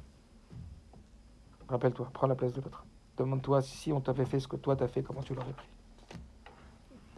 rappelle-toi, 1.70 2.09
prends 2.13 2.28
la 2.28 2.36
place 2.36 2.53
de 2.53 2.61
l'autre. 2.61 2.86
Demande-toi 3.18 3.61
si 3.61 3.91
on 3.91 4.01
t'avait 4.01 4.26
fait 4.26 4.39
ce 4.39 4.47
que 4.47 4.57
toi 4.57 4.76
t'as 4.76 4.88
fait, 4.88 5.01
comment 5.01 5.24
tu 5.24 5.34
l'aurais 5.34 5.53
pris. 5.53 5.68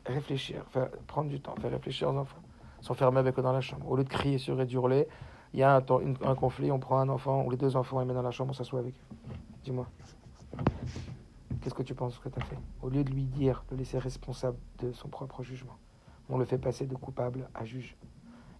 Réfléchir, 0.10 0.66
faire, 0.70 0.89
prendre 1.05 1.30
du 1.30 1.39
temps, 1.39 1.55
faire 1.62 1.70
réfléchir 1.70 2.10
aux 2.10 2.18
enfants, 2.18 2.39
s'enfermer 2.82 3.20
avec 3.20 3.38
eux 3.38 3.43
dans 3.43 3.51
la 3.51 3.62
chambre. 3.62 3.89
Au 3.89 3.95
lieu 3.95 4.03
de 4.03 4.10
crier 4.10 4.39
sur 4.39 4.60
et 4.60 4.66
d'hurler, 4.66 5.07
il 5.53 5.60
y 5.60 5.64
a 5.64 5.76
un, 5.76 6.36
conflit, 6.36 6.72
on 6.72 6.80
prend 6.80 6.97
un 6.99 7.10
enfant, 7.10 7.43
ou 7.43 7.51
les 7.51 7.57
deux 7.57 7.76
enfants, 7.76 7.97
on 7.97 7.99
les 7.99 8.05
met 8.05 8.14
dans 8.14 8.24
la 8.24 8.32
chambre, 8.32 8.49
on 8.51 8.53
s'assoit 8.53 8.80
avec 8.80 8.95
eux. 8.95 9.36
Dis-moi. 9.64 9.86
Qu'est-ce 11.62 11.76
que 11.76 11.84
tu 11.84 11.93
penses 11.93 12.18
que 12.18 12.30
tu 12.30 12.39
as 12.39 12.43
fait? 12.43 12.57
Au 12.82 12.89
lieu 12.89 13.03
de 13.03 13.12
lui 13.12 13.24
dire, 13.24 13.64
de 13.70 13.76
le 13.76 13.80
laisser 13.80 13.99
responsable 13.99 14.57
de 14.80 14.91
son 14.93 15.10
propre 15.10 15.43
jugement, 15.43 15.78
on 16.30 16.38
le 16.38 16.45
fait 16.45 16.57
passer 16.57 16.88
de 16.88 16.95
coupable 16.95 17.47
à 17.53 17.66
juge. 17.66 17.95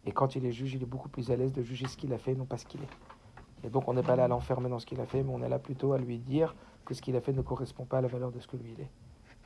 Et 0.06 0.12
quand 0.12 0.36
il 0.36 0.46
est 0.46 0.52
juge, 0.52 0.76
il 0.76 0.84
est 0.84 0.88
beaucoup 0.88 1.10
plus 1.10 1.32
à 1.32 1.36
l'aise 1.36 1.54
de 1.54 1.64
juger 1.64 1.88
ce 1.88 1.98
qu'il 1.98 2.14
a 2.14 2.18
fait, 2.18 2.36
non 2.36 2.46
pas 2.46 2.58
ce 2.58 2.66
qu'il 2.66 2.82
est. 2.82 3.66
Et 3.66 3.70
donc 3.70 3.88
on 3.88 3.94
n'est 3.94 4.04
pas 4.04 4.16
là 4.16 4.26
à 4.26 4.28
l'enfermer 4.28 4.70
dans 4.70 4.80
ce 4.80 4.86
qu'il 4.86 5.02
a 5.02 5.06
fait, 5.06 5.24
mais 5.24 5.32
on 5.34 5.42
est 5.42 5.50
là 5.50 5.60
plutôt 5.60 5.94
à 5.94 5.98
lui 5.98 6.20
dire 6.20 6.56
que 6.86 6.94
ce 6.94 7.02
qu'il 7.02 7.16
a 7.16 7.22
fait 7.22 7.34
ne 7.34 7.42
correspond 7.42 7.86
pas 7.86 7.98
à 7.98 8.02
la 8.02 8.08
valeur 8.08 8.32
de 8.32 8.40
ce 8.40 8.48
que 8.48 8.58
lui 8.58 8.72
est. 8.80 8.90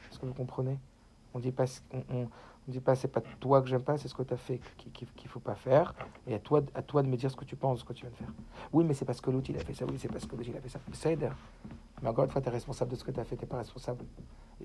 Est-ce 0.10 0.20
que 0.20 0.26
vous 0.26 0.34
comprenez? 0.34 0.78
On 1.34 1.40
dit 1.40 1.52
pas, 1.52 1.66
on, 1.94 2.04
on, 2.16 2.28
dit 2.68 2.80
pas 2.80 2.96
c'est 2.96 3.08
pas 3.08 3.22
toi 3.40 3.62
que 3.62 3.68
j'aime 3.68 3.84
pas, 3.84 3.98
c'est 3.98 4.08
ce 4.08 4.16
que 4.16 4.24
tu 4.24 4.34
as 4.34 4.38
fait 4.38 4.60
qu'il 4.78 4.92
qu'il 4.92 5.08
qu'il 5.14 5.30
faut 5.30 5.40
pas 5.40 5.56
faire. 5.56 5.94
Et 6.28 6.36
à 6.36 6.40
toi, 6.40 6.62
à 6.76 6.82
toi 6.82 7.04
de 7.04 7.08
me 7.08 7.18
dire 7.18 7.30
ce 7.32 7.36
que 7.36 7.46
tu 7.46 7.56
penses, 7.56 7.80
ce 7.80 7.86
que 7.86 7.94
tu 7.94 8.02
viens 8.06 8.12
de 8.12 8.16
faire. 8.16 8.34
Oui, 8.72 8.86
mais 8.86 8.94
c'est 8.94 9.06
parce 9.06 9.22
que 9.22 9.32
l'autre 9.32 9.50
il 9.50 9.58
a 9.58 9.60
fait 9.60 9.74
ça, 9.74 9.86
oui, 9.86 9.98
c'est 9.98 10.12
parce 10.12 10.26
que 10.26 10.36
l'autre 10.36 10.50
il 10.50 10.58
a 10.58 10.62
fait 10.62 10.70
ça. 10.70 10.80
Ça. 10.94 11.10
Mais 12.02 12.10
encore 12.10 12.26
une 12.26 12.32
fois, 12.32 12.42
tu 12.42 12.50
es 12.50 12.52
responsable 12.52 12.92
de 12.92 12.96
ce 12.98 13.04
que 13.04 13.12
tu 13.12 13.20
as 13.20 13.24
fait, 13.24 13.38
tu 13.38 13.46
pas 13.46 13.58
responsable. 13.58 14.04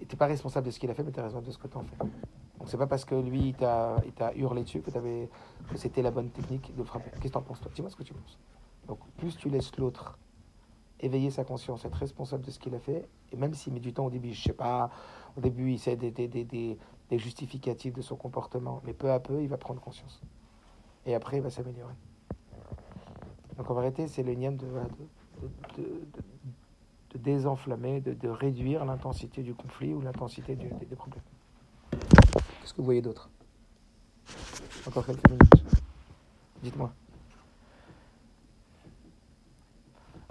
Tu 0.08 0.16
pas 0.16 0.26
responsable 0.26 0.66
de 0.66 0.70
ce 0.70 0.78
qu'il 0.78 0.90
a 0.90 0.94
fait, 0.94 1.02
mais 1.02 1.12
tu 1.12 1.18
es 1.18 1.22
responsable 1.22 1.46
de 1.46 1.52
ce 1.52 1.58
que 1.58 1.68
tu 1.68 1.76
en 1.76 1.82
fais. 1.82 1.96
Donc 1.98 2.68
c'est 2.68 2.76
pas 2.76 2.86
parce 2.86 3.04
que 3.04 3.14
lui, 3.14 3.48
il 3.48 3.54
t'a 3.54 4.02
hurlé 4.34 4.62
dessus 4.64 4.80
que, 4.80 4.90
t'avais- 4.90 5.28
que 5.70 5.76
c'était 5.76 6.02
la 6.02 6.10
bonne 6.10 6.30
technique 6.30 6.74
de 6.76 6.82
frapper. 6.82 7.10
Qu'est-ce 7.12 7.22
que 7.22 7.28
tu 7.28 7.38
en 7.38 7.42
penses, 7.42 7.60
toi? 7.60 7.70
Dis-moi 7.74 7.90
ce 7.90 7.96
que 7.96 8.02
tu 8.02 8.12
penses. 8.12 8.38
Donc 8.88 8.98
plus 9.16 9.36
tu 9.36 9.48
laisses 9.48 9.76
l'autre 9.76 10.18
éveiller 11.00 11.30
sa 11.30 11.44
conscience, 11.44 11.84
être 11.84 11.94
responsable 11.94 12.44
de 12.44 12.50
ce 12.50 12.58
qu'il 12.58 12.74
a 12.74 12.80
fait, 12.80 13.08
et 13.30 13.36
même 13.36 13.54
s'il 13.54 13.72
met 13.72 13.80
du 13.80 13.92
temps 13.92 14.06
au 14.06 14.10
début, 14.10 14.32
je 14.32 14.42
sais 14.42 14.52
pas, 14.52 14.90
au 15.39 15.41
début, 15.41 15.70
il 15.70 15.78
sait 15.78 15.95
des, 15.97 16.76
justificatifs 17.12 17.95
de 17.95 18.03
son 18.03 18.16
comportement, 18.16 18.82
mais 18.84 18.93
peu 18.93 19.12
à 19.12 19.20
peu, 19.20 19.41
il 19.41 19.49
va 19.49 19.57
prendre 19.57 19.80
conscience. 19.80 20.20
Et 21.07 21.14
après, 21.14 21.36
il 21.36 21.43
va 21.43 21.51
s'améliorer. 21.51 21.95
Donc 23.57 23.70
en 23.70 23.74
vérité, 23.74 24.09
c'est 24.09 24.24
le 24.24 24.34
nième 24.34 24.57
de, 24.57 24.66
désenflammer, 27.14 28.01
de, 28.01 28.28
réduire 28.28 28.84
l'intensité 28.84 29.45
du 29.45 29.55
conflit 29.55 29.95
ou 29.95 30.01
l'intensité 30.01 30.57
des 30.57 30.97
problèmes. 30.97 31.22
Qu'est-ce 31.91 32.72
que 32.72 32.78
vous 32.78 32.84
voyez 32.84 33.03
d'autre? 33.03 33.30
Encore 34.89 35.07
quelques 35.07 35.30
minutes. 35.30 35.64
Dites-moi. 36.64 36.93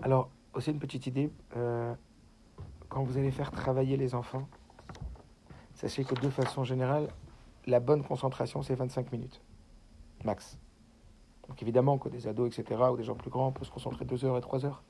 Alors, 0.02 0.30
aussi 0.54 0.72
une 0.72 0.80
petite 0.80 1.08
idée, 1.08 1.32
euh, 1.56 1.94
quand 2.90 3.04
vous 3.04 3.18
allez 3.18 3.32
faire 3.32 3.52
travailler 3.52 3.96
les 3.96 4.14
enfants, 4.14 4.48
sachez 5.78 6.04
que 6.04 6.16
de 6.16 6.30
façon 6.30 6.64
générale, 6.64 7.08
la 7.68 7.80
bonne 7.80 8.04
concentration, 8.04 8.62
c'est 8.64 8.76
25 8.76 9.12
minutes. 9.12 9.42
Max. 10.26 10.58
Donc 11.48 11.62
évidemment 11.62 11.98
que 11.98 12.10
des 12.10 12.28
ados, 12.28 12.58
etc., 12.58 12.82
ou 12.92 12.98
des 12.98 13.04
gens 13.04 13.16
plus 13.16 13.30
grands 13.30 13.52
peuvent 13.52 13.68
se 13.68 13.72
concentrer 13.72 14.04
2 14.04 14.26
heures 14.26 14.38
et 14.38 14.42
3 14.42 14.66
heures. 14.66 14.84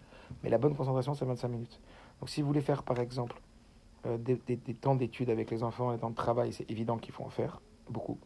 Mais 0.44 0.50
la 0.50 0.58
bonne 0.58 0.76
concentration, 0.76 1.14
c'est 1.14 1.26
25 1.26 1.48
minutes. 1.50 1.80
Donc 2.20 2.30
si 2.30 2.42
vous 2.42 2.48
voulez 2.48 2.62
faire, 2.62 2.84
par 2.84 3.00
exemple, 3.00 3.40
euh, 4.06 4.18
des 4.18 4.74
temps 4.74 4.96
d'études 4.96 5.30
avec 5.30 5.52
les 5.52 5.62
enfants, 5.62 5.92
des 5.92 6.00
temps 6.00 6.10
de 6.10 6.16
travail, 6.16 6.54
c'est 6.54 6.70
évident 6.72 6.98
qu'il 6.98 7.14
faut 7.14 7.24
en 7.24 7.30
faire. 7.30 7.62
Beaucoup. 7.90 8.18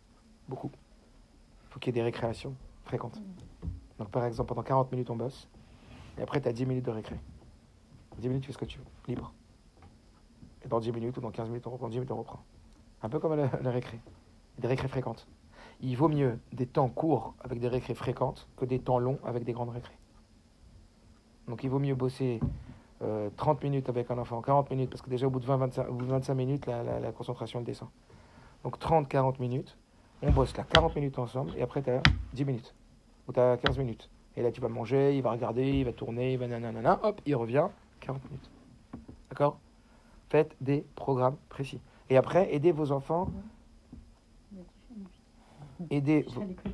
Beaucoup. 0.47 0.71
Il 0.73 1.73
faut 1.73 1.79
qu'il 1.79 1.95
y 1.95 1.97
ait 1.97 2.01
des 2.01 2.03
récréations 2.03 2.55
fréquentes. 2.83 3.21
Donc 3.97 4.09
par 4.09 4.25
exemple, 4.25 4.49
pendant 4.49 4.63
40 4.63 4.91
minutes, 4.91 5.09
on 5.09 5.15
bosse. 5.15 5.47
Et 6.17 6.21
après, 6.21 6.41
tu 6.41 6.47
as 6.47 6.53
10 6.53 6.65
minutes 6.65 6.85
de 6.85 6.91
récré. 6.91 7.19
10 8.19 8.27
minutes, 8.27 8.43
tu 8.43 8.47
fais 8.47 8.53
ce 8.53 8.57
que 8.57 8.65
tu 8.65 8.77
veux. 8.77 8.85
Libre. 9.07 9.33
Et 10.63 10.67
dans 10.67 10.79
10 10.79 10.91
minutes 10.91 11.17
ou 11.17 11.21
dans 11.21 11.31
15 11.31 11.49
minutes, 11.49 11.67
on 11.67 11.71
reprend. 11.71 11.89
10 11.89 11.95
minutes, 11.95 12.11
on 12.11 12.17
reprend. 12.17 12.39
Un 13.01 13.09
peu 13.09 13.19
comme 13.19 13.35
la, 13.35 13.49
la 13.61 13.71
récré. 13.71 13.99
Des 14.59 14.67
récrés 14.67 14.87
fréquentes. 14.87 15.27
Il 15.81 15.95
vaut 15.95 16.09
mieux 16.09 16.39
des 16.53 16.67
temps 16.67 16.89
courts 16.89 17.33
avec 17.39 17.59
des 17.59 17.67
récrés 17.67 17.95
fréquentes 17.95 18.47
que 18.57 18.65
des 18.65 18.79
temps 18.79 18.99
longs 18.99 19.19
avec 19.23 19.43
des 19.43 19.53
grandes 19.53 19.69
récrés. 19.69 19.97
Donc 21.47 21.63
il 21.63 21.69
vaut 21.69 21.79
mieux 21.79 21.95
bosser 21.95 22.39
euh, 23.01 23.29
30 23.35 23.63
minutes 23.63 23.89
avec 23.89 24.11
un 24.11 24.17
enfant, 24.17 24.41
40 24.41 24.69
minutes, 24.69 24.89
parce 24.89 25.01
que 25.01 25.09
déjà 25.09 25.25
au 25.25 25.29
bout 25.29 25.39
de 25.39 25.45
20-25 25.45 25.87
au 25.87 25.93
bout 25.93 26.05
de 26.05 26.11
25 26.11 26.33
minutes, 26.35 26.65
la, 26.67 27.11
concentration 27.11 27.59
elle 27.59 27.65
descend. 27.65 27.89
Donc 28.63 28.77
30-40 28.77 29.39
minutes, 29.39 29.75
on 30.21 30.31
bosse 30.31 30.55
là 30.55 30.63
40 30.63 30.95
minutes 30.95 31.17
ensemble, 31.17 31.51
et 31.57 31.63
après 31.63 31.81
tu 31.81 31.89
as 31.89 32.01
10 32.33 32.45
minutes, 32.45 32.75
ou 33.27 33.33
tu 33.33 33.39
as 33.39 33.57
15 33.57 33.79
minutes. 33.79 34.09
Et 34.37 34.43
là 34.43 34.51
tu 34.51 34.61
vas 34.61 34.69
manger, 34.69 35.15
il 35.15 35.23
va 35.23 35.31
regarder, 35.31 35.67
il 35.67 35.85
va 35.85 35.93
tourner, 35.93 36.33
il 36.33 36.39
va 36.39 36.47
nanana, 36.47 36.99
hop, 37.01 37.19
il 37.25 37.35
revient, 37.35 37.67
40 38.01 38.23
minutes. 38.25 38.51
D'accord? 39.29 39.57
Faites 40.31 40.55
des 40.61 40.85
programmes 40.95 41.35
précis. 41.49 41.81
Et 42.09 42.15
après, 42.15 42.55
aidez 42.55 42.71
vos 42.71 42.93
enfants, 42.93 43.27
aidez, 45.89 46.21
l'école. 46.21 46.71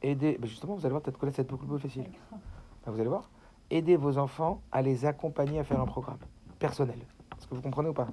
aidez, 0.00 0.38
ben 0.38 0.46
justement, 0.46 0.76
vous 0.76 0.86
allez 0.86 0.92
voir, 0.92 1.02
peut-être 1.02 1.18
que 1.18 1.26
là, 1.26 1.32
c'est 1.32 1.44
beaucoup 1.50 1.66
plus 1.66 1.80
facile. 1.80 2.04
Ben, 2.30 2.92
vous 2.92 3.00
allez 3.00 3.08
voir, 3.08 3.30
aidez 3.68 3.96
vos 3.96 4.16
enfants 4.16 4.62
à 4.70 4.80
les 4.80 5.06
accompagner 5.06 5.58
à 5.58 5.64
faire 5.64 5.80
un 5.80 5.86
programme 5.86 6.18
personnel. 6.60 7.00
Est-ce 7.36 7.48
que 7.48 7.56
vous 7.56 7.62
comprenez 7.62 7.88
ou 7.88 7.94
pas? 7.94 8.06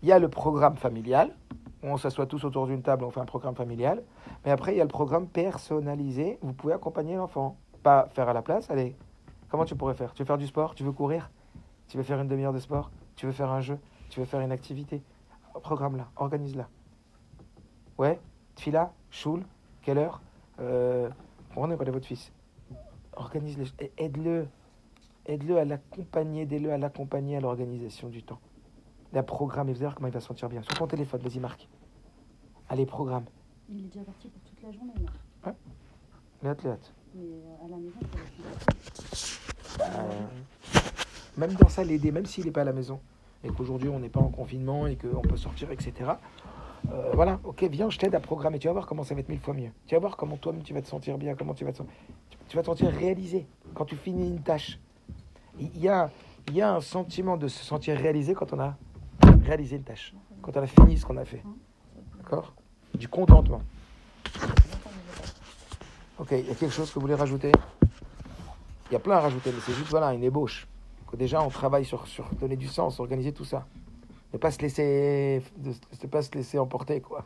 Il 0.00 0.08
y 0.08 0.12
a 0.12 0.20
le 0.20 0.28
programme 0.28 0.76
familial, 0.76 1.34
où 1.82 1.88
on 1.88 1.96
s'assoit 1.96 2.26
tous 2.26 2.44
autour 2.44 2.68
d'une 2.68 2.82
table, 2.82 3.02
on 3.02 3.10
fait 3.10 3.18
un 3.18 3.24
programme 3.24 3.56
familial. 3.56 4.00
Mais 4.44 4.52
après, 4.52 4.74
il 4.74 4.78
y 4.78 4.80
a 4.80 4.84
le 4.84 4.90
programme 4.90 5.26
personnalisé. 5.26 6.38
Vous 6.40 6.52
pouvez 6.52 6.74
accompagner 6.74 7.16
l'enfant. 7.16 7.56
Pas 7.82 8.06
faire 8.12 8.28
à 8.28 8.32
la 8.32 8.42
place. 8.42 8.70
Allez, 8.70 8.94
comment 9.48 9.64
tu 9.64 9.74
pourrais 9.74 9.94
faire? 9.94 10.14
Tu 10.14 10.22
veux 10.22 10.26
faire 10.26 10.38
du 10.38 10.46
sport? 10.46 10.76
Tu 10.76 10.84
veux 10.84 10.92
courir? 10.92 11.32
Tu 11.88 11.96
veux 11.96 12.04
faire 12.04 12.20
une 12.20 12.28
demi-heure 12.28 12.52
de 12.52 12.60
sport? 12.60 12.92
Tu 13.16 13.26
veux 13.26 13.32
faire 13.32 13.50
un 13.50 13.60
jeu? 13.60 13.76
Tu 14.10 14.20
veux 14.20 14.26
faire 14.26 14.40
une 14.40 14.52
activité? 14.52 15.02
Programme-la, 15.62 16.10
organise-la. 16.16 16.68
Ouais 17.96 18.20
Tfila 18.56 18.92
Choul 19.10 19.42
Quelle 19.82 19.98
heure? 19.98 20.20
Euh, 20.60 21.08
On 21.56 21.70
est 21.70 21.76
pas 21.76 21.84
de 21.84 21.90
votre 21.92 22.06
fils? 22.06 22.32
Organise-le, 23.14 23.64
aide-le. 23.98 24.46
Aide-le 25.26 25.58
à 25.58 25.64
l'accompagner, 25.64 26.42
aidez-le 26.42 26.72
à 26.72 26.78
l'accompagner 26.78 27.36
à 27.36 27.40
l'organisation 27.40 28.08
du 28.08 28.22
temps. 28.22 28.40
La 29.12 29.22
programme, 29.22 29.68
et 29.68 29.72
vous 29.72 29.78
allez 29.78 29.86
voir 29.86 29.94
comment 29.94 30.08
il 30.08 30.14
va 30.14 30.20
se 30.20 30.26
sentir 30.26 30.48
bien. 30.48 30.62
Sur 30.62 30.74
ton 30.74 30.86
téléphone, 30.86 31.20
vas-y 31.20 31.38
Marc. 31.40 31.68
Allez, 32.68 32.86
programme. 32.86 33.24
Il 33.68 33.84
est 33.84 33.88
déjà 33.88 34.04
parti 34.04 34.28
pour 34.28 34.40
toute 34.42 34.62
la 34.62 34.72
journée, 34.72 34.92
là. 35.44 35.54
Léat, 36.42 36.56
léat. 36.64 36.78
Mais 37.14 37.22
euh, 37.22 37.64
à 37.64 37.68
la 37.68 37.76
maison, 37.76 38.00
Euh, 39.80 40.26
même 41.36 41.52
dans 41.54 41.68
ça, 41.68 41.84
l'aider, 41.84 42.12
même 42.12 42.26
s'il 42.26 42.44
n'est 42.44 42.50
pas 42.50 42.62
à 42.62 42.64
la 42.64 42.72
maison, 42.72 43.00
et 43.44 43.48
qu'aujourd'hui 43.50 43.88
on 43.88 43.98
n'est 43.98 44.08
pas 44.08 44.20
en 44.20 44.28
confinement 44.28 44.86
et 44.86 44.96
qu'on 44.96 45.22
peut 45.22 45.36
sortir, 45.36 45.70
etc. 45.70 45.92
Euh, 46.92 47.10
voilà, 47.14 47.38
ok, 47.44 47.62
viens, 47.64 47.90
je 47.90 47.98
t'aide 47.98 48.14
à 48.14 48.20
programmer. 48.20 48.58
Tu 48.58 48.66
vas 48.66 48.72
voir 48.72 48.86
comment 48.86 49.02
ça 49.04 49.14
va 49.14 49.20
être 49.20 49.28
mille 49.28 49.40
fois 49.40 49.54
mieux. 49.54 49.70
Tu 49.86 49.94
vas 49.94 50.00
voir 50.00 50.16
comment 50.16 50.36
toi-même 50.36 50.62
tu 50.62 50.72
vas 50.74 50.80
te 50.82 50.88
sentir 50.88 51.18
bien, 51.18 51.34
comment 51.34 51.54
tu 51.54 51.64
vas 51.64 51.72
te, 51.72 51.78
sen- 51.78 51.86
tu- 52.30 52.38
tu 52.48 52.56
vas 52.56 52.62
te 52.62 52.66
sentir 52.66 52.90
réalisé 52.90 53.46
quand 53.74 53.84
tu 53.84 53.96
finis 53.96 54.28
une 54.28 54.40
tâche. 54.42 54.78
Il 55.58 55.78
y 55.78 55.88
a, 55.88 56.10
il 56.48 56.54
y 56.54 56.62
a 56.62 56.74
un 56.74 56.80
sentiment 56.80 57.36
de 57.36 57.48
se 57.48 57.62
sentir 57.64 57.96
réalisé 57.98 58.34
quand 58.34 58.52
on 58.52 58.60
a 58.60 58.76
réalisé 59.44 59.76
une 59.76 59.82
tâche, 59.82 60.14
quand 60.42 60.56
on 60.56 60.62
a 60.62 60.66
fini 60.66 60.96
ce 60.98 61.04
qu'on 61.04 61.16
a 61.18 61.24
fait. 61.24 61.42
D'accord? 62.18 62.54
Du 62.94 63.08
contentement. 63.08 63.62
Ok, 66.18 66.28
il 66.32 66.46
y 66.46 66.50
a 66.50 66.54
quelque 66.54 66.70
chose 66.72 66.88
que 66.88 66.94
vous 66.94 67.00
voulez 67.02 67.14
rajouter? 67.14 67.52
Il 68.90 68.92
y 68.94 68.96
a 68.96 68.98
plein 68.98 69.16
à 69.16 69.20
rajouter, 69.20 69.50
mais 69.54 69.60
c'est 69.64 69.72
juste 69.74 69.90
voilà, 69.90 70.12
une 70.12 70.24
ébauche. 70.24 70.66
Que 71.10 71.16
déjà, 71.16 71.42
on 71.42 71.48
travaille 71.48 71.84
sur, 71.84 72.06
sur 72.06 72.28
donner 72.36 72.56
du 72.56 72.68
sens, 72.68 73.00
organiser 73.00 73.32
tout 73.32 73.44
ça. 73.44 73.66
Ne 74.32 74.38
pas 74.38 74.50
se 74.50 74.60
laisser, 74.60 75.42
de, 75.56 76.06
pas 76.06 76.22
se 76.22 76.30
laisser 76.32 76.58
emporter, 76.58 77.00
quoi. 77.00 77.24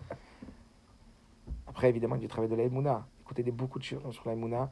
Après, 1.67 1.89
évidemment, 1.91 2.17
du 2.17 2.29
travail 2.29 2.49
de 2.49 2.55
la 2.55 2.65
Emouna. 2.65 3.07
Écoutez 3.23 3.43
des, 3.43 3.51
beaucoup 3.51 3.79
de 3.79 3.85
shiurim 3.85 4.13
sur 4.13 4.23
la 4.27 4.33
Emouna 4.33 4.71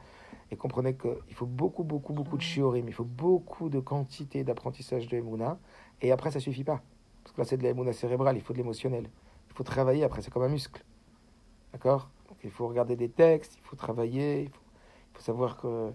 et 0.50 0.56
comprenez 0.56 0.94
qu'il 0.94 1.34
faut 1.34 1.46
beaucoup, 1.46 1.84
beaucoup, 1.84 2.12
beaucoup 2.12 2.36
de 2.36 2.42
shiurim. 2.42 2.86
Il 2.86 2.94
faut 2.94 3.04
beaucoup 3.04 3.68
de 3.68 3.80
quantité 3.80 4.44
d'apprentissage 4.44 5.08
de 5.08 5.16
Emouna. 5.16 5.58
Et 6.00 6.12
après, 6.12 6.30
ça 6.30 6.40
suffit 6.40 6.64
pas. 6.64 6.82
Parce 7.22 7.34
que 7.34 7.40
là, 7.40 7.44
c'est 7.44 7.56
de 7.56 7.62
la 7.62 7.70
Emouna 7.70 7.92
cérébrale, 7.92 8.36
il 8.36 8.42
faut 8.42 8.52
de 8.52 8.58
l'émotionnel. 8.58 9.08
Il 9.50 9.54
faut 9.54 9.64
travailler, 9.64 10.04
après, 10.04 10.22
c'est 10.22 10.30
comme 10.30 10.42
un 10.42 10.48
muscle. 10.48 10.84
D'accord? 11.72 12.08
Il 12.44 12.50
faut 12.50 12.66
regarder 12.66 12.96
des 12.96 13.08
textes, 13.08 13.56
il 13.56 13.62
faut 13.66 13.76
travailler, 13.76 14.42
il 14.42 14.50
faut, 15.12 15.22
savoir 15.22 15.56
que 15.56 15.92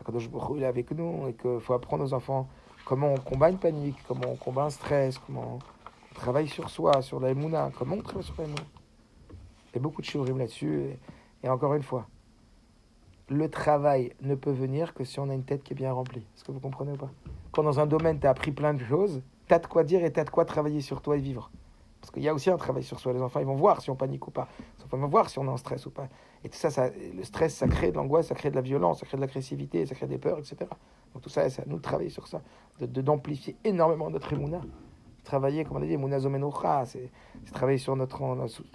Akadosh 0.00 0.30
Baruch 0.30 0.60
est 0.60 0.64
avec 0.64 0.92
nous 0.92 1.28
et 1.28 1.34
qu'il 1.34 1.60
faut 1.60 1.74
apprendre 1.74 2.04
aux 2.04 2.14
enfants 2.14 2.48
comment 2.84 3.12
on 3.12 3.18
combat 3.18 3.50
une 3.50 3.58
panique, 3.58 3.96
comment 4.06 4.28
on 4.28 4.36
combat 4.36 4.64
un 4.64 4.70
stress, 4.70 5.18
comment 5.18 5.58
on 5.58 6.14
travaille 6.14 6.48
sur 6.48 6.68
soi, 6.70 7.02
sur 7.02 7.20
la 7.20 7.30
Emouna, 7.30 7.70
comment 7.78 7.96
on 7.96 8.02
travaille 8.02 8.24
sur 8.24 8.34
la 8.38 8.44
Emouna. 8.44 8.62
Il 9.72 9.76
y 9.76 9.78
a 9.78 9.80
beaucoup 9.80 10.00
de 10.00 10.06
shiurim 10.06 10.38
là-dessus. 10.38 10.82
Et, 10.82 10.98
et 11.44 11.48
encore 11.48 11.74
une 11.74 11.82
fois, 11.82 12.06
le 13.28 13.48
travail 13.48 14.12
ne 14.22 14.34
peut 14.34 14.50
venir 14.50 14.92
que 14.92 15.04
si 15.04 15.20
on 15.20 15.30
a 15.30 15.34
une 15.34 15.44
tête 15.44 15.62
qui 15.62 15.72
est 15.72 15.76
bien 15.76 15.92
remplie. 15.92 16.26
Est-ce 16.34 16.44
que 16.44 16.52
vous 16.52 16.60
comprenez 16.60 16.92
ou 16.92 16.96
pas? 16.96 17.10
Quand 17.52 17.62
dans 17.62 17.78
un 17.78 17.86
domaine, 17.86 18.18
tu 18.18 18.26
as 18.26 18.30
appris 18.30 18.50
plein 18.50 18.74
de 18.74 18.82
choses, 18.84 19.22
tu 19.46 19.54
as 19.54 19.60
de 19.60 19.66
quoi 19.66 19.84
dire 19.84 20.04
et 20.04 20.12
tu 20.12 20.20
as 20.20 20.24
de 20.24 20.30
quoi 20.30 20.44
travailler 20.44 20.80
sur 20.80 21.00
toi 21.00 21.16
et 21.16 21.20
vivre. 21.20 21.50
Parce 22.00 22.10
qu'il 22.10 22.22
y 22.22 22.28
a 22.28 22.34
aussi 22.34 22.50
un 22.50 22.56
travail 22.56 22.82
sur 22.82 22.98
soi. 22.98 23.12
Les 23.12 23.20
enfants, 23.20 23.40
ils 23.40 23.46
vont 23.46 23.54
voir 23.54 23.80
si 23.80 23.90
on 23.90 23.96
panique 23.96 24.26
ou 24.26 24.30
pas. 24.30 24.48
Enfants 24.84 24.96
vont 24.96 25.08
voir 25.08 25.28
si 25.28 25.38
on 25.38 25.44
est 25.44 25.50
en 25.50 25.56
stress 25.56 25.86
ou 25.86 25.90
pas. 25.90 26.08
Et 26.42 26.48
tout 26.48 26.56
ça, 26.56 26.70
ça 26.70 26.88
le 26.88 27.22
stress, 27.22 27.54
ça 27.54 27.68
crée 27.68 27.92
de 27.92 27.96
l'angoisse, 27.96 28.28
ça 28.28 28.34
crée 28.34 28.50
de 28.50 28.56
la 28.56 28.62
violence, 28.62 29.00
ça 29.00 29.06
crée 29.06 29.16
de 29.16 29.22
l'agressivité, 29.22 29.84
ça 29.86 29.94
crée 29.94 30.06
des 30.06 30.18
peurs, 30.18 30.38
etc. 30.38 30.70
Tout 31.20 31.28
ça, 31.28 31.48
c'est 31.50 31.62
à 31.62 31.64
nous 31.66 31.76
de 31.76 31.82
travailler 31.82 32.10
sur 32.10 32.26
ça, 32.28 32.40
de 32.80 32.86
de- 32.86 33.00
d'amplifier 33.02 33.56
énormément 33.64 34.08
notre 34.10 34.32
émouna. 34.32 34.60
Travailler, 35.22 35.64
comme 35.64 35.76
on 35.76 35.82
a 35.82 35.86
dit, 35.86 35.92
émouna 35.92 36.18
zomenocha, 36.18 36.86
c'est 36.86 37.10
travailler 37.52 37.76
sur 37.78 37.94
notre, 37.94 38.18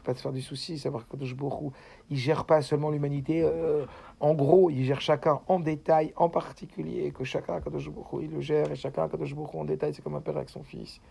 pas 0.03 0.13
se 0.13 0.21
faire 0.21 0.31
du 0.31 0.41
souci, 0.41 0.77
savoir 0.77 1.07
que 1.07 1.15
Hu, 1.17 1.71
il 2.11 2.17
gère 2.17 2.45
pas 2.45 2.61
seulement 2.61 2.91
l'humanité, 2.91 3.41
euh, 3.43 3.85
en 4.19 4.35
gros, 4.35 4.69
il 4.69 4.83
gère 4.85 5.01
chacun 5.01 5.39
en 5.47 5.59
détail, 5.59 6.13
en 6.15 6.29
particulier, 6.29 7.11
que 7.11 7.23
chacun, 7.23 7.59
Kadosh 7.61 7.87
Hu, 7.87 7.91
il 8.21 8.29
le 8.31 8.41
gère, 8.41 8.71
et 8.71 8.75
chacun, 8.75 9.07
Kadosh 9.09 9.31
Hu, 9.31 9.37
en 9.53 9.65
détail, 9.65 9.93
c'est 9.95 10.03
comme 10.03 10.15
un 10.15 10.21
père 10.21 10.37
avec 10.37 10.49
son 10.49 10.61
fils. 10.61 11.01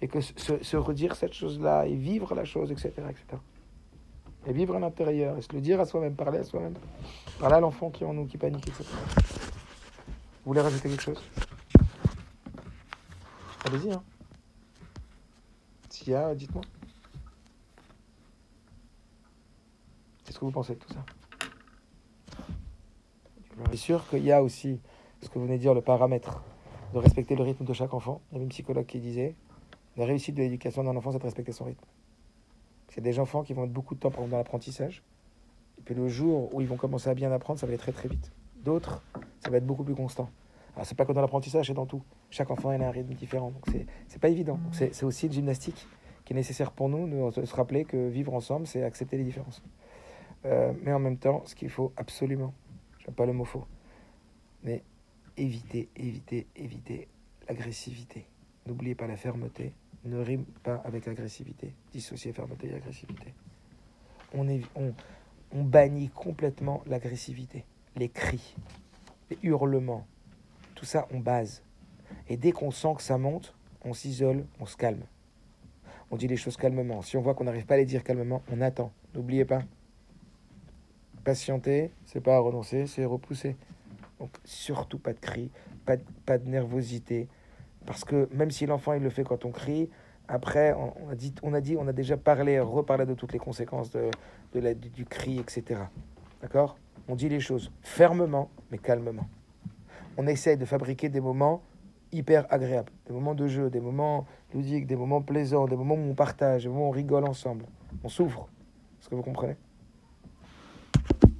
Et 0.00 0.08
que 0.08 0.20
se, 0.22 0.32
se 0.62 0.76
redire 0.78 1.16
cette 1.16 1.34
chose-là, 1.34 1.86
et 1.86 1.94
vivre 1.94 2.34
la 2.34 2.44
chose, 2.46 2.72
etc., 2.72 2.92
etc. 3.10 3.24
Et 4.46 4.52
vivre 4.54 4.74
à 4.74 4.80
l'intérieur, 4.80 5.36
et 5.36 5.42
se 5.42 5.52
le 5.52 5.60
dire 5.60 5.80
à 5.80 5.84
soi-même, 5.84 6.14
parler 6.14 6.38
à 6.38 6.44
soi-même. 6.44 6.74
Parler 7.38 7.56
à 7.56 7.60
l'enfant 7.60 7.90
qui 7.90 8.04
est 8.04 8.06
en 8.06 8.14
nous, 8.14 8.24
qui 8.26 8.38
panique, 8.38 8.66
etc. 8.66 8.84
Vous 10.44 10.50
voulez 10.50 10.60
rajouter 10.60 10.88
quelque 10.88 11.02
chose? 11.02 11.22
Allez-y, 13.64 13.92
hein. 13.92 14.02
S'il 15.88 16.08
y 16.08 16.14
a, 16.14 16.34
dites-moi. 16.34 16.62
Qu'est-ce 20.24 20.38
que 20.40 20.44
vous 20.44 20.50
pensez 20.50 20.74
de 20.74 20.80
tout 20.80 20.92
ça 20.92 21.04
C'est 23.70 23.76
sûr 23.76 24.08
qu'il 24.08 24.24
y 24.24 24.32
a 24.32 24.42
aussi, 24.42 24.80
ce 25.22 25.28
que 25.28 25.38
vous 25.38 25.44
venez 25.44 25.58
de 25.58 25.62
dire, 25.62 25.74
le 25.74 25.80
paramètre 25.80 26.42
de 26.92 26.98
respecter 26.98 27.36
le 27.36 27.44
rythme 27.44 27.64
de 27.64 27.72
chaque 27.72 27.94
enfant. 27.94 28.20
Il 28.30 28.34
y 28.34 28.36
avait 28.36 28.44
une 28.44 28.50
psychologue 28.50 28.86
qui 28.86 28.98
disait 28.98 29.36
la 29.96 30.06
réussite 30.06 30.34
de 30.34 30.42
l'éducation 30.42 30.82
d'un 30.82 30.96
enfant, 30.96 31.12
c'est 31.12 31.18
de 31.18 31.24
respecter 31.24 31.52
son 31.52 31.66
rythme. 31.66 31.84
C'est 32.88 33.00
des 33.00 33.20
enfants 33.20 33.44
qui 33.44 33.54
vont 33.54 33.64
être 33.64 33.72
beaucoup 33.72 33.94
de 33.94 34.00
temps 34.00 34.10
dans 34.10 34.36
l'apprentissage. 34.36 35.04
Et 35.78 35.82
puis 35.82 35.94
le 35.94 36.08
jour 36.08 36.52
où 36.52 36.60
ils 36.60 36.66
vont 36.66 36.76
commencer 36.76 37.08
à 37.08 37.14
bien 37.14 37.30
apprendre, 37.30 37.60
ça 37.60 37.66
va 37.66 37.70
aller 37.70 37.78
très 37.78 37.92
très 37.92 38.08
vite. 38.08 38.32
D'autres, 38.64 39.02
ça 39.40 39.50
va 39.50 39.56
être 39.56 39.66
beaucoup 39.66 39.84
plus 39.84 39.94
constant. 39.94 40.28
Alors 40.74 40.86
c'est 40.86 40.94
pas 40.94 41.04
que 41.04 41.12
dans 41.12 41.20
l'apprentissage, 41.20 41.66
c'est 41.66 41.74
dans 41.74 41.86
tout. 41.86 42.02
Chaque 42.30 42.50
enfant 42.50 42.70
a 42.70 42.74
un 42.74 42.90
rythme 42.90 43.12
différent, 43.14 43.50
donc 43.50 43.62
c'est 43.70 43.86
c'est 44.08 44.20
pas 44.20 44.28
évident. 44.28 44.58
C'est 44.72 45.02
aussi 45.02 45.26
une 45.26 45.32
gymnastique 45.32 45.86
qui 46.24 46.32
est 46.32 46.36
nécessaire 46.36 46.70
pour 46.72 46.88
nous, 46.88 47.30
de 47.30 47.44
se 47.44 47.54
rappeler 47.54 47.84
que 47.84 48.08
vivre 48.08 48.32
ensemble, 48.32 48.66
c'est 48.66 48.82
accepter 48.82 49.16
les 49.18 49.24
différences. 49.24 49.62
Euh, 50.44 50.72
mais 50.82 50.92
en 50.92 50.98
même 50.98 51.18
temps, 51.18 51.42
ce 51.44 51.54
qu'il 51.54 51.68
faut 51.68 51.92
absolument, 51.96 52.54
j'aime 53.04 53.14
pas 53.14 53.26
le 53.26 53.32
mot 53.32 53.44
faux, 53.44 53.66
mais 54.62 54.82
éviter, 55.36 55.88
éviter, 55.96 56.46
éviter 56.56 57.08
l'agressivité. 57.48 58.26
N'oubliez 58.66 58.94
pas 58.94 59.06
la 59.06 59.16
fermeté, 59.16 59.72
ne 60.04 60.18
rime 60.18 60.44
pas 60.62 60.76
avec 60.84 61.08
agressivité. 61.08 61.74
Dissocier 61.92 62.32
fermeté 62.32 62.68
et 62.68 62.74
agressivité. 62.74 63.34
On 64.34 65.64
bannit 65.64 66.08
complètement 66.08 66.82
l'agressivité, 66.86 67.64
les 67.96 68.08
cris, 68.08 68.56
les 69.30 69.38
hurlements, 69.42 70.06
tout 70.74 70.84
ça 70.84 71.06
on 71.12 71.20
base. 71.20 71.62
Et 72.28 72.36
dès 72.36 72.52
qu'on 72.52 72.70
sent 72.70 72.94
que 72.96 73.02
ça 73.02 73.18
monte, 73.18 73.54
on 73.84 73.94
s'isole, 73.94 74.44
on 74.60 74.66
se 74.66 74.76
calme. 74.76 75.02
On 76.10 76.16
dit 76.16 76.28
les 76.28 76.36
choses 76.36 76.56
calmement. 76.56 77.02
Si 77.02 77.16
on 77.16 77.22
voit 77.22 77.34
qu'on 77.34 77.44
n'arrive 77.44 77.66
pas 77.66 77.74
à 77.74 77.78
les 77.78 77.86
dire 77.86 78.04
calmement, 78.04 78.42
on 78.52 78.60
attend. 78.60 78.92
N'oubliez 79.14 79.44
pas. 79.44 79.62
Patienter, 81.24 81.90
c'est 82.04 82.20
pas 82.20 82.38
renoncer, 82.38 82.86
c'est 82.86 83.04
repousser. 83.04 83.56
Donc 84.18 84.30
surtout 84.44 84.98
pas 84.98 85.12
de 85.12 85.18
cris, 85.18 85.50
pas 85.84 85.96
de, 85.96 86.48
nervosité. 86.48 87.28
Parce 87.86 88.04
que 88.04 88.28
même 88.32 88.50
si 88.50 88.66
l'enfant 88.66 88.92
il 88.92 89.02
le 89.02 89.10
fait 89.10 89.24
quand 89.24 89.44
on 89.44 89.50
crie, 89.50 89.88
après 90.28 90.74
on, 90.74 91.08
a, 91.08 91.14
dit, 91.14 91.34
on 91.42 91.54
a 91.54 91.60
dit, 91.60 91.76
on 91.76 91.88
a 91.88 91.92
déjà 91.92 92.16
parlé, 92.16 92.60
reparlé 92.60 93.06
de 93.06 93.14
toutes 93.14 93.32
les 93.32 93.38
conséquences 93.38 93.90
de, 93.90 94.10
du, 94.74 94.90
du 94.90 95.04
cri, 95.04 95.38
etc. 95.38 95.80
D'accord? 96.40 96.76
On 97.08 97.14
dit 97.14 97.28
les 97.28 97.40
choses 97.40 97.70
fermement, 97.82 98.50
mais 98.70 98.78
calmement. 98.78 99.26
On 100.16 100.26
essaye 100.26 100.56
de 100.56 100.64
fabriquer 100.64 101.08
des 101.08 101.20
moments 101.20 101.62
hyper 102.12 102.46
agréables, 102.50 102.92
des 103.06 103.12
moments 103.12 103.34
de 103.34 103.46
jeu, 103.46 103.70
des 103.70 103.80
moments 103.80 104.26
ludiques, 104.54 104.86
des 104.86 104.96
moments 104.96 105.22
plaisants, 105.22 105.66
des 105.66 105.76
moments 105.76 105.94
où 105.94 106.10
on 106.10 106.14
partage, 106.14 106.66
où 106.66 106.72
on 106.72 106.90
rigole 106.90 107.24
ensemble. 107.24 107.64
On 108.04 108.08
s'ouvre. 108.08 108.48
Est-ce 109.00 109.08
que 109.08 109.14
vous 109.14 109.22
comprenez? 109.22 109.56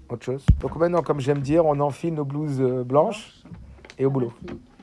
Autre 0.08 0.24
chose? 0.24 0.46
Donc 0.60 0.74
maintenant, 0.76 1.02
comme 1.02 1.20
j'aime 1.20 1.40
dire, 1.40 1.64
on 1.66 1.78
enfile 1.80 2.14
nos 2.14 2.24
blouses 2.24 2.60
euh, 2.60 2.84
blanches 2.84 3.44
et 3.98 4.04
au 4.04 4.10
boulot. 4.10 4.32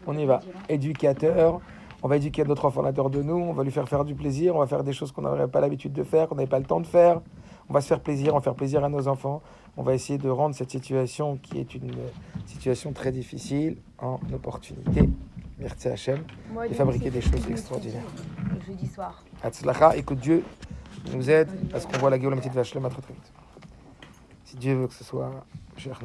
On 0.07 0.17
y 0.17 0.25
va. 0.25 0.39
Éducateur, 0.69 1.59
on 2.01 2.07
va 2.07 2.17
éduquer 2.17 2.43
notre 2.45 2.65
enfant 2.65 2.81
à 2.81 2.85
l'intérieur 2.85 3.09
de 3.09 3.21
nous, 3.21 3.35
on 3.35 3.53
va 3.53 3.63
lui 3.63 3.71
faire 3.71 3.87
faire 3.89 4.05
du 4.05 4.15
plaisir, 4.15 4.55
on 4.55 4.59
va 4.59 4.67
faire 4.67 4.83
des 4.83 4.93
choses 4.93 5.11
qu'on 5.11 5.23
n'aurait 5.23 5.47
pas 5.47 5.59
l'habitude 5.59 5.91
de 5.91 6.03
faire, 6.03 6.29
qu'on 6.29 6.35
n'avait 6.35 6.47
pas 6.47 6.59
le 6.59 6.65
temps 6.65 6.79
de 6.79 6.87
faire. 6.87 7.21
On 7.69 7.73
va 7.73 7.81
se 7.81 7.87
faire 7.87 7.99
plaisir, 7.99 8.33
on 8.33 8.37
va 8.37 8.41
faire 8.41 8.55
plaisir 8.55 8.83
à 8.83 8.89
nos 8.89 9.07
enfants. 9.07 9.41
On 9.77 9.83
va 9.83 9.93
essayer 9.93 10.17
de 10.17 10.29
rendre 10.29 10.55
cette 10.55 10.71
situation, 10.71 11.37
qui 11.37 11.59
est 11.59 11.75
une 11.75 11.91
situation 12.45 12.91
très 12.93 13.11
difficile, 13.11 13.77
en 13.99 14.19
opportunité. 14.33 15.07
Merci 15.59 15.87
Hachem. 15.89 16.23
Et 16.69 16.73
fabriquer 16.73 17.11
des 17.11 17.21
choses 17.21 17.47
extraordinaires. 17.49 18.01
Le 18.53 18.59
jeudi 18.65 18.87
soir. 18.87 19.23
Hatzlacha, 19.43 19.95
et 19.95 20.03
que 20.03 20.15
Dieu 20.15 20.43
nous 21.13 21.29
aide 21.29 21.49
à 21.73 21.79
ce 21.79 21.87
qu'on 21.87 21.97
voit 21.99 22.09
la 22.09 22.17
gueule 22.17 22.31
la 22.31 22.37
petite 22.37 22.53
vache 22.53 22.71
très 22.71 22.79
très 22.79 23.13
vite. 23.13 23.31
Si 24.45 24.57
Dieu 24.57 24.73
veut 24.73 24.87
que 24.87 24.93
ce 24.93 25.03
soit 25.03 25.31
cher. 25.77 25.99